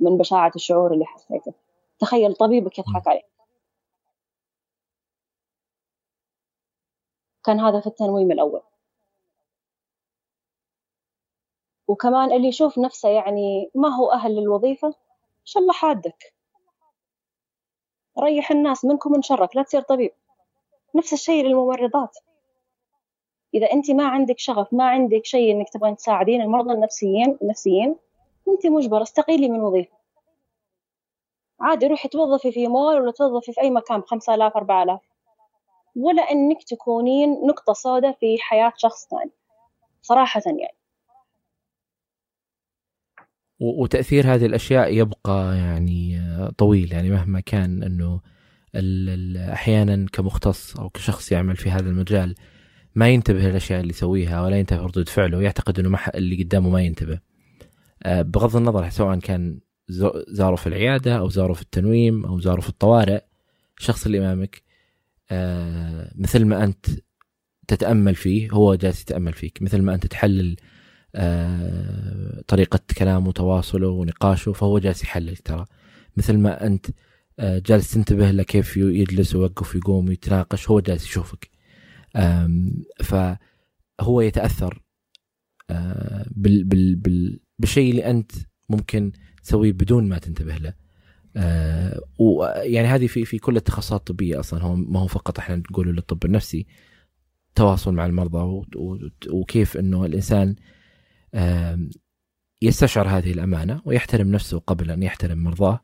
من 0.00 0.18
بشاعة 0.18 0.52
الشعور 0.56 0.94
اللي 0.94 1.04
حسيته. 1.04 1.52
تخيل 1.98 2.34
طبيبك 2.34 2.78
يضحك 2.78 3.08
عليك. 3.08 3.24
كان 7.44 7.60
هذا 7.60 7.80
في 7.80 7.86
التنويم 7.86 8.32
الأول. 8.32 8.62
وكمان 11.88 12.32
اللي 12.32 12.48
يشوف 12.48 12.78
نفسه 12.78 13.08
يعني 13.08 13.70
ما 13.74 13.88
هو 13.88 14.12
أهل 14.12 14.36
للوظيفة 14.36 14.88
إن 14.88 15.44
شاء 15.44 15.62
الله 15.62 15.72
حادك. 15.72 16.34
ريح 18.18 18.50
الناس 18.50 18.84
منكم 18.84 19.12
من 19.12 19.22
شرك 19.22 19.56
لا 19.56 19.62
تصير 19.62 19.80
طبيب. 19.82 20.12
نفس 20.94 21.12
الشيء 21.12 21.44
للممرضات. 21.44 22.18
إذا 23.54 23.72
أنت 23.72 23.90
ما 23.90 24.08
عندك 24.08 24.38
شغف 24.38 24.74
ما 24.74 24.88
عندك 24.88 25.24
شيء 25.24 25.52
إنك 25.52 25.68
تبغين 25.68 25.96
تساعدين 25.96 26.40
المرضى 26.40 26.72
النفسيين 26.72 27.38
النفسيين 27.42 27.96
أنت 28.48 28.66
مجبرة 28.66 29.02
استقيلي 29.02 29.48
من 29.48 29.60
وظيفة. 29.60 29.96
عادي 31.60 31.86
روحي 31.86 32.08
توظفي 32.08 32.52
في 32.52 32.68
مول 32.68 33.00
ولا 33.00 33.12
توظفي 33.12 33.52
في 33.52 33.60
أي 33.60 33.70
مكان 33.70 34.00
ب 34.00 34.04
5000 34.04 34.56
4000 34.56 35.09
ولا 35.96 36.22
إنك 36.22 36.62
تكونين 36.62 37.30
نقطة 37.46 37.72
سوداء 37.72 38.12
في 38.20 38.38
حياة 38.40 38.72
شخص 38.76 39.08
ثاني. 39.08 39.32
صراحة 40.02 40.42
يعني. 40.46 40.76
وتأثير 43.60 44.34
هذه 44.34 44.46
الأشياء 44.46 44.94
يبقى 44.94 45.56
يعني 45.56 46.20
طويل 46.58 46.92
يعني 46.92 47.10
مهما 47.10 47.40
كان 47.40 47.82
إنه 47.82 48.20
أحيانا 49.52 50.06
كمختص 50.12 50.76
أو 50.76 50.90
كشخص 50.90 51.32
يعمل 51.32 51.56
في 51.56 51.70
هذا 51.70 51.90
المجال 51.90 52.34
ما 52.94 53.08
ينتبه 53.08 53.38
للأشياء 53.38 53.80
اللي 53.80 53.90
يسويها 53.90 54.42
ولا 54.42 54.58
ينتبه 54.58 54.82
ردود 54.82 55.08
فعله 55.08 55.38
ويعتقد 55.38 55.78
إنه 55.78 55.88
ما 55.88 55.98
اللي 56.14 56.42
قدامه 56.42 56.70
ما 56.70 56.82
ينتبه. 56.82 57.20
آه، 58.02 58.22
بغض 58.22 58.56
النظر 58.56 58.88
سواء 58.88 59.18
كان 59.18 59.60
زاره 60.28 60.56
في 60.56 60.66
العيادة 60.66 61.18
أو 61.18 61.28
زاره 61.28 61.52
في 61.52 61.62
التنويم 61.62 62.26
أو 62.26 62.40
زاره 62.40 62.60
في 62.60 62.68
الطوارئ 62.68 63.20
الشخص 63.78 64.06
اللي 64.06 64.18
إمامك 64.18 64.56
آه، 64.56 64.69
مثل 66.14 66.44
ما 66.44 66.64
أنت 66.64 66.86
تتأمل 67.68 68.14
فيه 68.14 68.50
هو 68.50 68.74
جالس 68.74 69.02
يتأمل 69.02 69.32
فيك. 69.32 69.62
مثل 69.62 69.82
ما 69.82 69.94
أنت 69.94 70.06
تحلل 70.06 70.56
آه، 71.14 72.42
طريقة 72.48 72.80
كلامه 72.98 73.28
وتواصله 73.28 73.88
ونقاشه 73.88 74.52
فهو 74.52 74.78
جالس 74.78 75.02
يحلل 75.02 75.36
ترى. 75.36 75.64
مثل 76.16 76.38
ما 76.38 76.66
أنت 76.66 76.86
جالس 77.40 77.90
تنتبه 77.90 78.30
لكيف 78.30 78.76
يجلس 78.76 79.34
ويوقف 79.34 79.74
ويقوم 79.74 80.08
ويتناقش 80.08 80.70
هو 80.70 80.80
جالس 80.80 81.04
يشوفك. 81.04 81.50
فهو 83.04 84.30
بال 86.30 86.96
بالشيء 87.58 87.90
اللي 87.90 88.10
أنت 88.10 88.32
ممكن 88.68 89.12
تسويه 89.42 89.72
بدون 89.72 90.08
ما 90.08 90.18
تنتبه 90.18 90.56
له. 90.56 90.74
آه 91.36 92.00
ويعني 92.18 92.88
هذه 92.88 93.06
في 93.06 93.24
في 93.24 93.38
كل 93.38 93.56
التخصصات 93.56 94.00
الطبية 94.00 94.40
أصلا. 94.40 94.62
هو 94.62 94.74
ما 94.74 95.00
هو 95.00 95.06
فقط 95.06 95.38
إحنا 95.38 95.56
نقوله 95.56 95.92
للطب 95.92 96.24
النفسي 96.24 96.66
تواصل 97.54 97.94
مع 97.94 98.06
المرضى 98.06 98.66
وكيف 99.30 99.76
إنه 99.76 100.04
الإنسان 100.04 100.56
يستشعر 102.62 103.08
هذه 103.08 103.32
الأمانة 103.32 103.80
ويحترم 103.84 104.28
نفسه 104.28 104.58
قبل 104.58 104.90
أن 104.90 105.02
يحترم 105.02 105.38
مرضاه. 105.38 105.80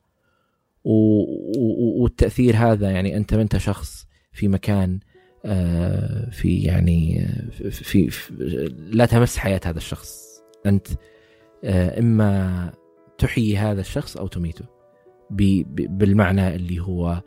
والتأثير 0.83 2.55
هذا 2.55 2.91
يعني 2.91 3.17
أنت 3.17 3.33
انت 3.33 3.57
شخص 3.57 4.07
في 4.31 4.47
مكان 4.47 4.99
آه، 5.45 6.29
في 6.29 6.61
يعني 6.61 7.27
في, 7.51 8.09
في 8.09 8.33
لا 8.77 9.05
تمس 9.05 9.37
حياة 9.37 9.61
هذا 9.65 9.77
الشخص. 9.77 10.41
أنت 10.65 10.87
آه، 11.63 11.99
إما 11.99 12.73
تحيي 13.17 13.57
هذا 13.57 13.81
الشخص 13.81 14.17
أو 14.17 14.27
تميته. 14.27 14.65
بالمعنى 15.29 16.55
اللي 16.55 16.79
هو 16.79 17.21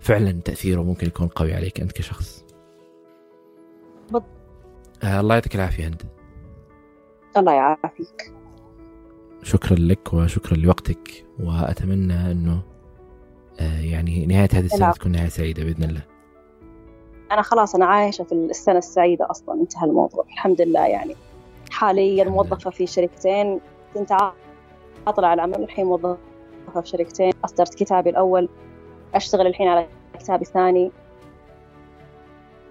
فعلا 0.00 0.32
تأثيره 0.32 0.82
ممكن 0.82 1.06
يكون 1.06 1.28
قوي 1.28 1.54
عليك 1.54 1.80
أنت 1.80 1.92
كشخص. 1.92 2.44
الله 5.04 5.34
يعطيك 5.34 5.54
العافية 5.54 5.86
هند 5.86 6.02
الله 7.36 7.52
يعافيك. 7.52 8.32
شكرا 9.42 9.76
لك 9.76 10.14
وشكرا 10.14 10.56
لوقتك 10.56 11.24
وأتمنى 11.40 12.30
إنه 12.30 12.62
يعني 13.60 14.26
نهاية 14.26 14.48
هذه 14.52 14.64
السنة 14.64 14.92
تكون 14.92 15.12
نهاية 15.12 15.28
سعيدة 15.28 15.64
بإذن 15.64 15.84
الله. 15.84 16.02
أنا 17.32 17.42
خلاص 17.42 17.74
أنا 17.74 17.86
عايشة 17.86 18.24
في 18.24 18.32
السنة 18.32 18.78
السعيدة 18.78 19.30
أصلا 19.30 19.60
انتهى 19.60 19.86
الموضوع. 19.86 20.24
الحمد 20.24 20.60
لله 20.60 20.86
يعني. 20.86 21.16
حاليا 21.70 22.24
موظفة 22.24 22.70
في 22.70 22.86
شركتين 22.86 23.60
كنت 23.94 24.12
عاطلة 25.06 25.26
على 25.26 25.34
العمل 25.34 25.62
الحين 25.62 25.86
موظفة 25.86 26.18
في 26.70 26.88
شركتين. 26.88 27.32
أصدرت 27.44 27.74
كتابي 27.74 28.10
الأول 28.10 28.48
أشتغل 29.14 29.46
الحين 29.46 29.68
على 29.68 29.86
كتابي 30.18 30.42
الثاني. 30.42 30.92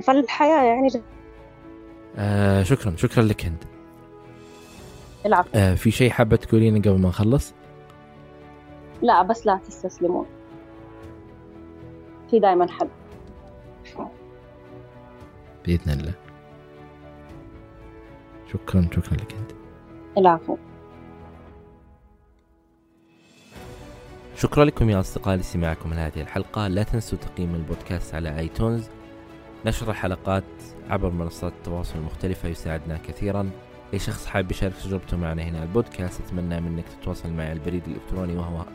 فالحياة 0.03 0.63
يعني 0.63 0.87
جد. 0.87 1.03
آه 2.17 2.63
شكرا 2.63 2.95
شكرا 2.97 3.23
لك 3.23 3.45
هند 3.45 3.63
العفو. 5.25 5.49
آه 5.55 5.75
في 5.75 5.91
شيء 5.91 6.09
حابة 6.09 6.35
تقولينه 6.35 6.79
قبل 6.79 6.99
ما 6.99 7.09
نخلص؟ 7.09 7.53
لا 9.01 9.21
بس 9.21 9.45
لا 9.45 9.59
تستسلمون. 9.67 10.25
في 12.29 12.39
دائما 12.39 12.71
حل. 12.71 12.87
بإذن 15.65 15.99
الله. 15.99 16.13
شكرا 18.53 18.87
شكرا 18.91 19.13
لك 19.13 19.33
أنت. 19.33 19.51
العفو. 20.17 20.57
شكرا 24.41 24.65
لكم 24.65 24.89
يا 24.89 24.99
أصدقائي 24.99 25.37
لاستماعكم 25.37 25.93
لهذه 25.93 26.21
الحلقة. 26.21 26.67
لا 26.67 26.83
تنسوا 26.83 27.17
تقييم 27.17 27.55
البودكاست 27.55 28.15
على 28.15 28.39
آيتونز. 28.39 28.89
نشر 29.65 29.91
الحلقات 29.91 30.43
عبر 30.89 31.09
منصات 31.09 31.53
التواصل 31.53 31.99
المختلفة 31.99 32.49
يساعدنا 32.49 32.97
كثيرا. 32.97 33.49
أي 33.93 33.99
شخص 33.99 34.25
حاب 34.25 34.51
يشارك 34.51 34.73
تجربته 34.73 35.17
معنا 35.17 35.43
هنا 35.43 35.63
البودكاست 35.63 36.21
أتمنى 36.21 36.61
منك 36.61 36.85
تتواصل 37.01 37.31
معي 37.33 37.51
البريد 37.51 37.83
الإلكتروني 37.87 38.35
وهو 38.35 38.65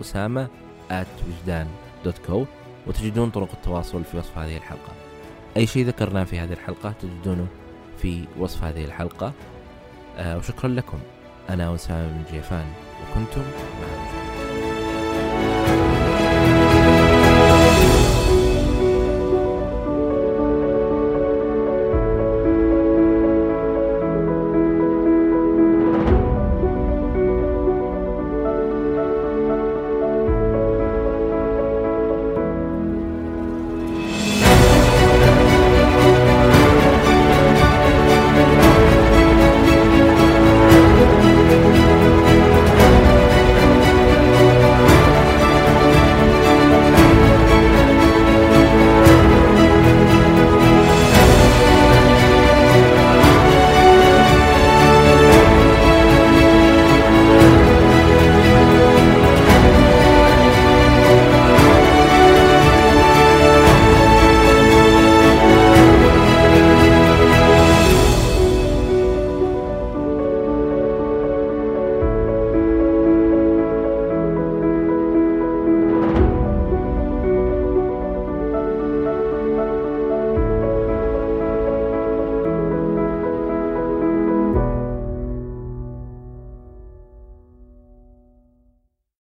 أسامة 0.00 0.48
at 0.90 1.26
وجدان 1.28 1.66
دوت 2.04 2.18
كو 2.18 2.44
وتجدون 2.86 3.30
طرق 3.30 3.52
التواصل 3.52 4.04
في 4.04 4.18
وصف 4.18 4.38
هذه 4.38 4.56
الحلقة. 4.56 4.92
أي 5.56 5.66
شيء 5.66 5.86
ذكرناه 5.86 6.24
في 6.24 6.38
هذه 6.38 6.52
الحلقة 6.52 6.94
تجدونه 7.00 7.46
في 7.98 8.24
وصف 8.38 8.64
هذه 8.64 8.84
الحلقة. 8.84 9.32
آه 10.18 10.38
وشكرا 10.38 10.70
لكم. 10.70 10.98
أنا 11.50 11.74
أسامة 11.74 12.08
بن 12.08 12.22
جيفان 12.32 12.66
وكنتم 13.02 13.40
مع 13.40 14.21